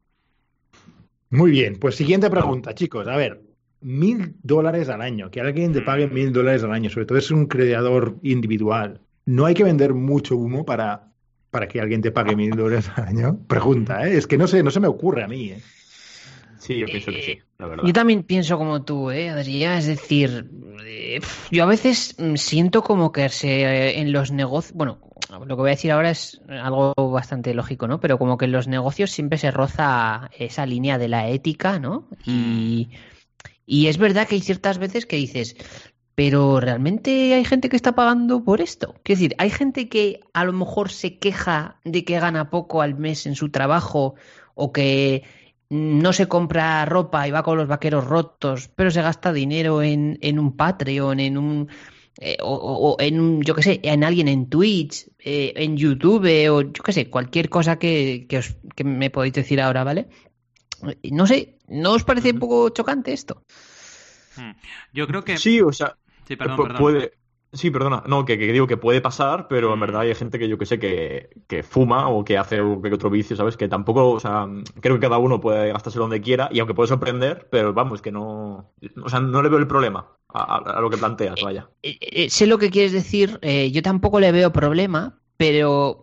Muy 1.30 1.52
bien, 1.52 1.78
pues 1.80 1.96
siguiente 1.96 2.30
pregunta, 2.30 2.74
chicos. 2.74 3.08
A 3.08 3.17
ver, 3.17 3.41
mil 3.82 4.36
dólares 4.41 4.89
al 4.89 5.02
año, 5.02 5.30
que 5.30 5.41
alguien 5.41 5.74
te 5.74 5.82
pague 5.82 6.08
mm. 6.08 6.13
mil 6.13 6.32
dólares 6.34 6.63
al 6.63 6.72
año, 6.72 6.89
sobre 6.89 7.06
todo 7.06 7.17
es 7.17 7.30
un 7.30 7.46
creador 7.46 8.17
individual. 8.24 9.02
No 9.25 9.45
hay 9.45 9.53
que 9.53 9.63
vender 9.63 9.93
mucho 9.93 10.36
humo 10.36 10.65
para 10.65 11.13
para 11.53 11.67
que 11.67 11.79
alguien 11.79 12.01
te 12.01 12.12
pague 12.12 12.36
mil 12.36 12.49
dólares 12.49 12.89
al 12.95 13.05
año? 13.05 13.38
Pregunta, 13.47 14.07
¿eh? 14.07 14.17
Es 14.17 14.25
que 14.25 14.39
no 14.39 14.47
sé, 14.47 14.63
no 14.63 14.71
se 14.71 14.79
me 14.79 14.88
ocurre 14.88 15.23
a 15.23 15.27
mí, 15.27 15.51
¿eh? 15.51 15.62
Sí, 16.57 16.79
yo 16.79 16.88
pienso 16.88 17.12
que 17.12 17.21
sí, 17.21 17.39
la 17.59 17.67
verdad. 17.67 17.83
Yo 17.86 17.93
también 17.93 18.23
pienso 18.23 18.57
como 18.57 18.83
tú, 18.83 19.12
¿eh, 19.12 19.29
Adrián? 19.29 19.77
Es 19.77 19.86
decir, 19.86 20.49
eh, 20.83 21.19
yo 21.51 21.63
a 21.63 21.67
veces 21.67 22.15
mm, 22.17 22.36
siento 22.36 22.81
como 22.81 23.12
que 23.12 23.29
se, 23.29 23.99
en 23.99 24.12
los 24.12 24.31
negocios, 24.31 24.75
bueno, 24.75 24.99
lo 25.29 25.45
que 25.45 25.62
voy 25.62 25.69
a 25.69 25.75
decir 25.75 25.91
ahora 25.91 26.09
es 26.09 26.41
algo 26.47 26.93
bastante 26.95 27.53
lógico, 27.53 27.88
¿no? 27.88 27.99
Pero 27.99 28.17
como 28.17 28.38
que 28.38 28.45
en 28.45 28.51
los 28.51 28.67
negocios 28.67 29.12
siempre 29.12 29.38
se 29.38 29.51
roza 29.51 30.31
esa 30.39 30.65
línea 30.65 30.97
de 30.97 31.09
la 31.09 31.29
ética, 31.29 31.79
¿no? 31.79 32.07
Y, 32.25 32.89
y 33.67 33.88
es 33.88 33.97
verdad 33.99 34.27
que 34.27 34.36
hay 34.36 34.41
ciertas 34.41 34.79
veces 34.79 35.05
que 35.05 35.17
dices, 35.17 35.55
pero 36.15 36.60
realmente 36.60 37.34
hay 37.34 37.45
gente 37.45 37.69
que 37.69 37.76
está 37.76 37.95
pagando 37.95 38.43
por 38.43 38.62
esto. 38.62 38.95
Es 39.04 39.19
decir, 39.19 39.36
hay 39.38 39.49
gente 39.49 39.89
que 39.89 40.19
a 40.34 40.45
lo 40.45 40.54
mejor 40.54 40.91
se 40.91 41.17
queja 41.17 41.80
de 41.84 42.06
que 42.06 42.19
gana 42.19 42.49
poco 42.49 42.82
al 42.82 42.95
mes 42.95 43.26
en 43.26 43.36
su 43.36 43.49
trabajo 43.49 44.15
o 44.56 44.71
que 44.71 45.23
no 45.69 46.13
se 46.13 46.28
compra 46.28 46.86
ropa 46.86 47.28
y 47.28 47.32
va 47.32 47.41
con 47.41 47.58
los 47.58 47.67
vaqueros 47.67 48.06
rotos, 48.06 48.69
pero 48.76 48.91
se 48.91 49.02
gasta 49.02 49.34
dinero 49.34 49.82
en, 49.82 50.19
en 50.21 50.38
un 50.38 50.56
Patreon, 50.56 51.19
en 51.19 51.38
un 51.38 51.69
eh, 52.19 52.38
o, 52.41 52.95
en 52.99 53.19
un, 53.19 53.41
yo 53.41 53.56
qué 53.56 53.63
sé, 53.63 53.80
en 53.82 54.04
alguien 54.04 54.28
en 54.28 54.47
Twitch, 54.47 55.08
eh, 55.17 55.54
en 55.56 55.76
YouTube 55.76 56.28
o 56.52 56.62
yo 56.62 56.84
qué 56.84 56.93
sé, 56.93 57.10
cualquier 57.10 57.49
cosa 57.49 57.80
que, 57.80 58.28
que, 58.30 58.38
os, 58.38 58.56
que 58.76 58.84
me 58.84 59.10
podéis 59.10 59.34
decir 59.34 59.60
ahora, 59.60 59.84
¿vale? 59.84 60.08
No 61.12 61.26
sé, 61.26 61.58
¿no 61.67 61.93
os 61.93 62.04
parece 62.04 62.32
un 62.32 62.39
poco 62.39 62.69
chocante 62.69 63.13
esto? 63.13 63.43
Hmm. 64.36 64.52
Yo 64.93 65.08
creo 65.08 65.23
que... 65.23 65.38
Sí, 65.38 65.60
o 65.62 65.71
sea, 65.71 65.97
Sí, 66.27 66.36
perdón, 66.36 66.75
Puede... 66.77 67.13
Sí, 67.53 67.69
perdona. 67.69 68.03
No, 68.07 68.25
que, 68.25 68.36
digo 68.36 68.65
que 68.65 68.77
puede 68.77 68.99
pasar, 68.99 69.47
pero 69.47 69.73
en 69.73 69.79
verdad 69.79 70.01
hay 70.01 70.15
gente 70.15 70.39
que 70.39 70.49
yo 70.49 70.57
que 70.57 70.65
sé 70.65 70.79
que, 70.79 71.29
que 71.47 71.62
fuma 71.62 72.09
o 72.09 72.25
que 72.25 72.39
hace 72.39 72.59
otro 72.59 73.12
vicio, 73.12 73.36
¿sabes? 73.36 73.57
Que 73.57 73.67
tampoco, 73.67 74.09
o 74.09 74.19
sea, 74.19 74.47
creo 74.81 74.95
que 74.95 75.01
cada 75.01 75.19
uno 75.19 75.39
puede 75.39 75.71
gastarse 75.71 75.99
donde 75.99 76.19
quiera 76.19 76.49
y 76.51 76.59
aunque 76.59 76.73
puede 76.73 76.88
sorprender, 76.88 77.47
pero 77.51 77.71
vamos, 77.71 78.01
que 78.01 78.12
no. 78.12 78.73
O 79.03 79.09
sea, 79.09 79.19
no 79.19 79.43
le 79.43 79.49
veo 79.49 79.59
el 79.59 79.67
problema 79.67 80.17
a, 80.33 80.81
lo 80.81 80.89
que 80.89 80.97
planteas, 80.97 81.39
vaya. 81.43 81.69
Eh, 81.83 81.97
eh, 82.01 82.29
sé 82.31 82.47
lo 82.47 82.57
que 82.57 82.71
quieres 82.71 82.91
decir, 82.91 83.38
eh, 83.43 83.69
yo 83.71 83.83
tampoco 83.83 84.19
le 84.19 84.31
veo 84.31 84.51
problema, 84.51 85.19
pero 85.38 86.02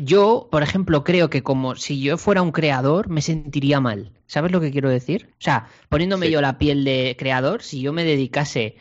yo, 0.00 0.48
por 0.50 0.62
ejemplo, 0.62 1.04
creo 1.04 1.30
que 1.30 1.42
como 1.42 1.76
si 1.76 2.00
yo 2.00 2.18
fuera 2.18 2.42
un 2.42 2.52
creador, 2.52 3.08
me 3.08 3.22
sentiría 3.22 3.80
mal. 3.80 4.12
¿Sabes 4.26 4.52
lo 4.52 4.60
que 4.60 4.70
quiero 4.70 4.90
decir? 4.90 5.30
O 5.32 5.42
sea, 5.42 5.66
poniéndome 5.88 6.30
yo 6.30 6.40
la 6.40 6.58
piel 6.58 6.84
de 6.84 7.16
creador, 7.18 7.62
si 7.62 7.80
yo 7.80 7.92
me 7.92 8.04
dedicase 8.04 8.76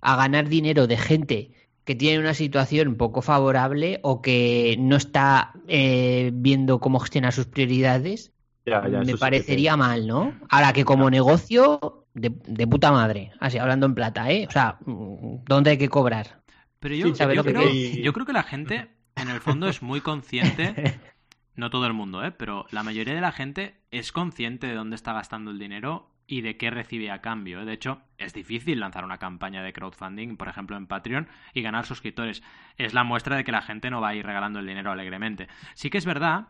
a 0.00 0.16
ganar 0.16 0.48
dinero 0.48 0.86
de 0.86 0.96
gente 0.96 1.50
que 1.84 1.94
tiene 1.94 2.18
una 2.18 2.34
situación 2.34 2.96
poco 2.96 3.22
favorable 3.22 4.00
o 4.02 4.20
que 4.20 4.76
no 4.78 4.96
está 4.96 5.52
eh, 5.68 6.30
viendo 6.34 6.80
cómo 6.80 6.98
gestionar 6.98 7.32
sus 7.32 7.46
prioridades, 7.46 8.32
me 8.64 9.16
parecería 9.16 9.76
mal, 9.76 10.06
¿no? 10.06 10.34
Ahora 10.48 10.72
que 10.72 10.84
como 10.84 11.08
negocio, 11.10 12.04
de, 12.14 12.66
puta 12.66 12.90
madre, 12.90 13.30
así 13.38 13.58
hablando 13.58 13.86
en 13.86 13.94
plata, 13.94 14.30
¿eh? 14.30 14.46
O 14.48 14.50
sea, 14.50 14.78
¿dónde 14.84 15.70
hay 15.70 15.78
que 15.78 15.88
cobrar? 15.88 16.40
Pero 16.80 16.94
yo, 16.94 17.12
creo, 17.12 17.70
yo 17.70 18.12
creo 18.12 18.26
que 18.26 18.32
la 18.32 18.42
gente, 18.42 18.88
en 19.16 19.28
el 19.28 19.40
fondo, 19.40 19.68
es 19.68 19.82
muy 19.82 20.00
consciente 20.00 21.00
no 21.56 21.70
todo 21.70 21.86
el 21.86 21.94
mundo, 21.94 22.24
¿eh? 22.24 22.30
pero 22.30 22.66
la 22.70 22.82
mayoría 22.82 23.14
de 23.14 23.20
la 23.20 23.32
gente 23.32 23.80
es 23.90 24.12
consciente 24.12 24.66
de 24.66 24.74
dónde 24.74 24.96
está 24.96 25.12
gastando 25.12 25.50
el 25.50 25.58
dinero 25.58 26.10
y 26.26 26.42
de 26.42 26.56
qué 26.56 26.70
recibe 26.70 27.10
a 27.10 27.20
cambio. 27.20 27.60
¿eh? 27.60 27.64
De 27.64 27.72
hecho, 27.72 28.02
es 28.18 28.34
difícil 28.34 28.80
lanzar 28.80 29.04
una 29.04 29.18
campaña 29.18 29.62
de 29.62 29.72
crowdfunding, 29.72 30.36
por 30.36 30.48
ejemplo, 30.48 30.76
en 30.76 30.86
Patreon 30.86 31.28
y 31.54 31.62
ganar 31.62 31.86
suscriptores. 31.86 32.42
Es 32.76 32.94
la 32.94 33.04
muestra 33.04 33.36
de 33.36 33.44
que 33.44 33.52
la 33.52 33.62
gente 33.62 33.90
no 33.90 34.00
va 34.00 34.08
a 34.08 34.14
ir 34.14 34.26
regalando 34.26 34.58
el 34.58 34.66
dinero 34.66 34.92
alegremente. 34.92 35.48
Sí 35.74 35.88
que 35.88 35.98
es 35.98 36.04
verdad, 36.04 36.48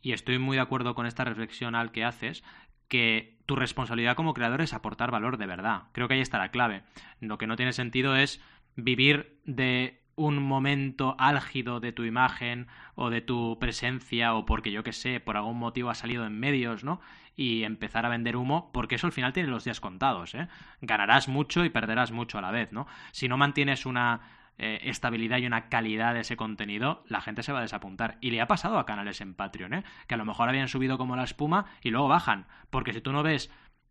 y 0.00 0.12
estoy 0.12 0.38
muy 0.38 0.56
de 0.56 0.62
acuerdo 0.62 0.94
con 0.94 1.06
esta 1.06 1.24
reflexión 1.24 1.74
al 1.74 1.90
que 1.90 2.04
haces, 2.04 2.44
que 2.88 3.38
tu 3.46 3.56
responsabilidad 3.56 4.16
como 4.16 4.34
creador 4.34 4.60
es 4.60 4.72
aportar 4.72 5.10
valor 5.10 5.38
de 5.38 5.46
verdad. 5.46 5.84
Creo 5.92 6.08
que 6.08 6.14
ahí 6.14 6.20
está 6.20 6.38
la 6.38 6.50
clave. 6.50 6.82
Lo 7.20 7.36
que 7.36 7.46
no 7.46 7.56
tiene 7.56 7.72
sentido 7.72 8.16
es 8.16 8.40
vivir 8.76 9.40
de 9.44 10.05
un 10.16 10.42
momento 10.42 11.14
álgido 11.18 11.78
de 11.78 11.92
tu 11.92 12.04
imagen 12.04 12.66
o 12.94 13.10
de 13.10 13.20
tu 13.20 13.58
presencia 13.60 14.34
o 14.34 14.46
porque 14.46 14.72
yo 14.72 14.82
que 14.82 14.92
sé, 14.92 15.20
por 15.20 15.36
algún 15.36 15.58
motivo 15.58 15.90
ha 15.90 15.94
salido 15.94 16.26
en 16.26 16.40
medios, 16.40 16.84
¿no? 16.84 17.00
Y 17.36 17.64
empezar 17.64 18.06
a 18.06 18.08
vender 18.08 18.36
humo, 18.36 18.70
porque 18.72 18.94
eso 18.94 19.06
al 19.06 19.12
final 19.12 19.34
tiene 19.34 19.50
los 19.50 19.64
días 19.64 19.80
contados, 19.80 20.34
¿eh? 20.34 20.48
Ganarás 20.80 21.28
mucho 21.28 21.64
y 21.64 21.70
perderás 21.70 22.12
mucho 22.12 22.38
a 22.38 22.42
la 22.42 22.50
vez, 22.50 22.72
¿no? 22.72 22.86
Si 23.12 23.28
no 23.28 23.36
mantienes 23.36 23.84
una 23.84 24.22
eh, 24.58 24.80
estabilidad 24.84 25.36
y 25.36 25.46
una 25.46 25.68
calidad 25.68 26.14
de 26.14 26.20
ese 26.20 26.38
contenido, 26.38 27.04
la 27.08 27.20
gente 27.20 27.42
se 27.42 27.52
va 27.52 27.58
a 27.58 27.62
desapuntar. 27.62 28.16
Y 28.22 28.30
le 28.30 28.40
ha 28.40 28.46
pasado 28.46 28.78
a 28.78 28.86
canales 28.86 29.20
en 29.20 29.34
Patreon, 29.34 29.74
¿eh? 29.74 29.84
Que 30.06 30.14
a 30.14 30.18
lo 30.18 30.24
mejor 30.24 30.48
habían 30.48 30.68
subido 30.68 30.96
como 30.96 31.14
la 31.14 31.24
espuma 31.24 31.66
y 31.82 31.90
luego 31.90 32.08
bajan, 32.08 32.46
porque 32.70 32.94
si 32.94 33.02
tú 33.02 33.12
no 33.12 33.22
ves 33.22 33.50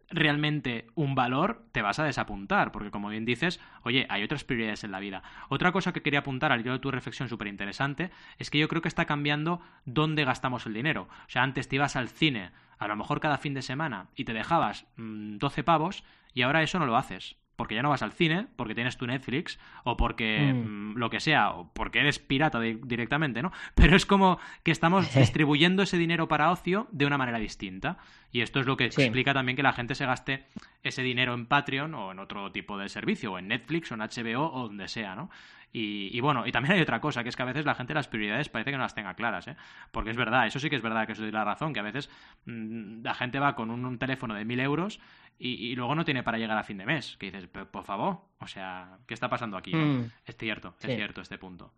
realmente 0.09 0.87
un 0.95 1.15
valor, 1.15 1.65
te 1.71 1.81
vas 1.81 1.99
a 1.99 2.03
desapuntar, 2.03 2.71
porque 2.71 2.91
como 2.91 3.09
bien 3.09 3.25
dices, 3.25 3.59
oye, 3.83 4.05
hay 4.09 4.23
otras 4.23 4.43
prioridades 4.43 4.83
en 4.83 4.91
la 4.91 4.99
vida. 4.99 5.23
Otra 5.49 5.71
cosa 5.71 5.93
que 5.93 6.01
quería 6.01 6.19
apuntar 6.19 6.51
al 6.51 6.61
hilo 6.61 6.73
de 6.73 6.79
tu 6.79 6.91
reflexión 6.91 7.29
súper 7.29 7.47
interesante 7.47 8.11
es 8.37 8.49
que 8.49 8.59
yo 8.59 8.67
creo 8.67 8.81
que 8.81 8.87
está 8.87 9.05
cambiando 9.05 9.61
dónde 9.85 10.25
gastamos 10.25 10.65
el 10.65 10.73
dinero. 10.73 11.07
O 11.27 11.29
sea, 11.29 11.43
antes 11.43 11.67
te 11.67 11.75
ibas 11.75 11.95
al 11.95 12.09
cine, 12.09 12.51
a 12.77 12.87
lo 12.87 12.95
mejor 12.95 13.19
cada 13.19 13.37
fin 13.37 13.53
de 13.53 13.61
semana, 13.61 14.07
y 14.15 14.25
te 14.25 14.33
dejabas 14.33 14.85
12 14.97 15.61
mm, 15.61 15.65
pavos, 15.65 16.03
y 16.33 16.41
ahora 16.41 16.63
eso 16.63 16.79
no 16.79 16.85
lo 16.85 16.97
haces 16.97 17.37
porque 17.55 17.75
ya 17.75 17.81
no 17.81 17.89
vas 17.89 18.01
al 18.01 18.11
cine, 18.11 18.47
porque 18.55 18.75
tienes 18.75 18.97
tu 18.97 19.07
Netflix, 19.07 19.59
o 19.83 19.97
porque 19.97 20.53
mm. 20.53 20.93
Mm, 20.93 20.97
lo 20.97 21.09
que 21.09 21.19
sea, 21.19 21.51
o 21.51 21.71
porque 21.73 21.99
eres 21.99 22.19
pirata 22.19 22.59
directamente, 22.59 23.41
¿no? 23.41 23.51
Pero 23.75 23.95
es 23.95 24.05
como 24.05 24.39
que 24.63 24.71
estamos 24.71 25.13
distribuyendo 25.15 25.83
ese 25.83 25.97
dinero 25.97 26.27
para 26.27 26.51
ocio 26.51 26.87
de 26.91 27.05
una 27.05 27.17
manera 27.17 27.39
distinta. 27.39 27.97
Y 28.31 28.41
esto 28.41 28.59
es 28.59 28.65
lo 28.65 28.75
que 28.75 28.85
explica 28.85 29.33
también 29.33 29.55
que 29.55 29.63
la 29.63 29.71
gente 29.71 29.95
se 29.95 30.05
gaste 30.05 30.45
ese 30.83 31.01
dinero 31.03 31.33
en 31.33 31.45
Patreon 31.45 31.93
o 31.93 32.11
en 32.11 32.19
otro 32.19 32.51
tipo 32.51 32.77
de 32.77 32.89
servicio, 32.89 33.31
o 33.31 33.39
en 33.39 33.47
Netflix, 33.47 33.91
o 33.91 33.95
en 33.95 34.01
HBO, 34.01 34.51
o 34.51 34.67
donde 34.67 34.89
sea, 34.89 35.15
¿no? 35.15 35.29
Y, 35.77 36.21
bueno, 36.21 36.47
y 36.47 36.53
también 36.53 36.75
hay 36.75 36.81
otra 36.81 37.01
cosa, 37.01 37.21
que 37.21 37.27
es 37.27 37.35
que 37.35 37.43
a 37.43 37.45
veces 37.45 37.65
la 37.65 37.75
gente 37.75 37.93
las 37.93 38.07
prioridades 38.07 38.47
parece 38.47 38.71
que 38.71 38.77
no 38.77 38.83
las 38.83 38.95
tenga 38.95 39.13
claras, 39.13 39.49
¿eh? 39.49 39.57
Porque 39.91 40.09
es 40.09 40.15
verdad, 40.15 40.47
eso 40.47 40.57
sí 40.57 40.69
que 40.69 40.77
es 40.77 40.81
verdad, 40.81 41.05
que 41.05 41.11
eso 41.11 41.25
es 41.25 41.33
la 41.33 41.43
razón, 41.43 41.73
que 41.73 41.81
a 41.81 41.83
veces 41.83 42.09
mm, 42.45 43.03
la 43.03 43.13
gente 43.13 43.39
va 43.39 43.55
con 43.55 43.69
un, 43.69 43.97
teléfono 43.99 44.35
de 44.35 44.45
mil 44.45 44.61
euros 44.61 45.01
y, 45.37 45.75
luego 45.75 45.93
no 45.93 46.05
tiene 46.05 46.23
para 46.23 46.37
llegar 46.37 46.57
a 46.57 46.63
fin 46.63 46.77
de 46.77 46.85
mes. 46.85 47.17
Que 47.19 47.25
dices, 47.25 47.49
por 47.49 47.83
favor, 47.83 48.19
o 48.39 48.47
sea, 48.47 48.99
¿qué 49.05 49.13
está 49.13 49.27
pasando 49.27 49.57
aquí? 49.57 49.75
Mm. 49.75 50.11
Es 50.25 50.37
cierto, 50.37 50.75
es 50.79 50.95
cierto 50.95 51.19
este 51.19 51.37
punto. 51.37 51.73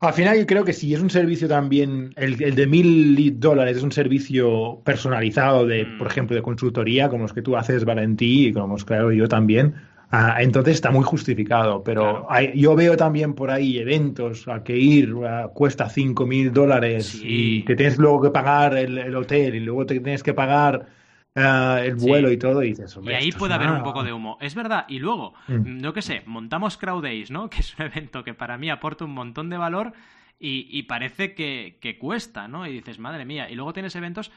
Al 0.00 0.12
final 0.12 0.38
yo 0.38 0.46
creo 0.46 0.62
que 0.66 0.74
si 0.74 0.92
es 0.92 1.00
un 1.00 1.08
servicio 1.08 1.48
también, 1.48 2.12
el, 2.16 2.36
de 2.36 2.66
mil 2.66 3.40
dólares 3.40 3.78
es 3.78 3.82
un 3.82 3.92
servicio 3.92 4.82
personalizado 4.84 5.66
de, 5.66 5.86
por 5.86 6.08
mm. 6.08 6.10
ejemplo, 6.10 6.36
de 6.36 6.42
consultoría, 6.42 7.08
como 7.08 7.22
los 7.22 7.32
que 7.32 7.40
tú 7.40 7.56
haces, 7.56 7.86
Valentí, 7.86 8.48
y 8.48 8.52
como 8.52 8.74
os 8.74 8.84
creo 8.84 9.10
yo 9.10 9.26
también, 9.26 9.74
Ah, 10.16 10.36
entonces 10.40 10.74
está 10.74 10.92
muy 10.92 11.02
justificado, 11.02 11.82
pero 11.82 12.28
yo 12.54 12.76
veo 12.76 12.96
también 12.96 13.34
por 13.34 13.50
ahí 13.50 13.78
eventos 13.78 14.46
a 14.46 14.62
que 14.62 14.76
ir 14.76 15.12
cuesta 15.52 15.88
cinco 15.88 16.24
mil 16.24 16.52
dólares 16.52 17.20
y 17.20 17.64
que 17.64 17.74
tienes 17.74 17.98
luego 17.98 18.22
que 18.22 18.30
pagar 18.30 18.76
el, 18.76 19.16
hotel 19.16 19.56
y 19.56 19.60
luego 19.60 19.86
te 19.86 19.98
tienes 19.98 20.22
que 20.22 20.32
pagar 20.32 20.86
eh, 21.34 21.82
el 21.86 21.96
vuelo 21.96 22.30
y 22.30 22.36
todo, 22.36 22.62
y 22.62 22.68
dices, 22.68 22.96
Y 23.02 23.10
ahí 23.10 23.32
puede 23.32 23.54
haber 23.54 23.72
un 23.72 23.82
poco 23.82 24.04
de 24.04 24.12
humo. 24.12 24.38
Es 24.40 24.54
verdad, 24.54 24.84
y 24.88 25.00
luego, 25.00 25.34
mm. 25.48 25.80
no 25.80 25.92
que 25.92 26.02
sé, 26.02 26.22
montamos 26.26 26.76
Crowd 26.76 27.02
Days, 27.02 27.32
¿no? 27.32 27.50
Que 27.50 27.58
es 27.58 27.76
un 27.76 27.86
evento 27.86 28.22
que 28.22 28.34
para 28.34 28.56
mí 28.56 28.70
aporta 28.70 29.04
un 29.04 29.14
montón 29.14 29.50
de 29.50 29.56
valor 29.56 29.94
y, 30.38 30.68
y 30.70 30.84
parece 30.84 31.34
que, 31.34 31.78
que 31.80 31.98
cuesta, 31.98 32.46
¿no? 32.46 32.68
Y 32.68 32.72
dices, 32.72 33.00
madre 33.00 33.24
mía, 33.24 33.50
y 33.50 33.56
luego 33.56 33.72
tienes 33.72 33.96
eventos 33.96 34.30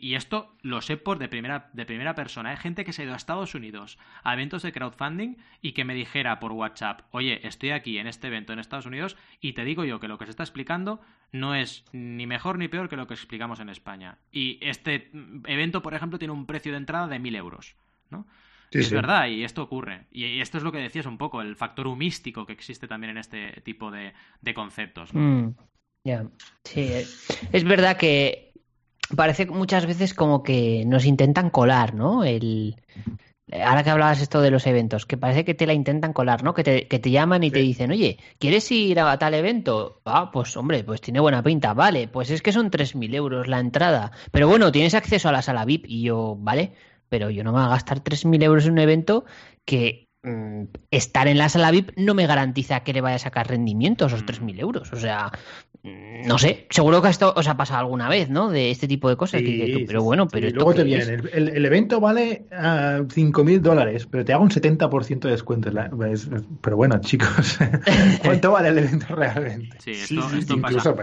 y 0.00 0.14
esto 0.14 0.54
lo 0.62 0.80
sé 0.80 0.96
por 0.96 1.18
de 1.18 1.28
primera, 1.28 1.70
de 1.72 1.86
primera 1.86 2.14
persona. 2.14 2.50
Hay 2.50 2.56
gente 2.56 2.84
que 2.84 2.92
se 2.92 3.02
ha 3.02 3.04
ido 3.04 3.14
a 3.14 3.16
Estados 3.16 3.54
Unidos 3.54 3.98
a 4.22 4.34
eventos 4.34 4.62
de 4.62 4.72
crowdfunding 4.72 5.36
y 5.62 5.72
que 5.72 5.84
me 5.84 5.94
dijera 5.94 6.38
por 6.38 6.52
WhatsApp, 6.52 7.02
oye, 7.10 7.46
estoy 7.46 7.70
aquí 7.70 7.98
en 7.98 8.06
este 8.06 8.28
evento 8.28 8.52
en 8.52 8.58
Estados 8.58 8.86
Unidos 8.86 9.16
y 9.40 9.54
te 9.54 9.64
digo 9.64 9.84
yo 9.84 10.00
que 10.00 10.08
lo 10.08 10.18
que 10.18 10.26
se 10.26 10.30
está 10.30 10.42
explicando 10.42 11.00
no 11.32 11.54
es 11.54 11.84
ni 11.92 12.26
mejor 12.26 12.58
ni 12.58 12.68
peor 12.68 12.88
que 12.88 12.96
lo 12.96 13.06
que 13.06 13.14
explicamos 13.14 13.60
en 13.60 13.68
España. 13.68 14.18
Y 14.30 14.58
este 14.62 15.10
evento, 15.46 15.82
por 15.82 15.94
ejemplo, 15.94 16.18
tiene 16.18 16.34
un 16.34 16.46
precio 16.46 16.72
de 16.72 16.78
entrada 16.78 17.08
de 17.08 17.18
mil 17.18 17.34
euros, 17.34 17.76
¿no? 18.10 18.26
es 18.70 18.90
verdad, 18.90 19.26
y 19.26 19.42
esto 19.42 19.62
ocurre. 19.62 20.06
Y 20.12 20.40
esto 20.40 20.58
es 20.58 20.64
lo 20.64 20.70
que 20.70 20.78
decías 20.78 21.06
un 21.06 21.18
poco, 21.18 21.40
el 21.42 21.56
factor 21.56 21.86
humístico 21.86 22.46
que 22.46 22.52
existe 22.52 22.86
también 22.86 23.10
en 23.10 23.18
este 23.18 23.60
tipo 23.62 23.90
de, 23.90 24.12
conceptos. 24.54 25.12
Mm, 25.12 25.48
ya, 26.04 26.26
sí, 26.64 26.92
es 27.52 27.64
verdad 27.64 27.96
que 27.96 28.49
parece 29.16 29.46
muchas 29.46 29.86
veces 29.86 30.14
como 30.14 30.42
que 30.42 30.84
nos 30.86 31.04
intentan 31.04 31.50
colar, 31.50 31.94
¿no? 31.94 32.24
El, 32.24 32.76
ahora 33.52 33.82
que 33.82 33.90
hablabas 33.90 34.20
esto 34.20 34.40
de 34.40 34.50
los 34.50 34.66
eventos, 34.66 35.06
que 35.06 35.16
parece 35.16 35.44
que 35.44 35.54
te 35.54 35.66
la 35.66 35.74
intentan 35.74 36.12
colar, 36.12 36.42
¿no? 36.42 36.54
Que 36.54 36.64
te, 36.64 36.88
que 36.88 36.98
te 36.98 37.10
llaman 37.10 37.42
y 37.42 37.50
te 37.50 37.60
dicen, 37.60 37.90
oye, 37.90 38.18
¿quieres 38.38 38.70
ir 38.70 39.00
a 39.00 39.18
tal 39.18 39.34
evento? 39.34 40.00
Ah, 40.04 40.30
pues 40.32 40.56
hombre, 40.56 40.84
pues 40.84 41.00
tiene 41.00 41.20
buena 41.20 41.42
pinta, 41.42 41.74
vale, 41.74 42.08
pues 42.08 42.30
es 42.30 42.42
que 42.42 42.52
son 42.52 42.70
3.000 42.70 43.14
euros 43.14 43.48
la 43.48 43.60
entrada, 43.60 44.12
pero 44.30 44.48
bueno, 44.48 44.72
tienes 44.72 44.94
acceso 44.94 45.28
a 45.28 45.32
la 45.32 45.42
sala 45.42 45.64
VIP 45.64 45.86
y 45.88 46.02
yo, 46.02 46.36
vale, 46.38 46.72
pero 47.08 47.30
yo 47.30 47.44
no 47.44 47.52
me 47.52 47.58
voy 47.58 47.66
a 47.66 47.70
gastar 47.70 48.00
3.000 48.00 48.42
euros 48.42 48.66
en 48.66 48.72
un 48.72 48.78
evento 48.78 49.24
que 49.64 50.10
Mm, 50.22 50.64
estar 50.90 51.28
en 51.28 51.38
la 51.38 51.48
sala 51.48 51.70
VIP 51.70 51.92
no 51.96 52.12
me 52.12 52.26
garantiza 52.26 52.80
que 52.80 52.92
le 52.92 53.00
vaya 53.00 53.16
a 53.16 53.20
sacar 53.20 53.48
rendimiento 53.48 54.04
esos 54.04 54.26
3.000 54.26 54.54
mm. 54.54 54.60
euros. 54.60 54.92
O 54.92 54.96
sea, 54.96 55.30
no 55.82 56.38
sé, 56.38 56.66
seguro 56.68 57.00
que 57.00 57.08
esto 57.08 57.32
os 57.34 57.48
ha 57.48 57.56
pasado 57.56 57.80
alguna 57.80 58.08
vez, 58.08 58.28
¿no? 58.28 58.50
De 58.50 58.70
este 58.70 58.86
tipo 58.86 59.08
de 59.08 59.16
cosas. 59.16 59.40
pero 59.86 60.02
bueno, 60.02 60.28
pero... 60.28 60.50
luego 60.50 60.74
te 60.74 60.84
viene, 60.84 61.18
el, 61.32 61.64
evento 61.64 62.00
vale 62.00 62.46
uh, 62.50 62.54
ah, 62.54 62.98
5.000 63.02 63.60
dólares, 63.60 64.06
pero 64.10 64.24
te 64.24 64.32
hago 64.32 64.42
un 64.42 64.50
70% 64.50 65.20
de 65.20 65.30
descuento. 65.30 65.70
pero 66.60 66.76
bueno, 66.76 67.00
chicos, 67.00 67.58
¿cuánto 68.22 68.52
vale 68.52 68.68
el 68.68 68.78
evento 68.78 69.14
realmente? 69.14 69.76
Sí, 69.80 69.92
esto, 69.92 70.60
pasa. 70.60 70.94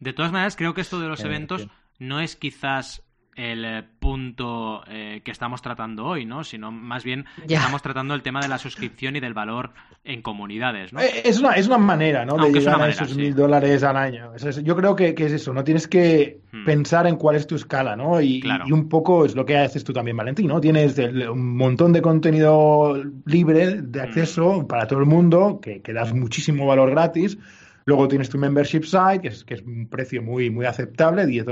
De 0.00 0.12
todas 0.12 0.32
maneras, 0.32 0.56
creo 0.56 0.74
que 0.74 0.82
esto 0.82 1.00
de 1.00 1.08
los 1.08 1.20
eh, 1.20 1.26
eventos 1.26 1.68
no 1.98 2.20
es 2.20 2.36
quizás 2.36 3.02
el 3.36 3.64
eh, 3.64 3.82
punto 3.98 4.82
eh, 4.88 5.22
que 5.24 5.30
estamos 5.30 5.62
tratando 5.62 6.04
hoy, 6.04 6.24
¿no? 6.24 6.44
Sino 6.44 6.70
más 6.70 7.04
bien 7.04 7.24
estamos 7.48 7.82
tratando 7.82 8.14
el 8.14 8.22
tema 8.22 8.40
de 8.40 8.48
la 8.48 8.58
suscripción 8.58 9.16
y 9.16 9.20
del 9.20 9.34
valor 9.34 9.70
en 10.04 10.22
comunidades, 10.22 10.92
¿no? 10.92 11.00
Eh, 11.00 11.22
es 11.24 11.40
una, 11.40 11.52
es 11.52 11.66
una 11.66 11.78
manera, 11.78 12.24
¿no? 12.24 12.36
de 12.36 12.52
llegar 12.52 12.80
a 12.80 12.88
esos 12.88 13.16
mil 13.16 13.34
dólares 13.34 13.82
al 13.82 13.96
año. 13.96 14.32
yo 14.62 14.76
creo 14.76 14.94
que, 14.94 15.14
es 15.16 15.32
eso, 15.32 15.52
¿no? 15.52 15.64
Tienes 15.64 15.88
que 15.88 16.40
hmm. 16.52 16.64
pensar 16.64 17.06
en 17.06 17.16
cuál 17.16 17.36
es 17.36 17.46
tu 17.46 17.54
escala, 17.54 17.96
¿no? 17.96 18.20
Y, 18.20 18.42
un 18.70 18.88
poco 18.88 19.24
es 19.24 19.34
lo 19.34 19.44
que 19.44 19.56
haces 19.56 19.84
tú 19.84 19.92
también, 19.92 20.16
Valentín, 20.16 20.48
¿no? 20.48 20.60
Tienes 20.60 20.98
un 20.98 21.56
montón 21.56 21.92
de 21.92 22.02
contenido 22.02 23.02
libre 23.24 23.82
de 23.82 24.00
acceso 24.00 24.60
hmm. 24.60 24.66
para 24.66 24.86
todo 24.86 25.00
el 25.00 25.06
mundo, 25.06 25.60
que, 25.62 25.80
que 25.80 25.92
das 25.92 26.12
muchísimo 26.12 26.66
valor 26.66 26.90
gratis 26.90 27.38
Luego 27.86 28.08
tienes 28.08 28.30
tu 28.30 28.38
membership 28.38 28.84
site, 28.84 29.20
que 29.20 29.28
es, 29.28 29.44
que 29.44 29.54
es 29.54 29.62
un 29.62 29.88
precio 29.88 30.22
muy, 30.22 30.48
muy 30.48 30.64
aceptable, 30.64 31.26
10, 31.26 31.46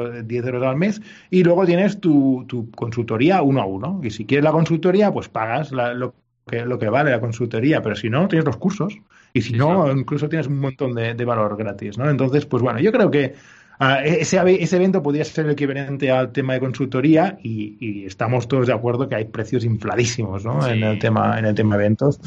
euros 0.46 0.62
al 0.62 0.76
mes. 0.76 1.02
Y 1.30 1.44
luego 1.44 1.66
tienes 1.66 2.00
tu, 2.00 2.44
tu, 2.48 2.70
consultoría 2.70 3.42
uno 3.42 3.60
a 3.60 3.66
uno. 3.66 4.00
Y 4.02 4.10
si 4.10 4.24
quieres 4.24 4.44
la 4.44 4.52
consultoría, 4.52 5.12
pues 5.12 5.28
pagas 5.28 5.72
lo, 5.72 6.14
que, 6.46 6.64
lo 6.64 6.78
que 6.78 6.88
vale 6.88 7.10
la 7.10 7.20
consultoría. 7.20 7.82
Pero 7.82 7.96
si 7.96 8.08
no, 8.08 8.28
tienes 8.28 8.46
los 8.46 8.56
cursos. 8.56 8.96
Y 9.34 9.42
si 9.42 9.54
no, 9.54 9.90
incluso 9.90 10.28
tienes 10.28 10.46
un 10.46 10.58
montón 10.58 10.94
de, 10.94 11.24
valor 11.24 11.56
gratis, 11.56 11.98
¿no? 11.98 12.08
Entonces, 12.08 12.46
pues 12.46 12.62
bueno, 12.62 12.80
yo 12.80 12.92
creo 12.92 13.10
que 13.10 13.34
ah, 13.78 14.02
ese, 14.04 14.40
ese, 14.62 14.76
evento 14.76 15.02
podría 15.02 15.24
ser 15.24 15.46
el 15.46 15.52
equivalente 15.52 16.10
al 16.10 16.32
tema 16.32 16.54
de 16.54 16.60
consultoría 16.60 17.38
y, 17.42 18.04
estamos 18.04 18.48
todos 18.48 18.66
de 18.66 18.74
acuerdo 18.74 19.08
que 19.08 19.14
hay 19.14 19.24
precios 19.26 19.64
infladísimos 19.64 20.44
¿no? 20.44 20.66
en, 20.66 20.82
el 20.82 20.98
tema, 20.98 21.38
en 21.38 21.46
el 21.46 21.54
tema 21.54 21.76
eventos. 21.76 22.20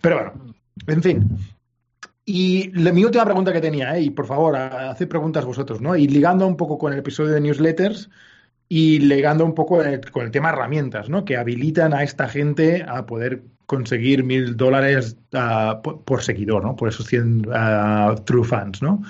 Pero 0.00 0.16
bueno, 0.16 0.32
en 0.88 1.02
fin, 1.02 1.38
y 2.26 2.70
mi 2.74 3.04
última 3.04 3.24
pregunta 3.24 3.52
que 3.52 3.60
tenía, 3.60 3.96
¿eh? 3.96 4.02
y 4.02 4.10
por 4.10 4.26
favor, 4.26 4.56
haced 4.56 5.08
preguntas 5.08 5.44
vosotros, 5.44 5.80
¿no? 5.80 5.94
Y 5.94 6.08
ligando 6.08 6.46
un 6.46 6.56
poco 6.56 6.78
con 6.78 6.92
el 6.92 7.00
episodio 7.00 7.32
de 7.32 7.40
newsletters 7.40 8.08
y 8.68 8.98
ligando 9.00 9.44
un 9.44 9.54
poco 9.54 9.82
con 10.10 10.24
el 10.24 10.30
tema 10.30 10.48
herramientas, 10.48 11.08
¿no? 11.10 11.24
Que 11.24 11.36
habilitan 11.36 11.92
a 11.92 12.02
esta 12.02 12.28
gente 12.28 12.84
a 12.88 13.04
poder 13.04 13.42
conseguir 13.66 14.24
mil 14.24 14.56
dólares 14.56 15.16
ah, 15.32 15.80
por, 15.82 16.22
seguidor, 16.22 16.64
¿no? 16.64 16.76
Por 16.76 16.88
esos 16.88 17.06
100 17.06 17.46
ah, 17.52 18.14
true 18.24 18.44
fans, 18.44 18.82
¿no? 18.82 19.02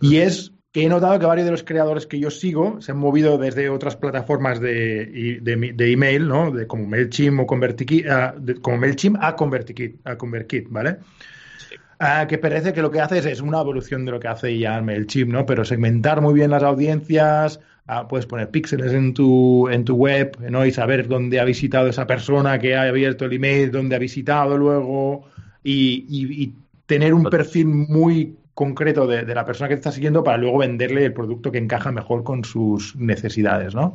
Y 0.00 0.18
es 0.18 0.52
que 0.72 0.84
he 0.84 0.88
notado 0.88 1.18
que 1.18 1.26
varios 1.26 1.46
de 1.46 1.50
los 1.50 1.64
creadores 1.64 2.06
que 2.06 2.20
yo 2.20 2.30
sigo 2.30 2.80
se 2.80 2.92
han 2.92 2.98
movido 2.98 3.36
desde 3.38 3.68
otras 3.68 3.96
plataformas 3.96 4.60
de, 4.60 5.40
de, 5.42 5.92
email, 5.92 6.28
¿no? 6.28 6.52
De, 6.52 6.68
como 6.68 6.86
MailChimp 6.86 7.40
o 7.40 7.46
ConvertiKit, 7.46 8.06
ah, 8.08 8.34
como 8.62 8.78
MailChimp 8.78 9.16
a 9.20 9.34
ConvertiKit, 9.34 10.06
a 10.06 10.16
ConvertKit, 10.16 10.68
¿vale? 10.70 10.98
Ah, 12.02 12.26
que 12.26 12.38
parece 12.38 12.72
que 12.72 12.80
lo 12.80 12.90
que 12.90 12.98
hace 12.98 13.18
es, 13.18 13.42
una 13.42 13.60
evolución 13.60 14.06
de 14.06 14.12
lo 14.12 14.18
que 14.18 14.28
hace 14.28 14.58
ya 14.58 14.80
MailChimp, 14.80 15.30
¿no? 15.30 15.44
Pero 15.44 15.66
segmentar 15.66 16.22
muy 16.22 16.32
bien 16.32 16.50
las 16.50 16.62
audiencias, 16.62 17.60
ah, 17.86 18.08
puedes 18.08 18.24
poner 18.24 18.50
píxeles 18.50 18.94
en 18.94 19.12
tu, 19.12 19.68
en 19.68 19.84
tu 19.84 19.96
web, 19.96 20.34
¿no? 20.48 20.64
Y 20.64 20.72
saber 20.72 21.08
dónde 21.08 21.38
ha 21.40 21.44
visitado 21.44 21.88
esa 21.88 22.06
persona 22.06 22.58
que 22.58 22.74
ha 22.74 22.84
abierto 22.84 23.26
el 23.26 23.34
email, 23.34 23.70
dónde 23.70 23.96
ha 23.96 23.98
visitado 23.98 24.56
luego, 24.56 25.26
y, 25.62 26.54
tener 26.86 27.12
un 27.12 27.24
perfil 27.24 27.66
muy 27.66 28.34
concreto 28.54 29.06
de, 29.06 29.22
la 29.34 29.44
persona 29.44 29.68
que 29.68 29.74
te 29.74 29.80
está 29.80 29.92
siguiendo 29.92 30.24
para 30.24 30.38
luego 30.38 30.58
venderle 30.58 31.04
el 31.04 31.12
producto 31.12 31.52
que 31.52 31.58
encaja 31.58 31.92
mejor 31.92 32.24
con 32.24 32.44
sus 32.44 32.96
necesidades, 32.96 33.74
¿no? 33.74 33.94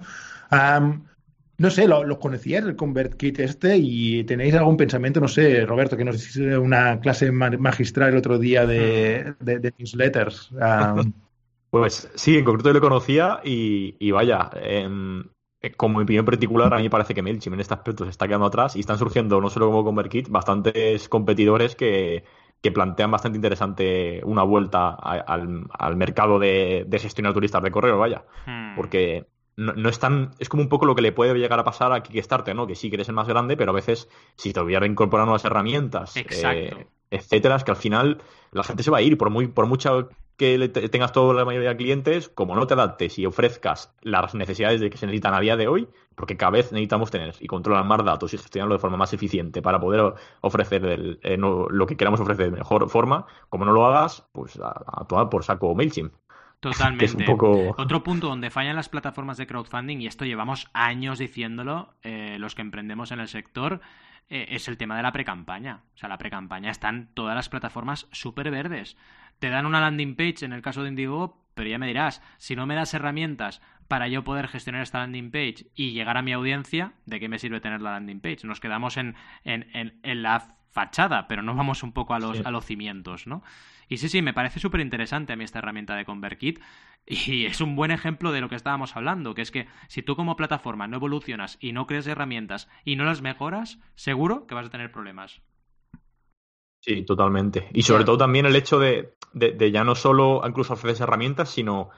No 1.58 1.70
sé, 1.70 1.88
¿lo, 1.88 2.04
lo 2.04 2.20
conocías 2.20 2.66
el 2.66 2.76
ConvertKit 2.76 3.40
este? 3.40 3.78
¿Y 3.78 4.24
tenéis 4.26 4.56
algún 4.56 4.76
pensamiento? 4.76 5.22
No 5.22 5.28
sé, 5.28 5.66
Roberto, 5.66 5.96
que 5.96 6.04
nos 6.04 6.16
hiciste 6.16 6.58
una 6.58 7.00
clase 7.00 7.32
magistral 7.32 8.10
el 8.10 8.18
otro 8.18 8.38
día 8.38 8.66
de, 8.66 9.36
newsletters. 9.78 10.52
Pues 11.72 12.10
sí, 12.16 12.38
en 12.38 12.46
concreto 12.46 12.70
yo 12.70 12.76
lo 12.76 12.80
conocía 12.80 13.42
y, 13.44 14.10
vaya, 14.12 14.50
eh, 14.56 14.88
como 15.76 16.00
opinión 16.00 16.24
particular, 16.24 16.74
a 16.74 16.78
mí 16.78 16.84
me 16.84 16.90
parece 16.90 17.14
que 17.14 17.22
MailChimp 17.22 17.56
en 17.56 17.60
este 17.60 17.74
aspecto 17.74 18.06
se 18.06 18.12
está 18.12 18.28
quedando 18.28 18.46
atrás 18.46 18.78
y 18.78 18.80
están 18.80 18.98
surgiendo, 18.98 19.42
no 19.42 19.50
solo 19.50 19.68
como 19.68 19.84
ConvertKit, 19.84 20.30
bastantes 20.30 21.10
competidores 21.10 21.76
que, 21.76 22.24
plantean 22.74 23.12
bastante 23.12 23.36
interesante 23.38 24.22
una 24.24 24.42
vuelta 24.44 24.90
al, 24.90 25.96
mercado 25.98 26.40
de, 26.40 26.88
gestionar 26.94 27.34
turistas 27.34 27.62
de 27.62 27.72
correo, 27.72 27.98
vaya. 28.00 28.24
Hmm. 28.46 28.76
Porque 28.76 29.28
no, 29.58 29.74
no, 29.74 29.90
es 29.90 30.00
tan. 30.00 30.32
Es 30.40 30.50
como 30.50 30.64
un 30.64 30.70
poco 30.70 30.86
lo 30.86 30.96
que 30.96 31.02
le 31.02 31.12
puede 31.12 31.34
llegar 31.36 31.60
a 31.60 31.64
pasar 31.64 31.94
a 31.94 32.04
Kickstarter, 32.04 32.56
¿no? 32.56 32.68
Que 32.68 32.76
sí 32.76 32.90
que 32.90 32.98
eres 32.98 33.10
el 33.10 33.16
más 33.16 33.28
grande, 33.28 33.56
pero 33.56 33.72
a 33.72 33.76
veces, 33.76 34.10
si 34.36 34.52
te 34.52 34.60
a 34.60 34.80
reincorporar 34.80 35.26
nuevas 35.26 35.46
herramientas, 35.46 36.16
eh, 36.18 36.88
etcétera, 37.10 37.56
es 37.56 37.64
que 37.64 37.72
al 37.72 37.78
final 37.78 38.22
la 38.52 38.64
gente 38.64 38.84
se 38.84 38.92
va 38.92 38.98
a 38.98 39.02
ir, 39.02 39.18
por 39.18 39.30
muy, 39.30 39.48
por 39.48 39.66
mucho 39.66 40.10
que 40.38 40.68
tengas 40.68 41.14
toda 41.14 41.34
la 41.34 41.46
mayoría 41.46 41.70
de 41.70 41.78
clientes, 41.78 42.28
como 42.28 42.56
no 42.56 42.68
te 42.68 42.74
adaptes 42.74 43.18
y 43.18 43.26
ofrezcas 43.26 43.96
las 44.02 44.36
necesidades 44.36 44.82
de 44.82 44.90
que 44.90 44.98
se 44.98 45.06
necesitan 45.06 45.34
a 45.34 45.40
día 45.40 45.56
de 45.56 45.70
hoy, 45.70 45.88
porque 46.14 46.36
cada 46.36 46.52
vez 46.52 46.74
necesitamos 46.74 47.10
tener 47.10 47.34
y 47.40 47.48
controlar 47.48 47.86
más 47.86 48.04
datos 48.04 48.34
y 48.34 48.38
gestionarlo 48.38 48.76
de 48.76 48.80
forma 48.80 48.98
más 48.98 49.14
eficiente 49.14 49.62
para 49.62 49.80
poder 49.80 50.14
ofrecer 50.42 51.18
eh, 51.22 51.38
lo 51.38 51.86
que 51.86 51.96
queramos 51.96 52.20
ofrecer 52.20 52.52
de 52.52 52.58
mejor 52.58 52.90
forma, 52.90 53.26
como 53.48 53.64
no 53.64 53.72
lo 53.72 53.86
hagas, 53.86 54.28
pues 54.34 54.60
a, 54.60 54.74
a 54.86 55.06
tomar 55.08 55.30
por 55.30 55.46
saco 55.46 55.74
MailChimp. 55.74 56.14
Totalmente. 56.72 57.26
Otro 57.78 58.04
punto 58.04 58.28
donde 58.28 58.50
fallan 58.50 58.76
las 58.76 58.90
plataformas 58.90 59.38
de 59.38 59.46
crowdfunding, 59.46 60.00
y 60.02 60.08
esto 60.08 60.26
llevamos 60.26 60.68
años 60.74 61.20
diciéndolo, 61.20 61.94
eh, 62.02 62.38
los 62.40 62.56
que 62.56 62.64
emprendemos 62.64 63.12
en 63.12 63.20
el 63.20 63.28
sector, 63.28 63.82
eh, 64.30 64.48
es 64.50 64.68
el 64.68 64.76
tema 64.76 64.98
de 64.98 65.04
la 65.04 65.12
pre-campaña. 65.12 65.82
O 65.94 65.98
sea, 65.98 66.10
la 66.10 66.18
pre-campaña 66.18 66.72
están 66.72 67.10
todas 67.14 67.36
las 67.36 67.50
plataformas 67.50 68.08
súper 68.12 68.50
verdes. 68.50 68.98
Te 69.38 69.50
dan 69.50 69.68
una 69.68 69.80
landing 69.80 70.16
page 70.16 70.44
en 70.44 70.54
el 70.54 70.64
caso 70.64 70.82
de 70.82 70.90
Indigo, 70.90 71.40
pero 71.54 71.70
ya 71.70 71.78
me 71.78 71.86
dirás, 71.86 72.24
si 72.38 72.56
no 72.56 72.66
me 72.66 72.74
das 72.74 72.96
herramientas 72.96 73.62
para 73.88 74.08
yo 74.08 74.24
poder 74.24 74.48
gestionar 74.48 74.82
esta 74.82 74.98
landing 74.98 75.30
page 75.30 75.68
y 75.76 75.92
llegar 75.92 76.18
a 76.18 76.24
mi 76.24 76.34
audiencia, 76.34 76.94
¿de 77.06 77.20
qué 77.20 77.30
me 77.30 77.38
sirve 77.38 77.62
tener 77.62 77.82
la 77.82 77.92
landing 77.92 78.22
page? 78.22 78.48
Nos 78.48 78.60
quedamos 78.60 78.98
en, 78.98 79.14
en, 79.44 80.00
en, 80.02 80.24
la 80.24 80.56
fachada, 80.76 81.26
pero 81.30 81.42
no 81.42 81.56
vamos 81.56 81.84
un 81.84 81.94
poco 81.94 82.14
a 82.14 82.20
los, 82.20 82.46
a 82.46 82.52
los 82.52 82.66
cimientos, 82.66 83.28
¿no? 83.28 83.44
Y 83.88 83.96
sí, 83.96 84.10
sí, 84.10 84.22
me 84.22 84.34
parece 84.34 84.60
súper 84.60 84.82
interesante 84.82 85.32
a 85.32 85.38
mí 85.38 85.46
esta 85.46 85.60
herramienta 85.60 85.96
de 85.96 86.04
ConvertKit 86.04 86.60
y 87.06 87.46
es 87.46 87.62
un 87.62 87.78
buen 87.78 87.92
ejemplo 87.92 88.34
de 88.34 88.42
lo 88.42 88.50
que 88.50 88.56
estábamos 88.56 88.98
hablando, 88.98 89.34
que 89.34 89.42
es 89.42 89.52
que 89.52 89.68
si 89.88 90.02
tú 90.02 90.18
como 90.18 90.36
plataforma 90.36 90.88
no 90.88 90.98
evolucionas 90.98 91.58
y 91.62 91.72
no 91.72 91.88
creas 91.88 92.08
herramientas 92.08 92.68
y 92.84 92.98
no 92.98 93.06
las 93.06 93.22
mejoras, 93.22 93.80
seguro 93.96 94.48
que 94.48 94.56
vas 94.56 94.68
a 94.68 94.70
tener 94.70 94.92
problemas. 94.92 95.42
Sí, 96.84 97.04
totalmente. 97.04 97.70
Y 97.72 97.84
sobre 97.84 98.04
todo 98.04 98.18
también 98.18 98.46
el 98.46 98.56
hecho 98.58 98.78
de, 98.78 99.16
de, 99.34 99.72
ya 99.72 99.86
no 99.86 99.96
solo 99.96 100.42
incluso 100.46 100.74
ofrecer 100.74 101.08
herramientas, 101.08 101.50
sino 101.50 101.90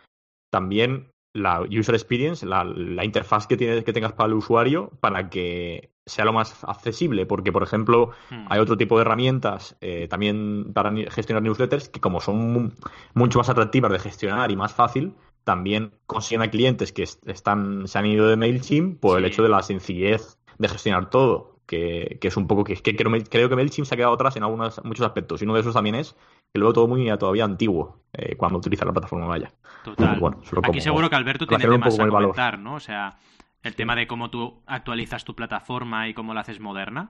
también 0.51 1.09
la 1.34 1.61
user 1.61 1.95
experience, 1.95 2.45
la, 2.45 2.63
interfaz 3.03 3.47
que, 3.47 3.57
tienes, 3.57 3.84
que 3.84 3.91
tengas 3.91 4.13
para 4.13 4.28
el 4.28 4.36
usuario, 4.36 4.91
para 5.01 5.30
que 5.30 5.96
sea 6.08 6.26
lo 6.26 6.34
más 6.34 6.64
accesible. 6.64 7.26
Porque, 7.26 7.51
por 7.51 7.64
ejemplo, 7.64 8.12
hmm. 8.30 8.45
hay 8.49 8.60
otro 8.60 8.78
tipo 8.78 8.95
de 8.97 9.01
herramientas 9.01 9.78
eh, 9.82 10.08
también 10.10 10.74
para 10.74 10.91
gestionar 11.12 11.43
newsletters 11.43 11.89
que, 11.89 11.99
como 11.99 12.22
son 12.22 12.74
mucho 13.14 13.39
más 13.39 13.49
atractivas 13.49 13.91
de 13.91 13.99
gestionar 13.99 14.51
y 14.51 14.55
más 14.55 14.74
fácil, 14.74 15.14
también 15.43 15.91
consiguen 16.08 16.41
a 16.41 16.49
clientes 16.49 16.91
que 16.91 17.03
están, 17.03 17.88
se 17.88 17.99
han 17.99 18.05
ido 18.05 18.28
de 18.28 18.36
MailChimp 18.36 18.99
por 18.99 19.18
el 19.18 19.26
hecho 19.26 19.43
de 19.43 19.49
la 19.49 19.62
sencillez 19.62 20.38
de 20.58 20.68
gestionar 20.68 21.10
todo 21.10 21.58
que, 21.68 22.18
es 22.22 22.38
un 22.38 22.47
poco 22.47 22.64
que, 22.64 22.76
que 22.76 22.95
creo, 22.95 23.12
creo, 23.30 23.49
que 23.49 23.55
MailChimp 23.55 23.86
se 23.86 23.93
ha 23.93 23.97
quedado 23.97 24.14
atrás 24.14 24.36
en 24.38 24.43
algunos, 24.43 24.84
muchos 24.84 25.05
aspectos. 25.05 25.41
Y 25.41 25.45
uno 25.45 25.53
de 25.53 25.62
esos 25.62 25.74
también 25.74 25.95
es 25.95 26.16
que 26.51 26.60
luego 26.60 26.74
todo 26.74 26.88
muy 26.88 27.05
todavía 27.18 27.43
antiguo 27.43 27.99
eh, 28.14 28.36
cuando 28.36 28.58
utiliza 28.58 28.86
la 28.86 28.93
plataforma 28.93 29.28
Vaya. 29.28 29.51
Total. 29.84 30.20
Aquí 30.64 30.82
seguro 30.82 31.10
que 31.10 31.16
Alberto 31.16 31.45
tiene 31.45 31.66
temas 31.66 31.99
a 31.99 32.08
comentar, 32.08 32.58
¿no? 32.58 32.76
O 32.76 32.80
sea, 32.80 33.18
el 33.64 33.76
tema 33.76 33.95
de 33.95 34.08
cómo 34.08 34.30
tú 34.30 34.62
actualizas 34.66 35.26
tu 35.26 35.36
plataforma 35.36 36.08
y 36.08 36.14
cómo 36.14 36.34
la 36.34 36.41
haces 36.41 36.60
moderna. 36.60 37.10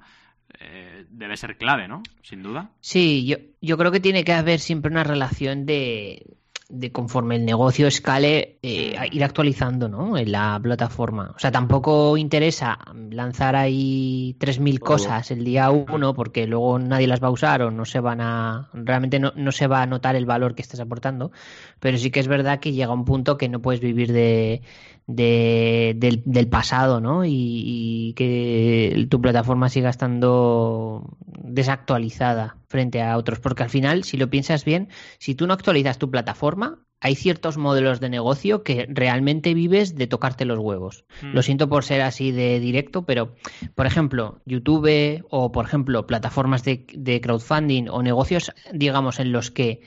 Eh, 0.60 1.06
debe 1.10 1.36
ser 1.36 1.58
clave, 1.58 1.88
¿no? 1.88 2.04
Sin 2.24 2.42
duda. 2.42 2.72
Sí, 2.80 3.26
yo, 3.26 3.38
yo 3.62 3.78
creo 3.78 3.92
que 3.92 4.00
tiene 4.00 4.24
que 4.24 4.34
haber 4.34 4.60
siempre 4.60 4.92
una 4.92 5.04
relación 5.04 5.66
de, 5.66 6.38
de 6.70 6.92
conforme 6.92 7.38
el 7.38 7.46
negocio 7.46 7.88
escale, 7.88 8.58
eh, 8.62 8.96
ir 9.12 9.24
actualizando 9.24 9.88
¿no? 9.88 10.18
en 10.18 10.32
la 10.32 10.60
plataforma. 10.62 11.34
O 11.36 11.40
sea, 11.40 11.52
tampoco 11.52 12.18
interesa 12.18 12.78
lanzar 13.10 13.56
ahí 13.56 14.36
3.000 14.40 14.80
cosas 14.80 15.32
el 15.32 15.46
día 15.46 15.70
uno 15.70 16.14
porque 16.14 16.46
luego 16.46 16.78
nadie 16.80 17.08
las 17.08 17.24
va 17.24 17.28
a 17.28 17.32
usar 17.32 17.62
o 17.62 17.72
no 17.72 17.86
se 17.86 18.00
van 18.00 18.20
a. 18.22 18.70
Realmente 18.74 19.20
no, 19.20 19.32
no, 19.36 19.52
se 19.52 19.68
va 19.68 19.82
a 19.82 19.86
notar 19.86 20.16
el 20.16 20.26
valor 20.26 20.56
que 20.56 20.62
estás 20.62 20.80
aportando. 20.80 21.32
Pero 21.80 21.98
sí 21.98 22.12
que 22.12 22.20
es 22.20 22.28
verdad 22.28 22.60
que 22.60 22.74
llega 22.74 22.92
un 22.92 23.06
punto 23.06 23.38
que 23.38 23.48
no 23.48 23.62
puedes 23.62 23.80
vivir 23.80 24.12
de, 24.12 24.62
de, 25.08 25.96
del, 26.26 26.48
pasado, 26.50 27.00
¿no? 27.00 27.24
Y, 27.26 28.14
que 28.16 29.08
tu 29.10 29.22
plataforma 29.22 29.70
siga 29.70 29.90
estando 29.90 31.18
desactualizada 31.26 32.58
frente 32.68 33.02
a 33.02 33.18
otros. 33.18 33.40
Porque 33.40 33.64
al 33.64 33.70
final, 33.70 34.04
si 34.04 34.18
lo 34.18 34.30
piensas 34.30 34.66
bien, 34.66 34.90
si 35.18 35.34
tú 35.34 35.48
no 35.48 35.54
actualizas 35.54 35.98
tu 35.98 36.12
plataforma, 36.12 36.80
hay 37.00 37.16
ciertos 37.16 37.58
modelos 37.58 38.00
de 38.00 38.10
negocio 38.10 38.64
que 38.64 38.88
realmente 38.90 39.54
vives 39.54 39.96
de 39.96 40.08
tocarte 40.08 40.46
los 40.46 40.60
huevos. 40.60 41.06
Mm. 41.22 41.34
Lo 41.34 41.42
siento 41.42 41.70
por 41.70 41.84
ser 41.84 42.02
así 42.02 42.32
de 42.32 42.60
directo, 42.60 43.06
pero, 43.06 43.36
por 43.76 43.86
ejemplo, 43.86 44.42
YouTube 44.46 45.24
o, 45.30 45.52
por 45.52 45.66
ejemplo, 45.66 46.06
plataformas 46.06 46.64
de, 46.64 46.86
de 46.94 47.22
crowdfunding 47.22 47.88
o 47.90 48.02
negocios, 48.04 48.52
digamos, 48.74 49.20
en 49.20 49.32
los 49.32 49.52
que 49.52 49.82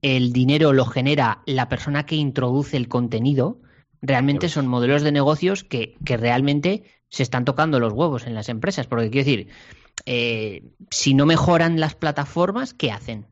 el 0.00 0.32
dinero 0.32 0.72
lo 0.72 0.84
genera 0.84 1.42
la 1.46 1.68
persona 1.68 2.06
que 2.06 2.16
introduce 2.16 2.76
el 2.76 2.88
contenido, 2.88 3.58
realmente 4.04 4.48
son 4.48 4.66
modelos 4.66 5.02
de 5.02 5.12
negocios 5.12 5.64
que, 5.64 5.96
realmente 6.04 6.84
se 7.08 7.22
están 7.22 7.44
tocando 7.44 7.80
los 7.80 7.92
huevos 7.92 8.26
en 8.26 8.34
las 8.34 8.48
empresas. 8.48 8.86
Porque 8.86 9.10
quiero 9.10 9.24
decir, 9.24 9.48
eh, 10.04 10.62
si 10.90 11.14
no 11.14 11.26
mejoran 11.26 11.80
las 11.80 11.94
plataformas, 11.94 12.74
¿qué 12.74 12.92
hacen? 12.92 13.26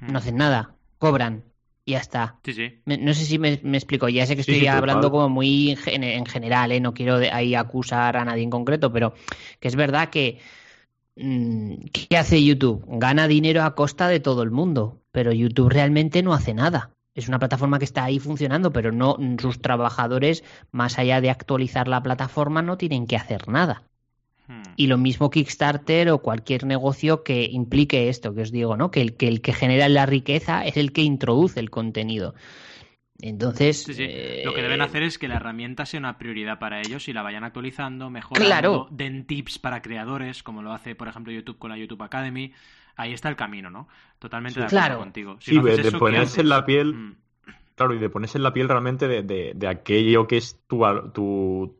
No 0.00 0.18
hacen 0.18 0.36
nada, 0.36 0.74
cobran 0.98 1.44
y 1.84 1.92
ya 1.92 1.98
está. 1.98 2.38
Sí, 2.44 2.54
sí. 2.54 2.72
no 2.86 3.14
sé 3.14 3.24
si 3.24 3.38
me, 3.38 3.52
explico, 3.52 4.08
ya 4.08 4.26
sé 4.26 4.34
que 4.34 4.40
estoy 4.40 4.66
hablando 4.66 5.10
como 5.10 5.28
muy 5.28 5.78
en, 5.86 6.26
general, 6.26 6.72
¿eh? 6.72 6.80
no 6.80 6.94
quiero 6.94 7.16
ahí 7.32 7.54
acusar 7.54 8.16
a 8.16 8.24
nadie 8.24 8.42
en 8.42 8.50
concreto, 8.50 8.92
pero 8.92 9.14
que 9.60 9.68
es 9.68 9.76
verdad 9.76 10.08
que 10.08 10.38
mm, 11.16 11.74
¿qué 11.92 12.16
hace 12.16 12.42
YouTube? 12.42 12.84
Gana 12.86 13.28
dinero 13.28 13.62
a 13.62 13.74
costa 13.74 14.08
de 14.08 14.20
todo 14.20 14.42
el 14.42 14.50
mundo, 14.50 15.02
pero 15.12 15.32
YouTube 15.32 15.68
realmente 15.68 16.22
no 16.22 16.32
hace 16.32 16.54
nada 16.54 16.90
es 17.14 17.28
una 17.28 17.38
plataforma 17.38 17.78
que 17.78 17.84
está 17.84 18.04
ahí 18.04 18.18
funcionando, 18.18 18.72
pero 18.72 18.92
no 18.92 19.16
sus 19.40 19.60
trabajadores, 19.60 20.44
más 20.70 20.98
allá 20.98 21.20
de 21.20 21.30
actualizar 21.30 21.88
la 21.88 22.02
plataforma, 22.02 22.62
no 22.62 22.76
tienen 22.76 23.06
que 23.06 23.16
hacer 23.16 23.48
nada. 23.48 23.82
Hmm. 24.46 24.62
Y 24.76 24.86
lo 24.86 24.98
mismo 24.98 25.30
Kickstarter 25.30 26.10
o 26.10 26.18
cualquier 26.18 26.64
negocio 26.64 27.22
que 27.22 27.44
implique 27.44 28.08
esto 28.08 28.34
que 28.34 28.42
os 28.42 28.52
digo, 28.52 28.76
¿no? 28.76 28.90
Que 28.90 29.00
el 29.00 29.16
que, 29.16 29.28
el 29.28 29.40
que 29.40 29.52
genera 29.52 29.88
la 29.88 30.06
riqueza 30.06 30.64
es 30.64 30.76
el 30.76 30.92
que 30.92 31.02
introduce 31.02 31.58
el 31.58 31.70
contenido. 31.70 32.34
Entonces, 33.22 33.86
lo 33.88 34.54
que 34.54 34.62
deben 34.62 34.80
eh, 34.80 34.84
hacer 34.84 35.02
es 35.02 35.18
que 35.18 35.28
la 35.28 35.36
herramienta 35.36 35.84
sea 35.84 36.00
una 36.00 36.16
prioridad 36.16 36.58
para 36.58 36.80
ellos 36.80 37.06
y 37.08 37.12
la 37.12 37.22
vayan 37.22 37.44
actualizando, 37.44 38.08
mejorando, 38.08 38.88
den 38.90 39.26
tips 39.26 39.58
para 39.58 39.82
creadores, 39.82 40.42
como 40.42 40.62
lo 40.62 40.72
hace, 40.72 40.94
por 40.94 41.08
ejemplo, 41.08 41.30
YouTube 41.30 41.58
con 41.58 41.70
la 41.70 41.76
YouTube 41.76 42.02
Academy 42.02 42.52
ahí 43.00 43.12
está 43.12 43.28
el 43.28 43.36
camino, 43.36 43.70
¿no? 43.70 43.88
Totalmente 44.18 44.60
de 44.60 44.66
acuerdo 44.66 44.98
contigo. 44.98 45.36
sí, 45.40 45.58
de, 45.58 45.92
ponerse 45.92 46.40
en 46.42 46.48
la 46.48 46.64
piel. 46.64 46.94
Mm. 46.94 47.16
Claro, 47.74 47.94
y 47.94 47.98
de 47.98 48.10
ponerse 48.10 48.36
en 48.36 48.42
la 48.42 48.52
piel 48.52 48.68
realmente 48.68 49.08
de, 49.08 49.66
aquello 49.66 50.26
que 50.26 50.36
es 50.36 50.60
tu, 50.66 50.82
tu, 51.14 51.78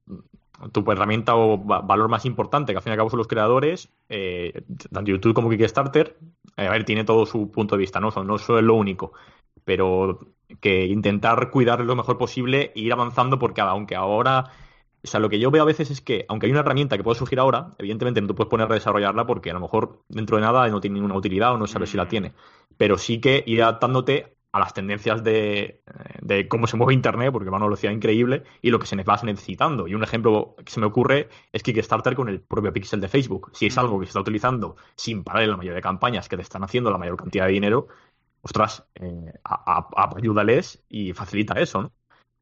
tu, 0.72 0.92
herramienta 0.92 1.36
o 1.36 1.58
valor 1.58 2.08
más 2.08 2.24
importante, 2.24 2.72
que 2.72 2.78
al 2.78 2.82
fin 2.82 2.90
y 2.90 2.94
al 2.94 2.96
cabo 2.96 3.10
son 3.10 3.18
los 3.18 3.28
creadores, 3.28 3.90
eh, 4.08 4.62
tanto 4.90 5.10
YouTube 5.10 5.34
como 5.34 5.50
Kickstarter, 5.50 6.16
eh, 6.56 6.66
a 6.66 6.70
ver, 6.70 6.84
tiene 6.86 7.04
todo 7.04 7.26
su 7.26 7.50
punto 7.50 7.76
de 7.76 7.80
vista, 7.80 8.00
¿no? 8.00 8.10
No 8.24 8.36
eso 8.36 8.58
es 8.58 8.64
lo 8.64 8.74
único, 8.76 9.12
pero 9.62 10.20
que 10.60 10.86
intentar 10.86 11.50
cuidar 11.50 11.80
lo 11.80 11.96
mejor 11.96 12.16
posible 12.16 12.72
e 12.74 12.80
ir 12.80 12.92
avanzando 12.94 13.38
porque 13.38 13.60
aunque 13.60 13.94
ahora 13.94 14.50
o 15.03 15.07
sea, 15.07 15.20
lo 15.20 15.30
que 15.30 15.38
yo 15.38 15.51
veo 15.51 15.62
a 15.62 15.66
veces 15.66 15.90
es 15.90 16.01
que, 16.01 16.26
aunque 16.28 16.46
hay 16.46 16.53
una 16.53 16.61
herramienta 16.61 16.96
que 16.96 17.05
puede 17.05 17.18
surgir 17.18 17.40
ahora, 17.40 17.74
evidentemente 17.78 18.20
no 18.20 18.26
te 18.26 18.34
puedes 18.34 18.51
poner 18.51 18.70
a 18.70 18.74
desarrollarla 18.74 19.26
porque 19.26 19.51
a 19.51 19.55
lo 19.55 19.61
mejor 19.61 20.03
dentro 20.09 20.36
de 20.36 20.42
nada 20.42 20.68
no 20.68 20.80
tiene 20.80 20.94
ninguna 20.94 21.14
utilidad 21.14 21.55
o 21.55 21.59
no 21.59 21.66
sabes 21.66 21.90
si 21.90 21.96
la 21.96 22.05
mm. 22.05 22.09
tiene. 22.09 22.32
Pero 22.76 22.98
sí 22.98 23.20
que 23.20 23.42
ir 23.46 23.62
adaptándote 23.62 24.36
a 24.53 24.59
las 24.59 24.74
tendencias 24.74 25.22
de, 25.22 25.82
cómo 26.48 26.66
se 26.66 26.76
mueve 26.76 26.92
Internet, 26.92 27.32
porque 27.32 27.48
va 27.51 27.57
a 27.57 27.61
una 27.61 27.66
velocidad 27.66 27.92
increíble, 27.92 28.42
y 28.61 28.70
lo 28.70 28.78
que 28.78 28.86
se 28.86 28.96
va 28.96 29.20
necesitando. 29.22 29.86
Y 29.86 29.94
un 29.94 30.03
ejemplo 30.03 30.57
que 30.64 30.72
se 30.72 30.80
me 30.80 30.86
ocurre 30.86 31.28
es 31.53 31.62
Kickstarter 31.62 32.14
con 32.14 32.28
el 32.28 32.40
propio 32.40 32.72
pixel 32.72 33.01
de 33.01 33.09
Facebook. 33.09 33.51
Si 33.55 33.66
es 33.66 33.78
algo 33.78 33.98
que 34.01 34.07
se 34.07 34.11
está 34.11 34.20
utilizando 34.20 34.76
sin 34.96 35.22
parar 35.22 35.44
en 35.44 35.51
la 35.51 35.57
mayoría 35.57 35.76
de 35.76 35.82
campañas 35.82 36.28
que 36.28 36.36
te 36.36 36.42
están 36.42 36.64
haciendo 36.64 36.90
la 36.90 36.98
mayor 36.98 37.16
cantidad 37.16 37.46
de 37.46 37.53
dinero, 37.53 37.88
ostras, 38.42 38.84
eh, 38.96 39.32
ayúdales 40.16 40.82
y 40.88 41.12
facilita 41.12 41.55
eso, 41.55 41.82
¿no? 41.82 41.92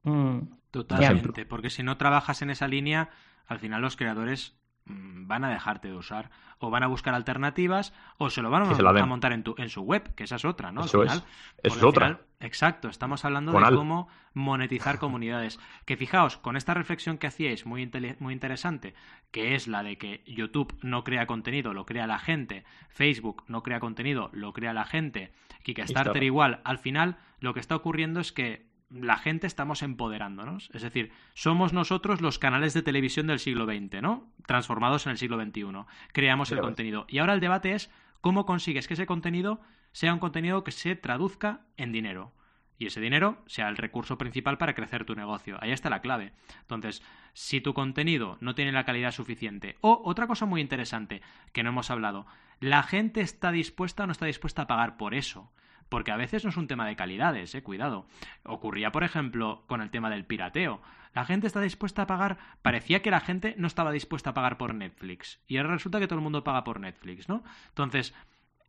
Mm. 0.04 0.57
Totalmente, 0.70 1.46
porque 1.46 1.70
si 1.70 1.82
no 1.82 1.96
trabajas 1.96 2.42
en 2.42 2.50
esa 2.50 2.68
línea, 2.68 3.10
al 3.46 3.58
final 3.58 3.80
los 3.80 3.96
creadores 3.96 4.58
mm, 4.84 5.26
van 5.26 5.44
a 5.44 5.50
dejarte 5.50 5.88
de 5.88 5.94
usar 5.94 6.30
o 6.58 6.70
van 6.70 6.82
a 6.82 6.88
buscar 6.88 7.14
alternativas 7.14 7.94
o 8.18 8.30
se 8.30 8.42
lo 8.42 8.50
van 8.50 8.62
a, 8.62 9.06
montar 9.06 9.32
en, 9.32 9.42
tu, 9.42 9.54
en 9.56 9.70
su 9.70 9.82
web, 9.82 10.14
que 10.14 10.24
esa 10.24 10.36
es 10.36 10.44
otra, 10.44 10.72
¿no? 10.72 10.84
Eso 10.84 11.02
es, 11.04 11.24
es 11.62 11.82
otra. 11.82 12.20
exacto, 12.40 12.88
estamos 12.88 13.24
hablando 13.24 13.52
de 13.52 13.74
cómo 13.74 14.08
monetizar 14.34 14.98
comunidades. 14.98 15.58
Que 15.86 15.96
fijaos, 15.96 16.36
con 16.36 16.56
esta 16.56 16.74
reflexión 16.74 17.16
que 17.16 17.28
hacíais 17.28 17.64
muy, 17.64 17.90
muy 18.18 18.32
interesante, 18.34 18.94
que 19.30 19.54
es 19.54 19.68
la 19.68 19.82
de 19.82 19.96
que 19.96 20.22
YouTube 20.26 20.76
no 20.82 21.04
crea 21.04 21.26
contenido, 21.26 21.72
lo 21.72 21.86
crea 21.86 22.06
la 22.06 22.18
gente, 22.18 22.64
Facebook 22.90 23.44
no 23.46 23.62
crea 23.62 23.80
contenido, 23.80 24.28
lo 24.32 24.52
crea 24.52 24.74
la 24.74 24.84
gente, 24.84 25.32
Kickstarter 25.62 26.22
igual, 26.22 26.60
al 26.64 26.78
final 26.78 27.16
lo 27.40 27.54
que 27.54 27.60
está 27.60 27.76
ocurriendo 27.76 28.20
es 28.20 28.32
que 28.32 28.67
la 28.90 29.16
gente 29.16 29.46
estamos 29.46 29.82
empoderándonos. 29.82 30.70
Es 30.72 30.82
decir, 30.82 31.12
somos 31.34 31.72
nosotros 31.72 32.20
los 32.20 32.38
canales 32.38 32.74
de 32.74 32.82
televisión 32.82 33.26
del 33.26 33.38
siglo 33.38 33.66
XX, 33.66 34.02
¿no? 34.02 34.32
Transformados 34.46 35.06
en 35.06 35.12
el 35.12 35.18
siglo 35.18 35.42
XXI. 35.42 35.64
Creamos 36.12 36.52
el 36.52 36.60
contenido. 36.60 37.06
Y 37.08 37.18
ahora 37.18 37.34
el 37.34 37.40
debate 37.40 37.74
es 37.74 37.90
cómo 38.20 38.46
consigues 38.46 38.88
que 38.88 38.94
ese 38.94 39.06
contenido 39.06 39.60
sea 39.92 40.12
un 40.12 40.20
contenido 40.20 40.64
que 40.64 40.72
se 40.72 40.96
traduzca 40.96 41.66
en 41.76 41.92
dinero. 41.92 42.32
Y 42.80 42.86
ese 42.86 43.00
dinero 43.00 43.42
sea 43.46 43.68
el 43.68 43.76
recurso 43.76 44.18
principal 44.18 44.56
para 44.56 44.74
crecer 44.74 45.04
tu 45.04 45.16
negocio. 45.16 45.58
Ahí 45.60 45.72
está 45.72 45.90
la 45.90 46.00
clave. 46.00 46.32
Entonces, 46.60 47.02
si 47.32 47.60
tu 47.60 47.74
contenido 47.74 48.38
no 48.40 48.54
tiene 48.54 48.70
la 48.70 48.84
calidad 48.84 49.10
suficiente, 49.10 49.76
o 49.80 50.00
otra 50.04 50.28
cosa 50.28 50.46
muy 50.46 50.60
interesante 50.60 51.20
que 51.52 51.64
no 51.64 51.70
hemos 51.70 51.90
hablado, 51.90 52.26
la 52.60 52.84
gente 52.84 53.20
está 53.20 53.50
dispuesta 53.50 54.04
o 54.04 54.06
no 54.06 54.12
está 54.12 54.26
dispuesta 54.26 54.62
a 54.62 54.66
pagar 54.68 54.96
por 54.96 55.14
eso 55.14 55.50
porque 55.88 56.12
a 56.12 56.16
veces 56.16 56.44
no 56.44 56.50
es 56.50 56.56
un 56.56 56.68
tema 56.68 56.86
de 56.86 56.96
calidades, 56.96 57.54
eh, 57.54 57.62
cuidado. 57.62 58.06
Ocurría, 58.44 58.92
por 58.92 59.04
ejemplo, 59.04 59.64
con 59.66 59.80
el 59.80 59.90
tema 59.90 60.10
del 60.10 60.24
pirateo. 60.24 60.80
La 61.14 61.24
gente 61.24 61.46
está 61.46 61.60
dispuesta 61.60 62.02
a 62.02 62.06
pagar, 62.06 62.38
parecía 62.62 63.02
que 63.02 63.10
la 63.10 63.20
gente 63.20 63.54
no 63.58 63.66
estaba 63.66 63.92
dispuesta 63.92 64.30
a 64.30 64.34
pagar 64.34 64.58
por 64.58 64.74
Netflix, 64.74 65.40
y 65.46 65.56
ahora 65.56 65.72
resulta 65.72 65.98
que 65.98 66.06
todo 66.06 66.18
el 66.18 66.22
mundo 66.22 66.44
paga 66.44 66.64
por 66.64 66.80
Netflix, 66.80 67.28
¿no? 67.28 67.42
Entonces, 67.68 68.14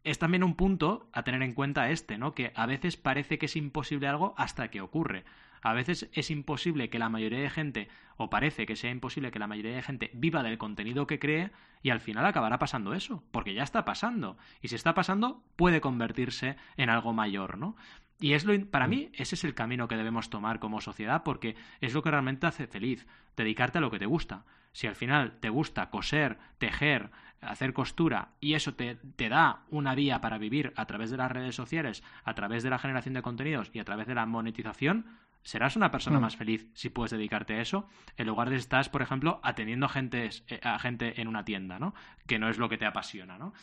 es 0.04 0.20
también 0.20 0.44
un 0.44 0.56
punto 0.56 1.10
a 1.14 1.24
tener 1.24 1.42
en 1.44 1.54
cuenta 1.54 1.90
este, 1.90 2.18
¿no? 2.18 2.34
Que 2.34 2.52
a 2.56 2.66
veces 2.66 2.98
parece 2.98 3.38
que 3.38 3.48
es 3.48 3.56
imposible 3.56 4.08
algo 4.08 4.34
hasta 4.38 4.70
que 4.70 4.82
ocurre. 4.82 5.26
A 5.62 5.74
veces 5.74 6.10
es 6.14 6.32
imposible 6.32 6.90
que 6.90 7.00
la 7.00 7.10
mayoría 7.10 7.40
de 7.40 7.50
gente, 7.50 7.88
o 8.18 8.30
parece 8.30 8.66
que 8.66 8.76
sea 8.76 8.92
imposible 8.92 9.32
que 9.32 9.40
la 9.40 9.48
mayoría 9.48 9.76
de 9.76 9.82
gente 9.82 10.12
viva 10.14 10.44
del 10.44 10.58
contenido 10.58 11.08
que 11.08 11.20
cree, 11.20 11.52
y 11.82 11.90
al 11.90 12.00
final 12.00 12.26
acabará 12.26 12.60
pasando 12.60 12.94
eso, 12.94 13.24
porque 13.32 13.54
ya 13.54 13.64
está 13.64 13.86
pasando. 13.86 14.38
Y 14.62 14.70
si 14.70 14.76
está 14.76 14.94
pasando, 14.94 15.44
puede 15.56 15.82
convertirse 15.82 16.58
en 16.78 16.90
algo 16.90 17.14
mayor, 17.14 17.58
¿no? 17.58 17.76
Y 18.20 18.34
es 18.34 18.44
lo, 18.44 18.66
para 18.70 18.88
mí 18.88 19.10
ese 19.14 19.36
es 19.36 19.44
el 19.46 19.54
camino 19.54 19.88
que 19.88 19.96
debemos 19.96 20.30
tomar 20.30 20.60
como 20.60 20.82
sociedad 20.82 21.24
porque 21.24 21.56
es 21.80 21.94
lo 21.94 22.04
que 22.04 22.12
realmente 22.12 22.48
hace 22.48 22.68
feliz, 22.68 23.08
dedicarte 23.38 23.78
a 23.78 23.82
lo 23.82 23.92
que 23.92 24.00
te 24.00 24.06
gusta. 24.06 24.44
Si 24.74 24.88
al 24.88 24.96
final 24.96 25.40
te 25.40 25.50
gusta 25.50 25.90
coser, 25.90 26.38
tejer, 26.58 27.12
hacer 27.42 27.72
costura 27.74 28.34
y 28.42 28.56
eso 28.56 28.74
te, 28.74 28.96
te, 28.96 29.30
da 29.30 29.64
una 29.70 29.96
vía 29.96 30.20
para 30.20 30.38
vivir 30.38 30.74
a 30.76 30.86
través 30.86 31.12
de 31.12 31.18
las 31.18 31.32
redes 31.32 31.56
sociales, 31.56 32.04
a 32.26 32.34
través 32.34 32.62
de 32.62 32.70
la 32.70 32.80
generación 32.80 33.14
de 33.14 33.22
contenidos 33.22 33.72
y 33.74 33.80
a 33.80 33.86
través 33.86 34.06
de 34.06 34.16
la 34.16 34.26
monetización, 34.26 35.06
serás 35.44 35.76
una 35.76 35.92
persona 35.92 36.20
mm. 36.20 36.22
más 36.22 36.36
feliz 36.36 36.68
si 36.74 36.90
puedes 36.90 37.12
dedicarte 37.12 37.56
a 37.56 37.62
eso, 37.62 37.88
en 38.18 38.28
lugar 38.28 38.50
de 38.50 38.56
estar, 38.56 38.90
por 38.92 39.02
ejemplo, 39.02 39.40
atendiendo 39.44 39.86
a 39.86 39.90
gente, 39.90 40.30
eh, 40.48 40.60
a 40.64 40.80
gente 40.80 41.22
en 41.22 41.28
una 41.28 41.46
tienda, 41.46 41.80
¿no? 41.80 41.94
Que 42.28 42.40
no 42.40 42.50
es 42.50 42.58
lo 42.58 42.70
que 42.70 42.78
te 42.78 42.86
apasiona, 42.86 43.38
¿no? 43.38 43.54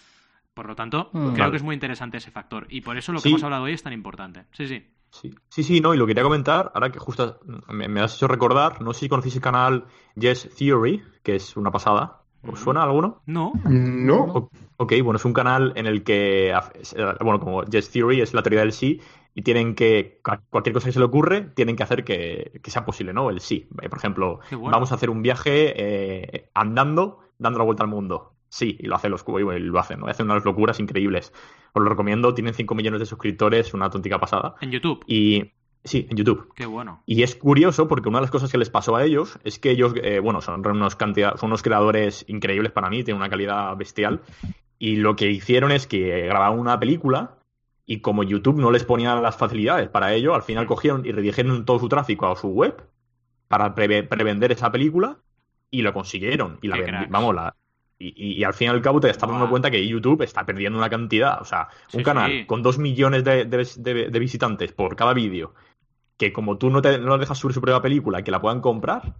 Por 0.54 0.66
lo 0.66 0.74
tanto, 0.74 1.10
mm. 1.12 1.34
creo 1.34 1.50
que 1.50 1.58
es 1.58 1.62
muy 1.62 1.74
interesante 1.74 2.16
ese 2.16 2.30
factor. 2.30 2.66
Y 2.70 2.80
por 2.80 2.96
eso 2.96 3.12
lo 3.12 3.20
que 3.20 3.28
hemos 3.28 3.44
hablado 3.44 3.64
hoy 3.64 3.72
es 3.72 3.82
tan 3.82 3.92
importante. 3.92 4.44
Sí, 4.52 4.66
sí. 4.66 4.86
Sí, 5.10 5.34
sí, 5.48 5.62
sí, 5.62 5.80
no, 5.80 5.94
y 5.94 5.98
lo 5.98 6.06
quería 6.06 6.22
comentar, 6.22 6.72
ahora 6.74 6.90
que 6.90 6.98
justo 6.98 7.40
me, 7.68 8.00
has 8.00 8.16
hecho 8.16 8.26
recordar, 8.26 8.82
no 8.82 8.92
sé 8.92 9.00
si 9.00 9.08
conocéis 9.08 9.36
el 9.36 9.40
canal 9.40 9.84
Yes 10.14 10.50
Theory, 10.58 11.02
que 11.22 11.36
es 11.36 11.56
una 11.56 11.70
pasada. 11.70 12.22
¿Os 12.42 12.60
suena 12.60 12.82
alguno? 12.82 13.22
No. 13.26 13.52
No. 13.64 14.50
ok, 14.76 14.92
bueno, 15.02 15.16
es 15.16 15.24
un 15.24 15.32
canal 15.32 15.72
en 15.74 15.86
el 15.86 16.04
que, 16.04 16.54
bueno, 17.20 17.40
como 17.40 17.64
Yes 17.64 17.90
Theory 17.90 18.20
es 18.20 18.34
la 18.34 18.42
teoría 18.42 18.60
del 18.60 18.72
sí, 18.72 19.00
y 19.36 19.42
tienen 19.42 19.74
que, 19.74 20.18
cualquier 20.48 20.72
cosa 20.72 20.86
que 20.86 20.92
se 20.92 20.98
le 20.98 21.04
ocurre, 21.04 21.42
tienen 21.54 21.76
que 21.76 21.82
hacer 21.82 22.04
que, 22.04 22.58
sea 22.64 22.86
posible, 22.86 23.12
¿no? 23.12 23.28
El 23.28 23.40
sí. 23.40 23.68
Eh, 23.82 23.88
por 23.90 23.98
ejemplo, 23.98 24.40
vamos 24.50 24.90
a 24.90 24.94
hacer 24.94 25.10
un 25.10 25.20
viaje 25.20 25.74
eh, 25.76 26.48
andando, 26.54 27.18
dando 27.36 27.58
la 27.58 27.66
vuelta 27.66 27.82
al 27.82 27.90
mundo. 27.90 28.32
Sí, 28.48 28.78
y 28.80 28.86
lo 28.86 28.96
hacen 28.96 29.10
los 29.10 29.22
y 29.28 29.58
lo 29.60 29.78
hacen, 29.78 30.00
¿no? 30.00 30.06
Hacen 30.06 30.30
unas 30.30 30.42
locuras 30.46 30.80
increíbles. 30.80 31.34
Os 31.74 31.82
lo 31.82 31.90
recomiendo, 31.90 32.32
tienen 32.32 32.54
5 32.54 32.74
millones 32.74 32.98
de 32.98 33.04
suscriptores, 33.04 33.74
una 33.74 33.90
tontica 33.90 34.18
pasada. 34.18 34.54
En 34.62 34.70
YouTube. 34.70 35.04
Y 35.06 35.52
Sí, 35.84 36.06
en 36.10 36.16
YouTube. 36.16 36.52
Qué 36.56 36.66
bueno. 36.66 37.02
Y 37.06 37.22
es 37.22 37.36
curioso 37.36 37.86
porque 37.86 38.08
una 38.08 38.18
de 38.18 38.22
las 38.22 38.30
cosas 38.30 38.50
que 38.50 38.58
les 38.58 38.70
pasó 38.70 38.96
a 38.96 39.04
ellos 39.04 39.38
es 39.44 39.60
que 39.60 39.70
ellos, 39.70 39.92
eh, 40.02 40.18
bueno, 40.18 40.40
son 40.40 40.66
unos, 40.66 40.96
cantidad, 40.96 41.36
son 41.36 41.50
unos 41.50 41.62
creadores 41.62 42.24
increíbles 42.26 42.72
para 42.72 42.88
mí, 42.88 43.04
tienen 43.04 43.20
una 43.20 43.30
calidad 43.30 43.76
bestial. 43.76 44.22
Y 44.78 44.96
lo 44.96 45.14
que 45.14 45.30
hicieron 45.30 45.70
es 45.70 45.86
que 45.86 46.26
grabaron 46.26 46.58
una 46.58 46.80
película 46.80 47.35
y 47.86 48.00
como 48.00 48.24
YouTube 48.24 48.58
no 48.58 48.70
les 48.70 48.84
ponía 48.84 49.14
las 49.16 49.36
facilidades 49.36 49.88
para 49.88 50.12
ello, 50.12 50.34
al 50.34 50.42
final 50.42 50.66
cogieron 50.66 51.06
y 51.06 51.12
redirigieron 51.12 51.64
todo 51.64 51.78
su 51.78 51.88
tráfico 51.88 52.26
a 52.26 52.36
su 52.36 52.48
web 52.48 52.82
para 53.48 53.74
prevender 53.74 54.50
esa 54.50 54.72
película 54.72 55.18
y 55.70 55.82
lo 55.82 55.92
consiguieron. 55.94 56.58
Y 56.62 56.68
la 56.68 57.06
vamos, 57.08 57.34
la, 57.34 57.54
y, 57.98 58.44
al 58.44 58.54
fin 58.54 58.66
y 58.66 58.70
al 58.70 58.82
cabo 58.82 59.00
te 59.00 59.08
estás 59.08 59.30
dando 59.30 59.48
cuenta 59.48 59.70
que 59.70 59.86
YouTube 59.86 60.22
está 60.22 60.44
perdiendo 60.44 60.78
una 60.78 60.90
cantidad. 60.90 61.40
O 61.40 61.44
sea, 61.44 61.68
un 61.92 62.02
canal 62.02 62.46
con 62.46 62.62
dos 62.62 62.78
millones 62.78 63.24
de, 63.24 64.18
visitantes 64.18 64.72
por 64.72 64.96
cada 64.96 65.14
vídeo, 65.14 65.54
que 66.16 66.32
como 66.32 66.58
tú 66.58 66.70
no, 66.70 66.82
te, 66.82 66.98
no 66.98 67.18
dejas 67.18 67.38
subir 67.38 67.54
su 67.54 67.60
propia 67.60 67.80
película, 67.80 68.22
que 68.22 68.30
la 68.30 68.40
puedan 68.40 68.60
comprar, 68.60 69.14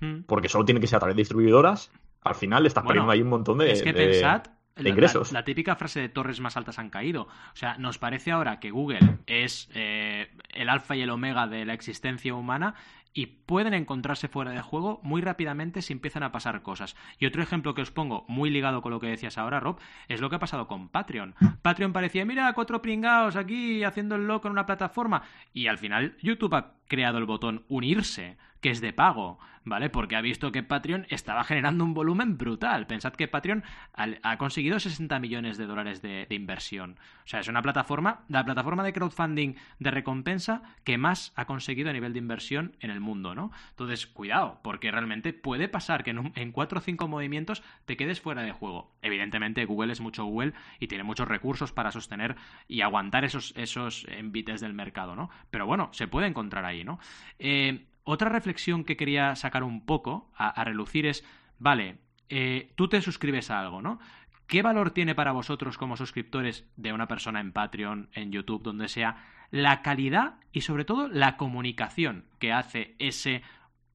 hmm. 0.00 0.22
porque 0.26 0.48
solo 0.48 0.64
tiene 0.64 0.80
que 0.80 0.86
ser 0.86 0.96
a 0.96 1.00
través 1.00 1.16
de 1.16 1.22
distribuidoras, 1.22 1.90
al 2.22 2.34
final 2.34 2.64
estás 2.66 2.84
perdiendo 2.84 3.10
ahí 3.10 3.20
un 3.20 3.28
montón 3.28 3.58
de, 3.58 3.72
es 3.72 3.82
que 3.82 3.92
pensad, 3.92 4.44
ingresos. 4.90 5.32
La, 5.32 5.44
típica 5.44 5.76
frase 5.76 6.00
de 6.00 6.08
torres 6.08 6.40
más 6.40 6.56
altas 6.56 6.78
han 6.78 6.90
caído. 6.90 7.22
O 7.22 7.56
sea, 7.56 7.76
nos 7.78 7.98
parece 7.98 8.30
ahora 8.32 8.60
que 8.60 8.70
Google 8.70 9.18
es 9.26 9.68
eh, 9.74 10.30
el 10.50 10.68
alfa 10.68 10.96
y 10.96 11.02
el 11.02 11.10
omega 11.10 11.46
de 11.46 11.64
la 11.64 11.74
existencia 11.74 12.34
humana 12.34 12.74
y 13.14 13.26
pueden 13.26 13.74
encontrarse 13.74 14.28
fuera 14.28 14.52
de 14.52 14.62
juego 14.62 15.00
muy 15.02 15.20
rápidamente 15.20 15.82
si 15.82 15.92
empiezan 15.92 16.22
a 16.22 16.32
pasar 16.32 16.62
cosas. 16.62 16.96
Y 17.18 17.26
otro 17.26 17.42
ejemplo 17.42 17.74
que 17.74 17.82
os 17.82 17.90
pongo, 17.90 18.24
muy 18.28 18.50
ligado 18.50 18.80
con 18.80 18.90
lo 18.90 19.00
que 19.00 19.08
decías 19.08 19.38
ahora, 19.38 19.60
Rob, 19.60 19.78
es 20.08 20.20
lo 20.20 20.30
que 20.30 20.36
ha 20.36 20.40
pasado 20.40 20.66
con 20.66 20.88
Patreon. 20.88 21.34
Patreon 21.62 21.92
parecía, 21.92 22.24
mira, 22.24 22.52
cuatro 22.54 22.80
pringados 22.80 23.36
aquí 23.36 23.84
haciendo 23.84 24.14
el 24.16 24.26
loco 24.26 24.48
en 24.48 24.52
una 24.52 24.66
plataforma. 24.66 25.22
Y 25.52 25.66
al 25.66 25.78
final 25.78 26.16
YouTube 26.22 26.54
ha 26.54 26.74
creado 26.88 27.18
el 27.18 27.26
botón 27.26 27.64
unirse 27.68 28.38
que 28.62 28.70
es 28.70 28.80
de 28.80 28.92
pago, 28.92 29.38
¿vale? 29.64 29.90
Porque 29.90 30.16
ha 30.16 30.20
visto 30.20 30.52
que 30.52 30.62
Patreon 30.62 31.06
estaba 31.10 31.44
generando 31.44 31.84
un 31.84 31.94
volumen 31.94 32.38
brutal. 32.38 32.86
Pensad 32.86 33.12
que 33.12 33.28
Patreon 33.28 33.64
ha 33.94 34.38
conseguido 34.38 34.78
60 34.78 35.18
millones 35.18 35.58
de 35.58 35.66
dólares 35.66 36.00
de, 36.00 36.26
inversión. 36.30 36.96
O 37.24 37.28
sea, 37.28 37.40
es 37.40 37.48
una 37.48 37.60
plataforma, 37.60 38.24
la 38.28 38.44
plataforma 38.44 38.84
de 38.84 38.92
crowdfunding 38.92 39.54
de 39.80 39.90
recompensa 39.90 40.62
que 40.84 40.96
más 40.96 41.32
ha 41.36 41.44
conseguido 41.44 41.90
a 41.90 41.92
nivel 41.92 42.12
de 42.12 42.20
inversión 42.20 42.76
en 42.80 42.90
el 42.90 43.00
mundo, 43.00 43.34
¿no? 43.34 43.50
Entonces, 43.70 44.06
cuidado, 44.06 44.60
porque 44.62 44.90
realmente 44.90 45.32
puede 45.32 45.68
pasar 45.68 46.04
que 46.04 46.10
en, 46.10 46.32
en 46.36 46.52
cuatro 46.52 46.78
o 46.78 46.82
cinco 46.82 47.08
movimientos 47.08 47.62
te 47.84 47.96
quedes 47.96 48.20
fuera 48.20 48.42
de 48.42 48.52
juego. 48.52 48.92
Evidentemente, 49.02 49.64
Google 49.64 49.92
es 49.92 50.00
mucho 50.00 50.24
Google 50.24 50.54
y 50.78 50.86
tiene 50.86 51.04
muchos 51.04 51.26
recursos 51.26 51.72
para 51.72 51.90
sostener 51.90 52.36
y 52.68 52.82
aguantar 52.82 53.24
esos, 53.24 53.52
esos 53.56 54.06
envites 54.08 54.60
del 54.60 54.72
mercado, 54.72 55.16
¿no? 55.16 55.30
Pero 55.50 55.66
bueno, 55.66 55.88
se 55.92 56.06
puede 56.06 56.28
encontrar 56.28 56.64
ahí, 56.64 56.84
¿no? 56.84 57.00
Eh, 57.40 57.86
otra 58.04 58.28
reflexión 58.28 58.84
que 58.84 58.96
quería 58.96 59.34
sacar 59.36 59.62
un 59.62 59.84
poco 59.84 60.30
a, 60.36 60.62
relucir 60.64 61.06
es, 61.06 61.24
vale, 61.58 61.98
eh, 62.28 62.72
tú 62.76 62.88
te 62.88 63.00
suscribes 63.00 63.50
a 63.50 63.60
algo, 63.60 63.82
¿no? 63.82 64.00
¿Qué 64.46 64.62
valor 64.62 64.90
tiene 64.90 65.14
para 65.14 65.32
vosotros 65.32 65.78
como 65.78 65.96
suscriptores 65.96 66.70
de 66.76 66.92
una 66.92 67.08
persona 67.08 67.40
en 67.40 67.52
Patreon, 67.52 68.10
en 68.12 68.32
YouTube, 68.32 68.62
donde 68.62 68.88
sea, 68.88 69.24
la 69.50 69.82
calidad 69.82 70.34
y 70.52 70.62
sobre 70.62 70.84
todo 70.84 71.08
la 71.08 71.36
comunicación 71.36 72.26
que 72.38 72.52
hace 72.52 72.96
ese 72.98 73.42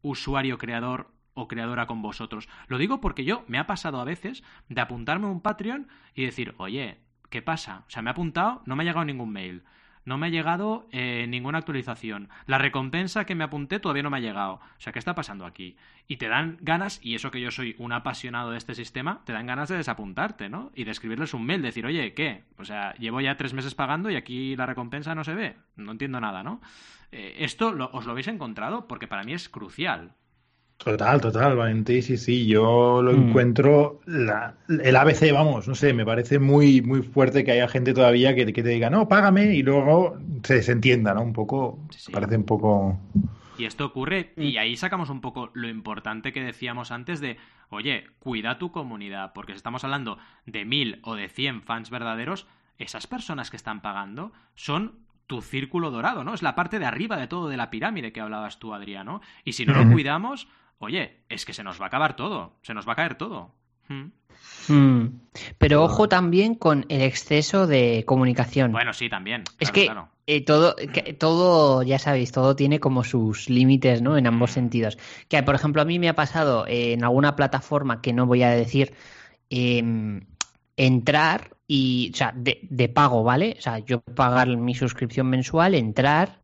usuario 0.01 0.57
creador 0.57 1.11
o 1.33 1.47
creadora 1.47 1.85
con 1.85 2.01
vosotros? 2.01 2.47
Lo 2.67 2.77
digo 2.77 3.01
porque 3.01 3.25
yo 3.25 3.43
me 3.47 3.59
ha 3.59 3.67
pasado 3.67 3.99
a 3.99 4.05
veces 4.05 4.43
de 4.69 4.81
apuntarme 4.81 5.27
a 5.27 5.31
un 5.31 5.41
Patreon 5.41 5.89
y 6.15 6.25
decir, 6.25 6.55
oye, 6.57 7.01
¿qué 7.29 7.41
pasa? 7.41 7.83
O 7.87 7.89
sea, 7.89 8.01
me 8.01 8.09
ha 8.09 8.13
apuntado, 8.13 8.63
no 8.65 8.75
me 8.75 8.83
ha 8.83 8.85
llegado 8.85 9.05
ningún 9.05 9.31
mail 9.31 9.63
no 10.07 10.17
me 10.17 10.27
ha 10.27 10.29
llegado 10.29 10.87
eh, 10.93 11.25
ninguna 11.27 11.57
actualización. 11.57 12.29
La 12.45 12.57
recompensa 12.57 13.25
que 13.25 13.35
me 13.35 13.43
apunté 13.43 13.81
todavía 13.81 14.03
no 14.03 14.09
me 14.09 14.17
ha 14.17 14.21
llegado. 14.21 14.53
O 14.53 14.79
sea, 14.79 14.93
¿qué 14.93 14.99
está 14.99 15.15
pasando 15.15 15.45
aquí? 15.45 15.75
Y 16.07 16.15
te 16.15 16.29
dan 16.29 16.57
ganas, 16.61 17.01
y 17.03 17.15
eso 17.15 17.29
que 17.29 17.41
yo 17.41 17.51
soy 17.51 17.75
un 17.77 17.91
apasionado 17.91 18.51
de 18.51 18.57
este 18.57 18.73
sistema, 18.73 19.19
te 19.25 19.33
dan 19.33 19.47
ganas 19.47 19.67
de 19.67 19.75
desapuntarte, 19.75 20.47
¿no? 20.47 20.71
Y 20.73 20.85
de 20.85 20.91
escribirles 20.91 21.33
un 21.33 21.45
mail, 21.45 21.61
decir, 21.61 21.85
oye, 21.85 22.13
¿qué? 22.13 22.45
O 22.57 22.63
sea, 22.63 22.93
llevo 22.93 23.19
ya 23.19 23.35
tres 23.35 23.53
meses 23.53 23.75
pagando 23.75 24.09
y 24.09 24.15
aquí 24.15 24.55
la 24.55 24.65
recompensa 24.65 25.13
no 25.13 25.25
se 25.25 25.35
ve. 25.35 25.57
No 25.75 25.91
entiendo 25.91 26.21
nada, 26.21 26.41
¿no? 26.41 26.61
Eh, 27.11 27.35
esto 27.39 27.75
os 27.91 28.05
lo 28.05 28.11
habéis 28.11 28.29
encontrado 28.29 28.87
porque 28.87 29.09
para 29.09 29.25
mí 29.25 29.33
es 29.33 29.49
crucial. 29.49 30.13
Total, 30.77 31.19
total, 31.19 31.55
Valentín, 31.55 32.03
sí, 32.03 32.17
sí, 32.17 32.45
yo 32.45 33.01
lo 33.01 33.11
mm. 33.11 33.29
encuentro, 33.29 33.99
el 34.05 34.95
ABC, 34.95 35.33
vamos, 35.33 35.67
no 35.67 35.73
sé, 35.73 35.91
me 35.91 36.05
parece 36.05 36.37
muy, 36.37 36.81
muy 36.81 37.01
fuerte 37.01 37.43
que 37.43 37.51
haya 37.51 37.67
gente 37.67 37.93
todavía 37.93 38.35
que, 38.35 38.45
te 38.45 38.63
diga, 38.63 38.89
no, 38.89 39.07
págame, 39.07 39.55
y 39.55 39.63
luego 39.63 40.17
se 40.43 40.55
desentienda, 40.55 41.13
¿no? 41.15 41.23
Un 41.23 41.33
poco, 41.33 41.79
parece 42.11 42.37
un 42.37 42.45
poco... 42.45 42.99
Y 43.57 43.65
esto 43.65 43.85
ocurre, 43.85 44.33
y 44.37 44.53
mm. 44.53 44.57
ahí 44.59 44.77
sacamos 44.77 45.09
un 45.09 45.19
poco 45.19 45.49
lo 45.53 45.67
importante 45.67 46.31
que 46.31 46.43
decíamos 46.43 46.91
antes 46.91 47.19
de, 47.19 47.37
oye, 47.69 48.05
cuida 48.19 48.59
tu 48.59 48.71
comunidad, 48.71 49.33
porque 49.33 49.53
si 49.53 49.57
estamos 49.57 49.83
hablando 49.83 50.19
de 50.45 50.63
mil 50.63 50.99
o 51.03 51.15
de 51.15 51.27
cien 51.27 51.63
fans 51.63 51.89
verdaderos, 51.89 52.45
esas 52.77 53.07
personas 53.07 53.49
que 53.49 53.57
están 53.57 53.81
pagando 53.81 54.31
son 54.53 54.93
tu 55.27 55.41
círculo 55.41 55.91
dorado, 55.91 56.23
¿no? 56.23 56.33
Es 56.33 56.41
la 56.41 56.55
parte 56.55 56.79
de 56.79 56.85
arriba 56.85 57.17
de 57.17 57.27
todo 57.27 57.49
de 57.49 57.57
la 57.57 57.69
pirámide 57.69 58.11
que 58.11 58.21
hablabas 58.21 58.59
tú, 58.59 58.73
Adriano. 58.73 59.21
Y 59.43 59.53
si 59.53 59.65
no 59.65 59.73
lo 59.73 59.91
cuidamos, 59.91 60.47
oye, 60.79 61.17
es 61.29 61.45
que 61.45 61.53
se 61.53 61.63
nos 61.63 61.79
va 61.79 61.85
a 61.85 61.87
acabar 61.87 62.15
todo, 62.15 62.53
se 62.61 62.73
nos 62.73 62.87
va 62.87 62.93
a 62.93 62.95
caer 62.95 63.15
todo. 63.15 63.51
Hmm. 63.89 64.11
Hmm. 64.67 65.19
Pero 65.57 65.83
ojo 65.83 66.07
también 66.07 66.55
con 66.55 66.85
el 66.89 67.01
exceso 67.01 67.67
de 67.67 68.03
comunicación. 68.05 68.71
Bueno, 68.71 68.93
sí, 68.93 69.09
también. 69.09 69.43
es 69.59 69.71
que 69.71 69.89
eh, 70.27 70.43
todo, 70.43 70.75
todo, 71.17 71.83
ya 71.83 71.99
sabéis, 71.99 72.31
todo 72.31 72.55
tiene 72.55 72.79
como 72.79 73.03
sus 73.03 73.49
límites, 73.49 74.01
¿no? 74.01 74.17
En 74.17 74.27
ambos 74.27 74.51
hmm. 74.51 74.53
sentidos. 74.53 74.97
Que, 75.27 75.43
por 75.43 75.55
ejemplo, 75.55 75.81
a 75.81 75.85
mí 75.85 75.99
me 75.99 76.09
ha 76.09 76.15
pasado 76.15 76.65
en 76.67 77.03
alguna 77.03 77.35
plataforma 77.35 78.01
que 78.01 78.13
no 78.13 78.25
voy 78.25 78.43
a 78.43 78.49
decir, 78.49 78.93
em, 79.49 80.25
entrar 80.77 81.56
y, 81.67 82.11
o 82.13 82.17
sea, 82.17 82.33
de, 82.35 82.59
de, 82.69 82.89
pago, 82.89 83.23
¿vale? 83.23 83.55
O 83.57 83.61
sea, 83.61 83.79
yo 83.79 83.99
pagar 84.01 84.55
mi 84.55 84.73
suscripción 84.73 85.27
mensual, 85.27 85.75
entrar 85.75 86.41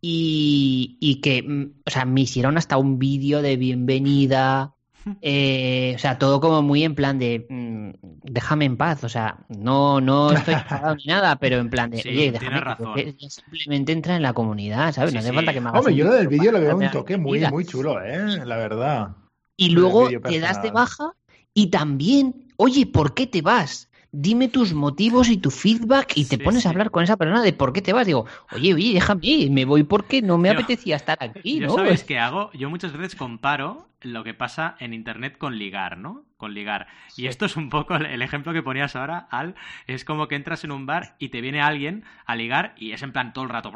y, 0.00 1.20
que, 1.22 1.42
mm, 1.42 1.80
o 1.86 1.90
sea, 1.90 2.04
me 2.04 2.20
hicieron 2.20 2.56
hasta 2.58 2.76
un 2.76 2.98
vídeo 2.98 3.42
de 3.42 3.56
bienvenida, 3.56 4.74
eh, 5.22 5.92
o 5.96 5.98
sea, 5.98 6.18
todo 6.18 6.40
como 6.40 6.62
muy 6.62 6.84
en 6.84 6.94
plan 6.94 7.18
de 7.18 7.46
mm, 7.48 7.90
déjame 8.22 8.66
en 8.66 8.76
paz, 8.76 9.02
o 9.04 9.08
sea, 9.08 9.38
no, 9.48 10.00
no 10.00 10.32
estoy 10.32 10.54
enfadado 10.54 10.94
ni 10.96 11.04
nada, 11.06 11.36
pero 11.36 11.56
en 11.56 11.70
plan 11.70 11.90
de 11.90 11.98
oye, 11.98 12.30
déjame 12.30 12.60
razón. 12.60 12.94
simplemente 13.18 13.92
entra 13.92 14.16
en 14.16 14.22
la 14.22 14.34
comunidad, 14.34 14.92
¿sabes? 14.92 15.14
no 15.14 15.20
hace 15.20 15.32
falta 15.32 15.52
que 15.52 15.60
me 15.60 15.70
hagas 15.70 15.80
Hombre, 15.80 15.94
yo 15.94 16.04
lo 16.04 16.12
del 16.12 16.28
vídeo 16.28 16.52
lo 16.52 16.60
veo 16.60 16.76
un 16.76 16.90
toque 16.90 17.16
muy, 17.16 17.40
muy 17.48 17.64
chulo, 17.64 18.02
¿eh? 18.02 18.44
La 18.44 18.56
verdad. 18.56 19.16
Y 19.56 19.70
luego 19.70 20.08
te 20.08 20.38
das 20.38 20.62
de 20.62 20.70
baja 20.70 21.14
y 21.52 21.68
también, 21.68 22.52
oye, 22.56 22.86
¿por 22.86 23.14
qué 23.14 23.26
te 23.26 23.42
vas? 23.42 23.87
Dime 24.12 24.48
tus 24.48 24.72
motivos 24.74 25.28
y 25.28 25.36
tu 25.36 25.50
feedback 25.50 26.12
y 26.16 26.24
te 26.24 26.38
pones 26.38 26.66
a 26.66 26.70
hablar 26.70 26.90
con 26.90 27.04
esa 27.04 27.16
persona 27.16 27.42
de 27.42 27.52
por 27.52 27.72
qué 27.72 27.82
te 27.82 27.92
vas. 27.92 28.06
Digo, 28.06 28.26
oye, 28.52 28.74
oye, 28.74 28.94
déjame, 28.94 29.48
me 29.50 29.64
voy 29.64 29.82
porque 29.82 30.22
no 30.22 30.38
me 30.38 30.50
apetecía 30.50 30.96
estar 30.96 31.18
aquí, 31.20 31.60
¿no? 31.60 31.74
¿Sabes 31.74 32.04
qué 32.04 32.18
hago? 32.18 32.50
Yo 32.52 32.70
muchas 32.70 32.92
veces 32.92 33.14
comparo 33.14 33.88
lo 34.00 34.24
que 34.24 34.34
pasa 34.34 34.76
en 34.80 34.94
Internet 34.94 35.38
con 35.38 35.58
ligar, 35.58 35.98
¿no? 35.98 36.24
Con 36.38 36.54
ligar. 36.54 36.86
Y 37.16 37.26
esto 37.26 37.46
es 37.46 37.56
un 37.56 37.68
poco 37.68 37.96
el 37.96 38.22
ejemplo 38.22 38.52
que 38.52 38.62
ponías 38.62 38.94
ahora, 38.94 39.26
Al. 39.28 39.56
Es 39.88 40.04
como 40.04 40.28
que 40.28 40.36
entras 40.36 40.62
en 40.62 40.70
un 40.70 40.86
bar 40.86 41.16
y 41.18 41.30
te 41.30 41.40
viene 41.40 41.60
alguien 41.60 42.04
a 42.26 42.36
ligar 42.36 42.74
y 42.76 42.92
es 42.92 43.02
en 43.02 43.10
plan 43.10 43.32
todo 43.32 43.42
el 43.42 43.50
rato. 43.50 43.72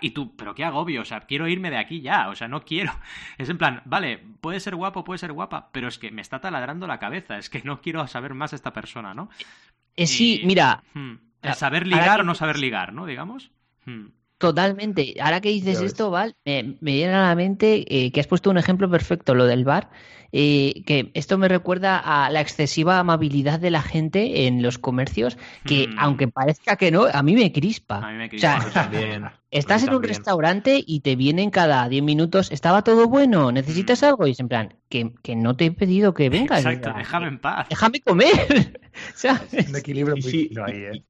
Y 0.00 0.12
tú, 0.12 0.34
pero 0.34 0.54
qué 0.54 0.64
agobio, 0.64 1.02
o 1.02 1.04
sea, 1.04 1.20
quiero 1.20 1.48
irme 1.48 1.70
de 1.70 1.76
aquí 1.76 2.00
ya, 2.00 2.30
o 2.30 2.34
sea, 2.34 2.48
no 2.48 2.64
quiero. 2.64 2.92
Es 3.36 3.50
en 3.50 3.58
plan, 3.58 3.82
vale, 3.84 4.18
puede 4.40 4.58
ser 4.58 4.74
guapo, 4.74 5.04
puede 5.04 5.18
ser 5.18 5.32
guapa, 5.32 5.68
pero 5.70 5.86
es 5.86 5.98
que 5.98 6.10
me 6.10 6.22
está 6.22 6.40
taladrando 6.40 6.86
la 6.86 6.98
cabeza, 6.98 7.36
es 7.36 7.50
que 7.50 7.60
no 7.62 7.82
quiero 7.82 8.06
saber 8.06 8.32
más 8.32 8.52
de 8.52 8.56
esta 8.56 8.72
persona, 8.72 9.12
¿no? 9.12 9.28
Eh, 9.94 10.06
sí, 10.06 10.40
mira. 10.44 10.82
Hmm, 10.94 11.16
el 11.42 11.54
saber 11.54 11.86
ligar 11.86 12.20
o 12.20 12.24
no 12.24 12.34
saber 12.34 12.58
ligar, 12.58 12.94
¿no? 12.94 13.04
Digamos. 13.04 13.50
Hmm. 13.84 14.06
Totalmente. 14.42 15.14
Ahora 15.20 15.40
que 15.40 15.50
dices 15.50 15.80
esto, 15.80 16.10
Val, 16.10 16.34
me, 16.44 16.76
viene 16.80 17.14
a 17.14 17.28
la 17.28 17.34
mente 17.36 17.84
eh, 17.86 18.10
que 18.10 18.18
has 18.18 18.26
puesto 18.26 18.50
un 18.50 18.58
ejemplo 18.58 18.90
perfecto, 18.90 19.36
lo 19.36 19.46
del 19.46 19.64
bar. 19.64 19.88
Eh, 20.32 20.82
que 20.84 21.12
esto 21.14 21.38
me 21.38 21.46
recuerda 21.46 21.96
a 21.96 22.28
la 22.28 22.40
excesiva 22.40 22.98
amabilidad 22.98 23.60
de 23.60 23.70
la 23.70 23.82
gente 23.82 24.48
en 24.48 24.60
los 24.60 24.78
comercios, 24.78 25.38
que 25.64 25.86
mm. 25.86 25.96
aunque 25.96 26.26
parezca 26.26 26.74
que 26.74 26.90
no, 26.90 27.04
a 27.04 27.22
mí 27.22 27.34
me 27.34 27.52
crispa. 27.52 27.98
A 27.98 28.10
mí 28.10 28.18
me 28.18 28.28
crispa. 28.28 28.56
O 28.56 28.62
sea, 28.62 28.72
también. 28.72 29.26
Estás 29.52 29.84
en 29.84 29.94
un 29.94 30.02
restaurante 30.02 30.82
y 30.84 31.00
te 31.00 31.14
vienen 31.14 31.50
cada 31.50 31.88
10 31.88 32.02
minutos, 32.02 32.50
estaba 32.50 32.82
todo 32.82 33.06
bueno, 33.06 33.52
necesitas 33.52 34.02
mm. 34.02 34.06
algo, 34.06 34.26
y 34.26 34.32
es 34.32 34.40
en 34.40 34.48
plan, 34.48 34.74
que, 34.88 35.12
que, 35.22 35.36
no 35.36 35.54
te 35.54 35.66
he 35.66 35.70
pedido 35.70 36.14
que 36.14 36.30
vengas. 36.30 36.64
Exacto, 36.64 36.94
déjame 36.96 37.28
en 37.28 37.38
paz. 37.38 37.68
Déjame 37.68 38.00
comer. 38.00 38.80
Un 39.68 39.76
equilibrio 39.76 40.16
muy 40.16 40.50
ahí, 40.66 40.82
¿eh? 40.82 41.04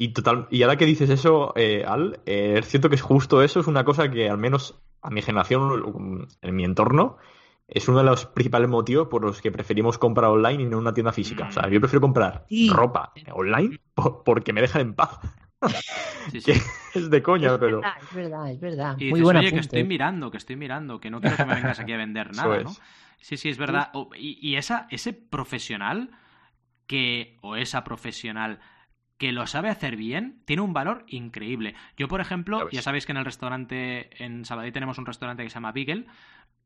Y, 0.00 0.12
total, 0.12 0.46
y 0.50 0.62
ahora 0.62 0.76
que 0.76 0.86
dices 0.86 1.10
eso, 1.10 1.52
eh, 1.56 1.84
Al, 1.84 2.20
eh, 2.24 2.54
es 2.58 2.68
cierto 2.68 2.88
que 2.88 2.94
es 2.94 3.02
justo 3.02 3.42
eso, 3.42 3.58
es 3.58 3.66
una 3.66 3.84
cosa 3.84 4.08
que 4.08 4.30
al 4.30 4.38
menos 4.38 4.80
a 5.02 5.10
mi 5.10 5.22
generación, 5.22 6.28
en 6.40 6.54
mi 6.54 6.64
entorno, 6.64 7.18
es 7.66 7.88
uno 7.88 7.98
de 7.98 8.04
los 8.04 8.24
principales 8.26 8.68
motivos 8.68 9.08
por 9.08 9.24
los 9.24 9.42
que 9.42 9.50
preferimos 9.50 9.98
comprar 9.98 10.30
online 10.30 10.62
y 10.62 10.66
no 10.66 10.76
en 10.76 10.82
una 10.82 10.94
tienda 10.94 11.12
física. 11.12 11.48
O 11.48 11.52
sea, 11.52 11.68
yo 11.68 11.80
prefiero 11.80 12.00
comprar 12.00 12.46
ropa 12.70 13.12
online 13.32 13.80
porque 14.24 14.52
me 14.52 14.60
dejan 14.60 14.82
en 14.82 14.94
paz. 14.94 15.18
Sí, 16.30 16.52
es 16.94 17.10
de 17.10 17.22
coña, 17.22 17.58
pero. 17.58 17.80
Es 17.80 18.14
verdad, 18.14 18.50
es 18.50 18.60
verdad. 18.60 18.96
Y 18.98 19.10
Muy 19.10 19.22
oye, 19.22 19.52
que 19.52 19.58
estoy 19.58 19.84
mirando, 19.84 20.30
que 20.30 20.38
estoy 20.38 20.56
mirando, 20.56 21.00
que 21.00 21.10
no 21.10 21.20
quiero 21.20 21.36
que 21.36 21.44
me 21.44 21.54
vengas 21.56 21.80
aquí 21.80 21.92
a 21.92 21.96
vender 21.96 22.32
nada, 22.36 22.62
¿no? 22.62 22.70
Sí, 23.20 23.36
sí, 23.36 23.48
es 23.48 23.58
verdad. 23.58 23.90
y, 24.16 24.38
y 24.40 24.56
esa, 24.56 24.86
ese 24.90 25.12
profesional 25.12 26.10
que, 26.86 27.36
o 27.42 27.56
esa 27.56 27.82
profesional 27.82 28.60
que 29.18 29.32
lo 29.32 29.46
sabe 29.46 29.68
hacer 29.68 29.96
bien, 29.96 30.40
tiene 30.44 30.62
un 30.62 30.72
valor 30.72 31.04
increíble. 31.08 31.74
Yo, 31.96 32.08
por 32.08 32.20
ejemplo, 32.20 32.70
ya, 32.70 32.82
sabéis 32.82 33.04
que 33.04 33.12
en 33.12 33.18
el 33.18 33.24
restaurante, 33.24 34.24
en 34.24 34.44
Sabadell 34.44 34.72
tenemos 34.72 34.96
un 34.98 35.06
restaurante 35.06 35.42
que 35.42 35.50
se 35.50 35.54
llama 35.54 35.72
Beagle, 35.72 36.06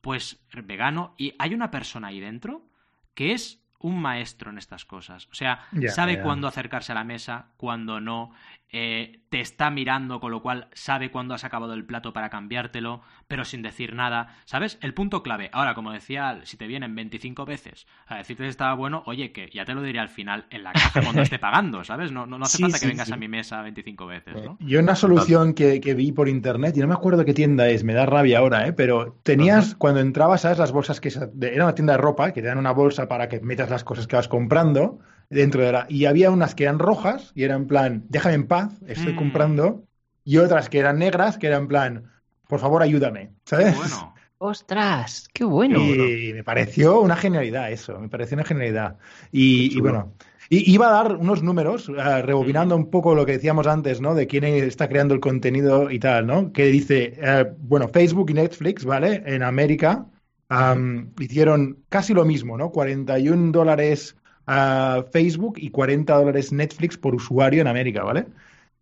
pues 0.03 0.45
vegano, 0.53 1.15
y 1.17 1.35
hay 1.39 1.55
una 1.55 1.71
persona 1.71 2.09
ahí 2.09 2.21
dentro 2.21 2.67
que 3.15 3.33
es 3.33 3.63
un 3.79 4.01
maestro 4.01 4.51
en 4.51 4.59
estas 4.59 4.85
cosas. 4.85 5.29
O 5.31 5.35
sea, 5.35 5.67
sabe 5.89 6.21
cuándo 6.21 6.47
acercarse 6.47 6.93
a 6.93 6.95
la 6.95 7.05
mesa, 7.05 7.49
cuándo 7.57 8.01
no, 8.01 8.33
eh, 8.75 9.20
te 9.29 9.41
está 9.41 9.70
mirando, 9.70 10.18
con 10.18 10.31
lo 10.31 10.41
cual 10.41 10.68
sabe 10.73 11.11
cuándo 11.11 11.35
has 11.35 11.45
acabado 11.45 11.75
el 11.75 11.85
plato 11.85 12.14
para 12.14 12.31
cambiártelo, 12.31 13.03
pero 13.29 13.45
sin 13.45 13.61
decir 13.61 13.95
nada. 13.95 14.37
¿Sabes? 14.47 14.79
El 14.81 14.95
punto 14.95 15.23
clave. 15.23 15.51
Ahora, 15.53 15.75
como 15.75 15.93
decía, 15.93 16.41
si 16.45 16.57
te 16.57 16.66
vienen 16.66 16.95
25 16.95 17.45
veces 17.45 17.87
a 18.07 18.16
decirte 18.16 18.45
que 18.45 18.49
estaba 18.49 18.73
bueno, 18.75 19.03
oye, 19.05 19.33
que 19.33 19.51
ya 19.53 19.66
te 19.66 19.75
lo 19.75 19.83
diré 19.83 19.99
al 19.99 20.09
final 20.09 20.47
en 20.51 20.62
la 20.64 20.73
caja 20.73 21.03
cuando 21.03 21.20
esté 21.20 21.39
pagando, 21.39 21.85
¿sabes? 21.85 22.12
No, 22.12 22.27
no, 22.27 22.37
hace 22.43 22.59
falta 22.59 22.79
que 22.79 22.87
vengas 22.87 23.12
a 23.12 23.16
mi 23.16 23.29
mesa 23.29 23.61
25 23.61 24.07
veces, 24.07 24.35
¿no? 24.43 24.57
Yo 24.61 24.81
una 24.81 24.97
solución 24.97 25.53
que, 25.53 25.79
vi 25.95 26.12
por 26.12 26.29
internet, 26.29 26.75
y 26.77 26.81
no 26.81 26.89
me 26.89 26.95
acuerdo 26.95 27.27
qué 27.27 27.35
tienda 27.35 27.68
es, 27.68 27.85
me 27.85 27.93
da 27.93 28.07
rabia 28.07 28.39
ahora, 28.39 28.66
¿eh? 28.66 28.73
Pero 28.73 29.18
tenías, 29.23 29.75
cuando 29.75 30.01
entrabas, 30.01 30.43
¿sabes? 30.43 30.59
Las 30.59 30.73
bolsas 30.73 31.01
que... 31.01 31.12
Era 31.43 31.64
una 31.64 31.75
tienda 31.75 31.93
de 31.93 31.99
ropa, 31.99 32.33
que 32.33 32.41
te 32.41 32.49
dan 32.49 32.59
una 32.59 32.73
bolsa 32.73 33.07
para 33.07 33.29
que 33.29 33.41
metas 33.41 33.68
las 33.68 33.85
cosas 33.85 34.07
que 34.07 34.16
vas 34.16 34.29
comprando 34.29 35.01
dentro 35.31 35.62
de 35.62 35.73
la... 35.73 35.87
Y 35.89 36.07
había 36.07 36.31
unas 36.31 36.55
que 36.55 36.64
eran 36.64 36.79
rojas 36.79 37.33
y 37.35 37.45
eran 37.45 37.62
en 37.62 37.66
plan, 37.68 38.05
déjame 38.09 38.35
en 38.35 38.47
paz, 38.47 38.73
estoy 38.87 39.12
mm. 39.14 39.16
comprando. 39.16 39.85
Y 40.25 40.39
otras 40.39 40.68
que 40.68 40.79
eran 40.79 40.99
negras 40.99 41.39
que 41.39 41.49
eran 41.49 41.62
en 41.62 41.68
plan, 41.68 42.12
por 42.49 42.61
favor, 42.61 42.83
ayúdame. 42.83 43.33
¿Sabes? 43.45 43.77
Bueno. 43.77 44.14
¡Ostras! 44.45 45.29
¡Qué 45.33 45.45
bueno! 45.45 45.79
Y 45.79 46.33
me 46.33 46.43
pareció 46.43 47.01
una 47.01 47.14
genialidad 47.14 47.70
eso, 47.70 48.01
me 48.01 48.09
pareció 48.09 48.35
una 48.35 48.45
genialidad. 48.45 48.99
Y, 49.31 49.81
bueno, 49.81 50.14
y 50.49 50.68
iba 50.73 50.89
a 50.89 51.05
dar 51.05 51.14
unos 51.14 51.45
números, 51.45 51.89
uh, 51.89 51.95
rebobinando 52.23 52.75
un 52.75 52.91
poco 52.91 53.14
lo 53.14 53.25
que 53.25 53.33
decíamos 53.33 53.68
antes, 53.68 54.01
¿no? 54.01 54.16
De 54.16 54.27
quién 54.27 54.43
está 54.43 54.89
creando 54.89 55.14
el 55.14 55.20
contenido 55.20 55.93
y 55.93 56.01
tal, 56.01 56.27
¿no? 56.27 56.53
Que 56.53 56.66
dice, 56.66 57.16
uh, 57.23 57.55
bueno, 57.61 57.87
Facebook 57.87 58.31
y 58.31 58.35
Netflix, 58.35 58.85
¿vale? 58.85 59.23
En 59.25 59.45
América 59.45 60.07
hicieron 61.20 61.79
casi 61.89 62.12
lo 62.12 62.25
mismo, 62.25 62.59
¿no? 62.59 62.70
41 62.70 63.53
dólares 63.53 64.16
a 64.47 65.05
Facebook 65.12 65.55
y 65.59 65.70
40 65.70 66.14
dólares 66.14 66.53
Netflix 66.53 66.97
por 66.97 67.14
usuario 67.14 67.61
en 67.61 67.68
América, 67.68 68.03
¿vale? 68.03 68.26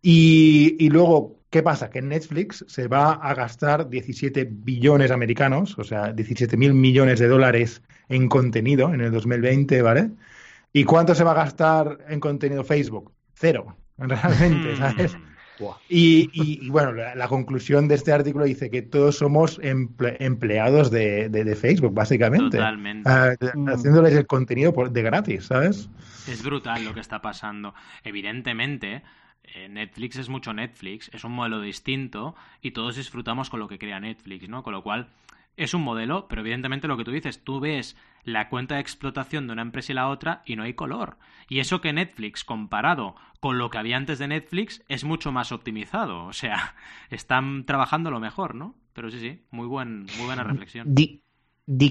Y, 0.01 0.89
luego, 0.89 1.39
¿qué 1.49 1.61
pasa? 1.61 1.89
Que 1.89 2.01
Netflix 2.01 2.65
se 2.67 2.87
va 2.87 3.13
a 3.13 3.33
gastar 3.35 3.89
17 3.89 4.47
billones 4.49 5.11
americanos, 5.11 5.77
o 5.77 5.83
sea, 5.83 6.11
17 6.11 6.57
mil 6.57 6.73
millones 6.73 7.19
de 7.19 7.27
dólares 7.27 7.81
en 8.09 8.27
contenido 8.27 8.93
en 8.93 9.01
el 9.01 9.11
2020, 9.11 9.81
¿vale? 9.81 10.09
¿Y 10.73 10.83
cuánto 10.85 11.13
se 11.13 11.23
va 11.23 11.31
a 11.31 11.35
gastar 11.35 11.99
en 12.09 12.19
contenido 12.19 12.63
Facebook? 12.63 13.11
Cero, 13.33 13.75
realmente, 13.97 14.75
¿sabes? 14.77 15.15
Y, 15.89 16.69
bueno, 16.69 16.91
la, 16.91 17.27
conclusión 17.27 17.87
de 17.87 17.95
este 17.95 18.11
artículo 18.11 18.45
dice 18.45 18.69
que 18.69 18.81
todos 18.81 19.17
somos 19.17 19.59
empleados 19.61 20.91
de, 20.91 21.57
Facebook, 21.59 21.93
básicamente. 21.93 22.57
Totalmente. 22.57 23.09
Ah, 23.09 23.35
haciéndoles 23.67 24.13
el 24.13 24.27
contenido 24.27 24.73
de 24.89 25.01
gratis, 25.01 25.45
¿sabes? 25.45 25.89
Es 26.27 26.43
brutal 26.43 26.85
lo 26.85 26.93
que 26.93 26.99
está 26.99 27.21
pasando. 27.21 27.73
Evidentemente, 28.03 29.03
eh, 29.43 29.67
Netflix 29.69 30.17
es 30.17 30.29
mucho 30.29 30.53
Netflix, 30.53 31.09
es 31.13 31.23
un 31.23 31.33
modelo 31.33 31.61
distinto 31.61 32.35
y 32.61 32.71
todos 32.71 32.95
disfrutamos 32.95 33.49
con 33.49 33.59
lo 33.59 33.67
que 33.67 33.79
crea 33.79 33.99
Netflix, 33.99 34.47
¿no? 34.47 34.63
Con 34.63 34.73
lo 34.73 34.83
cual 34.83 35.09
es 35.57 35.73
un 35.73 35.81
modelo, 35.81 36.27
pero 36.27 36.41
evidentemente 36.41 36.87
lo 36.87 36.97
que 36.97 37.03
tú 37.03 37.11
dices, 37.11 37.43
tú 37.43 37.59
ves 37.59 37.97
la 38.23 38.49
cuenta 38.49 38.75
de 38.75 38.81
explotación 38.81 39.47
de 39.47 39.53
una 39.53 39.61
empresa 39.61 39.91
y 39.91 39.95
la 39.95 40.09
otra 40.09 40.41
y 40.45 40.55
no 40.55 40.63
hay 40.63 40.73
color. 40.73 41.17
Y 41.49 41.59
eso 41.59 41.81
que 41.81 41.93
Netflix, 41.93 42.43
comparado 42.43 43.15
con 43.39 43.57
lo 43.57 43.69
que 43.69 43.77
había 43.77 43.97
antes 43.97 44.19
de 44.19 44.27
Netflix, 44.27 44.83
es 44.87 45.03
mucho 45.03 45.31
más 45.31 45.51
optimizado. 45.51 46.25
O 46.25 46.33
sea, 46.33 46.75
están 47.09 47.65
trabajando 47.65 48.11
lo 48.11 48.19
mejor, 48.19 48.55
¿no? 48.55 48.75
Pero 48.93 49.09
sí, 49.09 49.19
sí, 49.19 49.41
muy, 49.51 49.67
buen, 49.67 50.03
muy 50.17 50.25
buena 50.25 50.43
reflexión. 50.43 50.93
Di, 50.93 51.21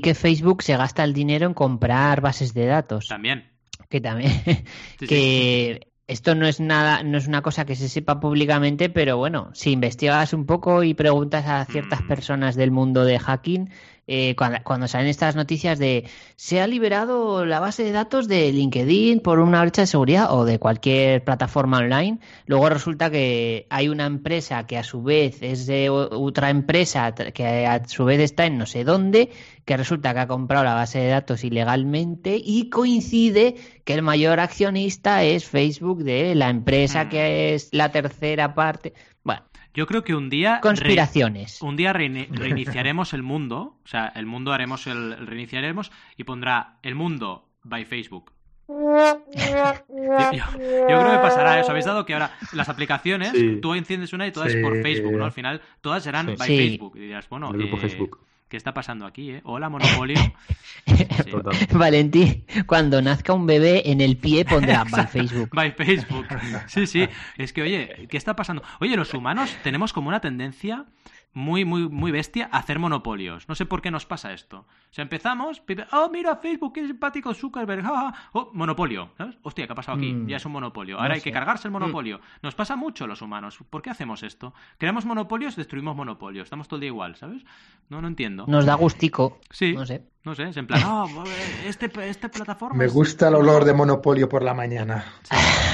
que 0.01 0.15
Facebook 0.15 0.63
se 0.63 0.77
gasta 0.77 1.05
el 1.05 1.15
dinero 1.15 1.47
en 1.47 1.55
comprar 1.55 2.21
bases 2.21 2.53
de 2.55 2.67
datos. 2.67 3.09
También. 3.09 3.51
Que 3.89 4.01
también. 4.01 4.33
que 4.99 5.91
esto 6.11 6.35
no 6.35 6.47
es 6.49 6.59
nada, 6.59 7.05
no 7.05 7.19
es 7.19 7.29
una 7.29 7.41
cosa 7.41 7.65
que 7.65 7.77
se 7.77 7.89
sepa 7.89 8.19
públicamente, 8.19 8.89
pero 8.89 9.17
bueno, 9.17 9.51
si 9.53 9.71
investigas 9.71 10.33
un 10.33 10.45
poco 10.45 10.83
y 10.83 10.93
preguntas 10.93 11.47
a 11.47 11.65
ciertas 11.67 12.03
mm. 12.03 12.09
personas 12.09 12.57
del 12.57 12.73
mundo 12.73 13.05
de 13.05 13.21
hacking, 13.21 13.71
eh, 14.13 14.35
cuando, 14.35 14.89
salen 14.89 15.07
estas 15.07 15.37
noticias 15.37 15.79
de 15.79 16.05
se 16.35 16.61
ha 16.61 16.67
liberado 16.67 17.45
la 17.47 17.61
base 17.61 17.85
de 17.85 17.93
datos 17.93 18.27
de 18.27 18.51
LinkedIn 18.51 19.21
por 19.21 19.39
una 19.39 19.61
brecha 19.61 19.83
de 19.83 19.87
seguridad 19.87 20.35
o 20.35 20.45
de 20.45 20.59
cualquier 20.59 21.23
plataforma 21.23 21.79
online, 21.79 22.19
luego 22.47 22.69
resulta 22.71 23.09
que 23.09 23.69
hay 23.71 23.89
una 23.89 24.07
empresa 24.07 24.67
que 24.67 24.79
a 24.79 24.83
su 24.83 25.05
vez 25.05 25.41
es 25.43 25.67
de 25.67 25.91
otra 25.91 26.51
empresa 26.51 27.15
que 27.15 27.67
a 27.69 27.87
su 27.87 28.05
vez 28.05 28.19
está 28.19 28.47
en 28.47 28.59
no 28.59 28.67
sé 28.67 28.83
dónde, 28.83 29.31
que 29.65 29.77
resulta 29.77 30.13
que 30.13 30.19
ha 30.19 30.27
comprado 30.27 30.65
la 30.65 30.75
base 30.75 30.99
de 30.99 31.07
datos 31.07 31.45
ilegalmente 31.45 32.37
y 32.45 32.69
coincide 32.69 33.55
que 33.85 33.95
el 33.95 34.03
mayor 34.03 34.41
accionista 34.41 35.23
es 35.23 35.45
Facebook 35.45 36.03
de 36.03 36.35
la 36.35 36.51
empresa 36.51 37.05
mm. 37.05 37.09
que 37.11 37.55
es 37.55 37.69
la 37.71 37.93
tercera 37.93 38.57
parte. 38.57 38.93
Yo 39.75 39.87
creo 39.87 40.03
que 40.03 40.15
un 40.15 40.31
día. 40.31 40.61
Conspiraciones. 40.61 41.63
un 41.63 41.77
día 41.77 41.93
reiniciaremos 41.95 43.13
el 43.15 43.23
mundo. 43.23 43.77
O 43.85 43.89
sea, 43.89 44.13
el 44.15 44.27
mundo 44.27 44.53
haremos 44.53 44.87
el, 44.87 45.27
reiniciaremos 45.27 45.93
y 46.17 46.25
pondrá 46.25 46.79
el 46.83 46.95
mundo 46.95 47.49
by 47.63 47.85
Facebook. 47.85 48.33
Yo, 48.71 48.77
creo 49.91 51.11
que 51.11 51.19
pasará 51.19 51.61
eso. 51.61 51.71
Habéis 51.71 51.87
dado 51.87 52.07
que 52.07 52.13
ahora 52.13 52.33
las 52.53 52.69
aplicaciones, 52.69 53.33
tú 53.61 53.75
enciendes 53.75 54.13
una 54.13 54.27
y 54.27 54.33
todas 54.33 54.55
es 54.55 54.63
por 54.63 54.81
Facebook, 54.81 55.13
¿no? 55.13 55.25
Al 55.25 55.33
final 55.33 55.61
todas 55.81 56.05
serán 56.05 56.27
by 56.27 56.49
Facebook. 56.49 56.97
Y 56.97 57.01
dirás, 57.01 57.29
bueno, 57.29 57.53
eh, 57.55 57.77
Facebook. 57.79 58.21
¿Qué 58.51 58.57
está 58.57 58.75
pasando 58.75 59.07
aquí, 59.07 59.31
eh? 59.31 59.41
Hola, 59.45 59.69
Monopolio. 59.69 60.19
Valentín, 61.73 62.45
cuando 62.67 63.01
nazca 63.01 63.33
un 63.33 63.47
bebé 63.47 63.89
en 63.93 64.01
el 64.01 64.17
pie 64.17 64.45
pondrá 64.45 64.83
by 64.91 65.07
Facebook. 65.07 65.51
By 65.53 65.71
Facebook. 65.71 66.27
Sí, 66.67 66.89
sí. 66.89 67.09
Es 67.39 67.53
que, 67.53 67.63
oye, 67.63 68.09
¿qué 68.11 68.17
está 68.17 68.35
pasando? 68.35 68.65
Oye, 68.81 68.97
los 68.97 69.15
humanos 69.15 69.57
tenemos 69.63 69.93
como 69.93 70.09
una 70.09 70.21
tendencia 70.21 70.87
muy, 71.33 71.65
muy, 71.65 71.89
muy 71.89 72.11
bestia 72.11 72.49
hacer 72.53 72.79
monopolios. 72.79 73.49
No 73.49 73.55
sé 73.55 73.67
por 73.67 73.83
qué 73.83 73.91
nos 73.91 74.07
pasa 74.07 74.33
esto. 74.33 74.59
O 74.59 74.93
sea, 74.93 75.03
empezamos, 75.03 75.63
oh, 75.93 76.09
mira 76.11 76.37
Facebook, 76.37 76.73
qué 76.73 76.87
simpático 76.87 77.33
Zuckerberg, 77.35 77.85
oh, 78.33 78.51
monopolio, 78.53 79.11
¿sabes? 79.17 79.37
Hostia, 79.43 79.67
¿qué 79.67 79.73
ha 79.73 79.77
pasado 79.77 79.99
aquí? 79.99 80.13
Mm. 80.13 80.27
Ya 80.27 80.37
es 80.39 80.45
un 80.45 80.53
monopolio. 80.53 80.99
Ahora 80.99 81.15
hay 81.15 81.21
que 81.21 81.31
cargarse 81.31 81.69
el 81.69 81.73
monopolio. 81.73 82.19
Mm. 82.19 82.23
Nos 82.43 82.55
pasa 82.55 82.77
mucho 82.77 83.07
los 83.07 83.23
humanos. 83.23 83.59
¿Por 83.71 83.83
qué 83.83 83.91
hacemos 83.91 84.23
esto? 84.23 84.55
Creamos 84.79 85.05
monopolios, 85.05 85.57
destruimos 85.57 85.95
monopolios. 85.95 86.45
Estamos 86.45 86.67
todo 86.67 86.77
el 86.77 86.81
día 86.81 86.89
igual, 86.89 87.17
¿sabes? 87.17 87.45
No, 87.89 88.03
no 88.03 88.09
entiendo. 88.09 88.47
Nos 88.49 88.67
da 88.67 88.75
gustico. 88.75 89.39
Sí. 89.51 89.75
No 89.75 89.87
sé. 89.87 90.05
No 90.25 90.35
sé, 90.35 90.45
es 90.45 90.57
en 90.57 90.67
plan, 90.67 90.83
oh, 90.87 91.25
este, 91.67 91.89
plataforma. 91.89 92.77
Me 92.77 92.89
gusta 92.89 93.29
el 93.29 93.35
olor 93.37 93.65
de 93.65 93.73
monopolio 93.73 94.29
por 94.29 94.43
la 94.43 94.53
mañana. 94.53 95.05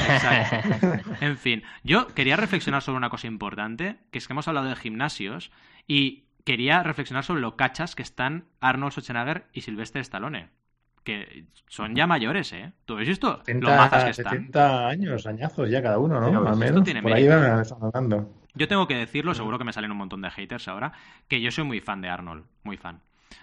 exacto. 0.08 0.88
en 1.20 1.36
fin, 1.36 1.62
yo 1.82 2.08
quería 2.08 2.36
reflexionar 2.36 2.82
sobre 2.82 2.98
una 2.98 3.10
cosa 3.10 3.26
importante, 3.26 3.96
que 4.10 4.18
es 4.18 4.26
que 4.26 4.32
hemos 4.32 4.46
hablado 4.46 4.68
de 4.68 4.76
gimnasios 4.76 5.50
y 5.88 6.26
quería 6.44 6.82
reflexionar 6.84 7.24
sobre 7.24 7.40
lo 7.40 7.56
cachas 7.56 7.96
que 7.96 8.02
están 8.02 8.44
Arnold 8.60 8.92
Schwarzenegger 8.92 9.46
y 9.52 9.62
Sylvester 9.62 10.00
Stallone. 10.02 10.48
Que 11.02 11.46
son 11.68 11.94
ya 11.94 12.06
mayores, 12.06 12.52
¿eh? 12.52 12.72
¿Tú 12.84 12.98
has 12.98 13.06
visto 13.06 13.42
lo 13.46 13.68
mazas 13.68 14.04
que 14.04 14.10
están? 14.10 14.32
70 14.32 14.88
años, 14.88 15.26
añazos 15.26 15.70
ya 15.70 15.82
cada 15.82 15.98
uno, 15.98 16.20
¿no? 16.20 16.56
Menos. 16.56 16.88
Por 17.02 17.12
ahí 17.12 17.28
van 17.28 17.64
hablando. 17.80 18.28
Yo 18.54 18.68
tengo 18.68 18.88
que 18.88 18.96
decirlo, 18.96 19.34
seguro 19.34 19.58
que 19.58 19.64
me 19.64 19.72
salen 19.72 19.90
un 19.90 19.98
montón 19.98 20.22
de 20.22 20.30
haters 20.30 20.66
ahora, 20.66 20.92
que 21.28 21.40
yo 21.40 21.50
soy 21.50 21.64
muy 21.64 21.80
fan 21.80 22.00
de 22.00 22.08
Arnold, 22.08 22.44
muy 22.64 22.76
fan. 22.76 23.02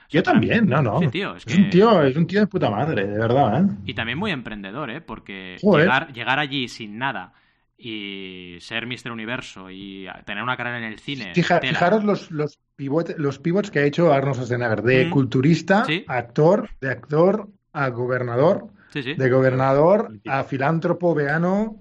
Yo 0.09 0.21
también, 0.21 0.67
no, 0.67 0.81
no. 0.81 0.99
tío, 1.09 1.35
es, 1.35 1.45
un 1.47 1.69
tío, 1.69 2.03
es 2.03 2.15
un 2.15 2.27
tío 2.27 2.41
de 2.41 2.47
puta 2.47 2.69
madre, 2.69 3.07
de 3.07 3.17
verdad, 3.17 3.63
¿eh? 3.63 3.67
Y 3.85 3.93
también 3.95 4.17
muy 4.17 4.31
emprendedor, 4.31 4.91
¿eh? 4.91 5.01
Porque 5.01 5.57
llegar, 5.61 6.13
llegar 6.13 6.37
allí 6.37 6.67
sin 6.67 6.99
nada 6.99 7.33
y 7.77 8.57
ser 8.59 8.85
Mister 8.85 9.11
Universo 9.11 9.71
y 9.71 10.07
tener 10.25 10.43
una 10.43 10.55
carrera 10.55 10.77
en 10.77 10.83
el 10.83 10.99
cine. 10.99 11.33
fijaros 11.33 12.03
los, 12.03 12.31
los, 12.31 12.59
los 12.77 13.39
pivots 13.39 13.71
que 13.71 13.79
ha 13.79 13.83
hecho 13.83 14.13
Arnold 14.13 14.35
Schwarzenegger, 14.35 14.83
de 14.83 15.09
culturista 15.09 15.83
a 16.07 16.17
actor, 16.17 16.69
de 16.79 16.91
actor 16.91 17.49
a 17.73 17.89
gobernador, 17.89 18.67
de 18.93 19.29
gobernador 19.29 20.11
a 20.27 20.43
filántropo 20.43 21.15
veano. 21.15 21.79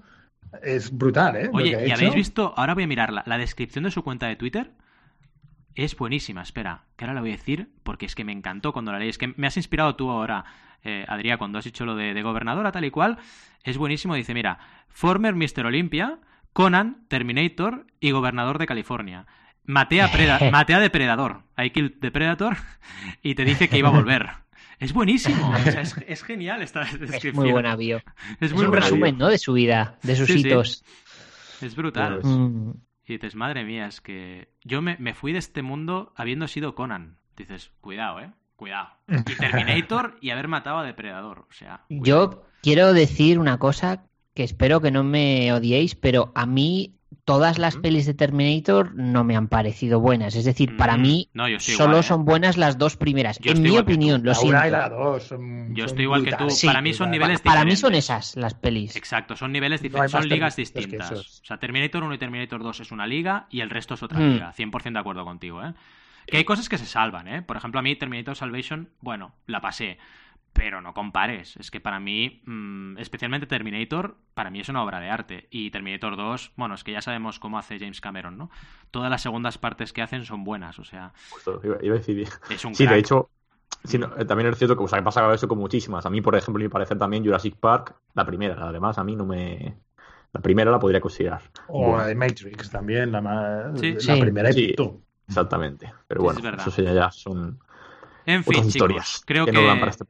Es 0.62 0.90
brutal, 0.90 1.36
¿eh? 1.36 1.50
Oye, 1.52 1.86
¿y 1.86 1.90
habéis 1.90 2.14
visto? 2.14 2.52
Ahora 2.56 2.74
voy 2.74 2.84
a 2.84 2.86
mirar 2.86 3.10
la 3.10 3.38
descripción 3.38 3.84
de 3.84 3.90
su 3.90 4.02
cuenta 4.02 4.26
de 4.26 4.36
Twitter 4.36 4.70
es 5.74 5.96
buenísima, 5.96 6.42
espera, 6.42 6.84
que 6.96 7.04
ahora 7.04 7.14
la 7.14 7.20
voy 7.20 7.30
a 7.30 7.36
decir 7.36 7.68
porque 7.82 8.06
es 8.06 8.14
que 8.14 8.24
me 8.24 8.32
encantó 8.32 8.72
cuando 8.72 8.92
la 8.92 8.98
leí. 8.98 9.08
Es 9.08 9.18
que 9.18 9.32
me 9.36 9.46
has 9.46 9.56
inspirado 9.56 9.96
tú 9.96 10.10
ahora, 10.10 10.44
eh, 10.84 11.04
Adrián, 11.08 11.38
cuando 11.38 11.58
has 11.58 11.64
dicho 11.64 11.84
lo 11.86 11.94
de, 11.94 12.20
gobernadora 12.22 12.72
tal 12.72 12.84
y 12.84 12.90
cual. 12.90 13.18
Es 13.62 13.78
buenísimo, 13.78 14.14
dice, 14.14 14.34
mira, 14.34 14.58
former 14.88 15.34
Mr. 15.34 15.66
Olympia, 15.66 16.18
Conan, 16.52 17.04
Terminator 17.08 17.86
y 18.00 18.10
gobernador 18.10 18.58
de 18.58 18.66
California. 18.66 19.26
Matea, 19.64 20.10
matea 20.52 20.80
Depredador, 20.80 21.44
I 21.56 21.70
killed 21.70 22.12
Predator 22.12 22.56
y 23.22 23.34
te 23.34 23.44
dice 23.44 23.68
que 23.68 23.78
iba 23.78 23.88
a 23.88 23.92
volver. 23.92 24.30
Es 24.80 24.92
buenísimo, 24.92 25.54
es, 26.08 26.24
genial 26.24 26.60
esta 26.60 26.80
descripción. 26.80 27.34
Es 27.34 27.34
muy 27.34 27.52
buena 27.52 27.76
bio. 27.76 28.02
Es, 28.40 28.52
muy 28.52 28.64
un 28.64 28.72
resumen, 28.72 29.16
¿no? 29.16 29.28
De 29.28 29.38
su 29.38 29.52
vida, 29.52 29.96
de 30.02 30.16
sus 30.16 30.28
hitos. 30.28 30.84
Es 31.60 31.76
brutal. 31.76 32.20
Mm. 32.24 32.72
Y 33.06 33.14
dices, 33.14 33.34
madre 33.34 33.64
mía, 33.64 33.86
es 33.86 34.00
que 34.00 34.48
yo 34.62 34.80
me, 34.80 35.14
fui 35.14 35.32
de 35.32 35.38
este 35.38 35.62
mundo 35.62 36.12
habiendo 36.16 36.46
sido 36.48 36.74
Conan. 36.74 37.18
Dices, 37.36 37.72
cuidado, 37.80 38.20
¿eh? 38.20 38.30
Cuidado. 38.56 38.90
Y 39.08 39.34
Terminator 39.36 40.16
y 40.20 40.30
haber 40.30 40.48
matado 40.48 40.78
a 40.78 40.84
Depredador. 40.84 41.46
O 41.48 41.52
sea. 41.52 41.84
Yo 41.88 42.44
quiero 42.62 42.92
decir 42.92 43.38
una 43.38 43.58
cosa 43.58 44.04
que 44.34 44.44
espero 44.44 44.80
que 44.80 44.90
no 44.90 45.02
me 45.02 45.52
odiéis, 45.52 45.94
pero 45.94 46.30
a 46.34 46.46
mí 46.46 46.94
todas 47.24 47.58
las 47.58 47.76
pelis 47.76 48.06
de 48.06 48.14
Terminator 48.14 48.94
no 48.94 49.24
me 49.24 49.36
han 49.36 49.48
parecido 49.48 50.00
buenas. 50.00 50.34
Es 50.34 50.44
decir, 50.44 50.76
para 50.76 50.96
mm, 50.96 51.00
mí 51.00 51.30
solo 51.58 51.98
¿eh? 51.98 52.02
son 52.02 52.24
buenas 52.24 52.56
las 52.56 52.78
dos 52.78 52.96
primeras. 52.96 53.38
en 53.42 53.62
mi 53.62 53.76
opinión, 53.78 54.22
lo 54.24 54.34
siento. 54.34 54.58
Yo 55.70 55.84
estoy 55.84 56.04
igual 56.04 56.24
que 56.24 56.32
tú. 56.32 56.48
para 56.66 56.82
mí 56.82 56.92
son 56.92 57.10
niveles 57.10 57.40
para, 57.40 57.56
para 57.56 57.64
mí 57.64 57.76
son 57.76 57.94
esas 57.94 58.36
las 58.36 58.54
pelis. 58.54 58.96
Exacto, 58.96 59.36
son 59.36 59.52
niveles 59.52 59.82
diferentes, 59.82 60.12
son 60.12 60.28
ligas 60.28 60.56
distintas. 60.56 61.12
O 61.12 61.44
sea, 61.44 61.58
Terminator 61.58 62.02
1 62.02 62.14
y 62.14 62.18
Terminator 62.18 62.62
2 62.62 62.80
es 62.80 62.92
una 62.92 63.06
liga 63.06 63.46
y 63.50 63.60
el 63.60 63.70
resto 63.70 63.94
es 63.94 64.02
otra 64.02 64.18
mm. 64.18 64.32
liga. 64.32 64.52
100% 64.56 64.92
de 64.92 64.98
acuerdo 64.98 65.24
contigo, 65.24 65.62
¿eh? 65.62 65.74
Que 66.26 66.36
hay 66.36 66.44
cosas 66.44 66.68
que 66.68 66.78
se 66.78 66.86
salvan, 66.86 67.26
¿eh? 67.26 67.42
Por 67.42 67.56
ejemplo, 67.56 67.80
a 67.80 67.82
mí 67.82 67.96
Terminator 67.96 68.36
Salvation, 68.36 68.90
bueno, 69.00 69.32
la 69.46 69.60
pasé 69.60 69.98
pero 70.52 70.80
no 70.80 70.94
compares. 70.94 71.56
Es 71.56 71.70
que 71.70 71.80
para 71.80 72.00
mí, 72.00 72.42
mm, 72.46 72.98
especialmente 72.98 73.46
Terminator, 73.46 74.16
para 74.34 74.50
mí 74.50 74.60
es 74.60 74.68
una 74.68 74.82
obra 74.82 75.00
de 75.00 75.10
arte. 75.10 75.48
Y 75.50 75.70
Terminator 75.70 76.16
2, 76.16 76.52
bueno, 76.56 76.74
es 76.74 76.84
que 76.84 76.92
ya 76.92 77.00
sabemos 77.00 77.38
cómo 77.38 77.58
hace 77.58 77.78
James 77.78 78.00
Cameron, 78.00 78.36
¿no? 78.36 78.50
Todas 78.90 79.10
las 79.10 79.22
segundas 79.22 79.58
partes 79.58 79.92
que 79.92 80.02
hacen 80.02 80.24
son 80.24 80.44
buenas, 80.44 80.78
o 80.78 80.84
sea. 80.84 81.12
iba, 81.62 81.76
a 81.76 81.98
decir. 81.98 82.28
sí, 82.72 82.86
de 82.86 82.98
hecho, 82.98 83.30
eh, 83.90 84.24
también 84.24 84.50
es 84.50 84.58
cierto 84.58 84.76
que 84.76 84.84
o 84.84 84.88
sea, 84.88 84.98
ha 84.98 85.04
pasado 85.04 85.32
eso 85.32 85.48
con 85.48 85.58
muchísimas. 85.58 86.04
A 86.06 86.10
mí, 86.10 86.20
por 86.20 86.36
ejemplo, 86.36 86.62
me 86.62 86.70
parece 86.70 86.96
también 86.96 87.24
Jurassic 87.24 87.56
Park, 87.56 87.96
la 88.14 88.26
primera, 88.26 88.68
además, 88.68 88.98
a 88.98 89.04
mí 89.04 89.16
no 89.16 89.26
me. 89.26 89.76
La 90.32 90.40
primera 90.40 90.70
la 90.70 90.78
podría 90.78 91.00
considerar. 91.00 91.42
O 91.68 91.96
la 91.96 92.06
de 92.06 92.14
Matrix 92.14 92.70
también, 92.70 93.12
la, 93.12 93.20
más... 93.20 93.82
la 93.82 94.18
primera 94.18 94.50
y 94.50 94.74
Exactamente. 95.28 95.92
Pero 96.08 96.22
bueno, 96.22 96.40
eso 96.66 96.82
ya 96.82 97.10
son 97.10 97.58
en 98.26 98.44
fin, 98.44 98.68
chicos, 98.68 99.22
creo 99.26 99.46
que, 99.46 99.52
este 99.88 100.04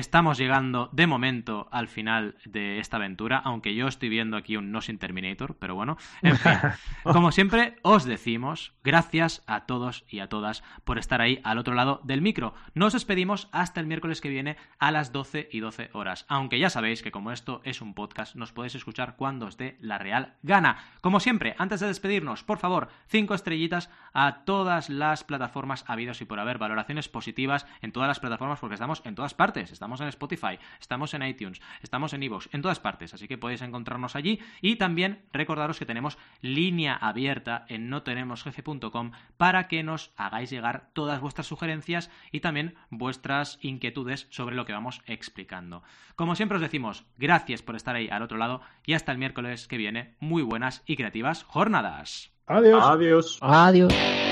estamos 0.00 0.38
llegando 0.38 0.88
de 0.92 1.06
momento 1.06 1.68
al 1.70 1.88
final 1.88 2.36
de 2.44 2.78
esta 2.78 2.96
aventura, 2.96 3.38
aunque 3.38 3.74
yo 3.74 3.86
estoy 3.88 4.08
viendo 4.08 4.36
aquí 4.36 4.56
un 4.56 4.72
no 4.72 4.80
sin 4.80 4.98
Terminator, 4.98 5.56
pero 5.58 5.74
bueno, 5.74 5.96
en 6.22 6.36
fin, 6.36 6.52
como 7.02 7.32
siempre 7.32 7.76
os 7.82 8.04
decimos, 8.04 8.72
gracias 8.84 9.42
a 9.46 9.66
todos 9.66 10.04
y 10.08 10.20
a 10.20 10.28
todas 10.28 10.62
por 10.84 10.98
estar 10.98 11.20
ahí 11.20 11.40
al 11.44 11.58
otro 11.58 11.74
lado 11.74 12.00
del 12.04 12.22
micro. 12.22 12.54
Nos 12.74 12.92
despedimos 12.92 13.48
hasta 13.52 13.80
el 13.80 13.86
miércoles 13.86 14.20
que 14.20 14.28
viene 14.28 14.56
a 14.78 14.90
las 14.90 15.12
12 15.12 15.48
y 15.50 15.60
12 15.60 15.90
horas, 15.92 16.26
aunque 16.28 16.58
ya 16.58 16.70
sabéis 16.70 17.02
que 17.02 17.10
como 17.10 17.32
esto 17.32 17.60
es 17.64 17.80
un 17.80 17.94
podcast, 17.94 18.36
nos 18.36 18.52
podéis 18.52 18.74
escuchar 18.74 19.16
cuando 19.16 19.46
os 19.46 19.56
dé 19.56 19.76
la 19.80 19.98
real 19.98 20.34
gana. 20.42 20.78
Como 21.00 21.20
siempre, 21.20 21.54
antes 21.58 21.80
de 21.80 21.86
despedirnos, 21.86 22.44
por 22.44 22.58
favor, 22.58 22.88
cinco 23.08 23.34
estrellitas 23.34 23.90
a 24.12 24.44
todas 24.44 24.88
las 24.90 25.24
plataformas 25.24 25.84
habidos 25.86 26.20
y 26.20 26.24
por 26.24 26.40
haber, 26.40 26.58
valoraciones 26.58 27.08
positivas 27.08 27.55
en 27.80 27.92
todas 27.92 28.08
las 28.08 28.20
plataformas 28.20 28.58
porque 28.58 28.74
estamos 28.74 29.00
en 29.04 29.14
todas 29.14 29.32
partes. 29.32 29.72
Estamos 29.72 30.00
en 30.00 30.08
Spotify, 30.08 30.58
estamos 30.80 31.14
en 31.14 31.22
iTunes, 31.22 31.60
estamos 31.82 32.12
en 32.12 32.22
Evox, 32.24 32.48
en 32.52 32.62
todas 32.62 32.80
partes. 32.80 33.14
Así 33.14 33.28
que 33.28 33.38
podéis 33.38 33.62
encontrarnos 33.62 34.16
allí. 34.16 34.40
Y 34.60 34.76
también 34.76 35.22
recordaros 35.32 35.78
que 35.78 35.86
tenemos 35.86 36.18
línea 36.40 36.94
abierta 36.94 37.64
en 37.68 37.88
notenemosjefe.com 37.88 39.12
para 39.36 39.68
que 39.68 39.82
nos 39.82 40.12
hagáis 40.16 40.50
llegar 40.50 40.90
todas 40.92 41.20
vuestras 41.20 41.46
sugerencias 41.46 42.10
y 42.32 42.40
también 42.40 42.74
vuestras 42.90 43.58
inquietudes 43.62 44.26
sobre 44.30 44.56
lo 44.56 44.66
que 44.66 44.72
vamos 44.72 45.02
explicando. 45.06 45.82
Como 46.16 46.34
siempre 46.34 46.56
os 46.56 46.62
decimos, 46.62 47.04
gracias 47.16 47.62
por 47.62 47.76
estar 47.76 47.94
ahí 47.94 48.08
al 48.08 48.22
otro 48.22 48.38
lado 48.38 48.60
y 48.84 48.94
hasta 48.94 49.12
el 49.12 49.18
miércoles 49.18 49.68
que 49.68 49.76
viene. 49.76 50.16
Muy 50.18 50.42
buenas 50.42 50.82
y 50.86 50.96
creativas 50.96 51.44
jornadas. 51.44 52.32
Adiós. 52.46 52.84
Adiós. 52.84 53.38
Adiós. 53.40 54.25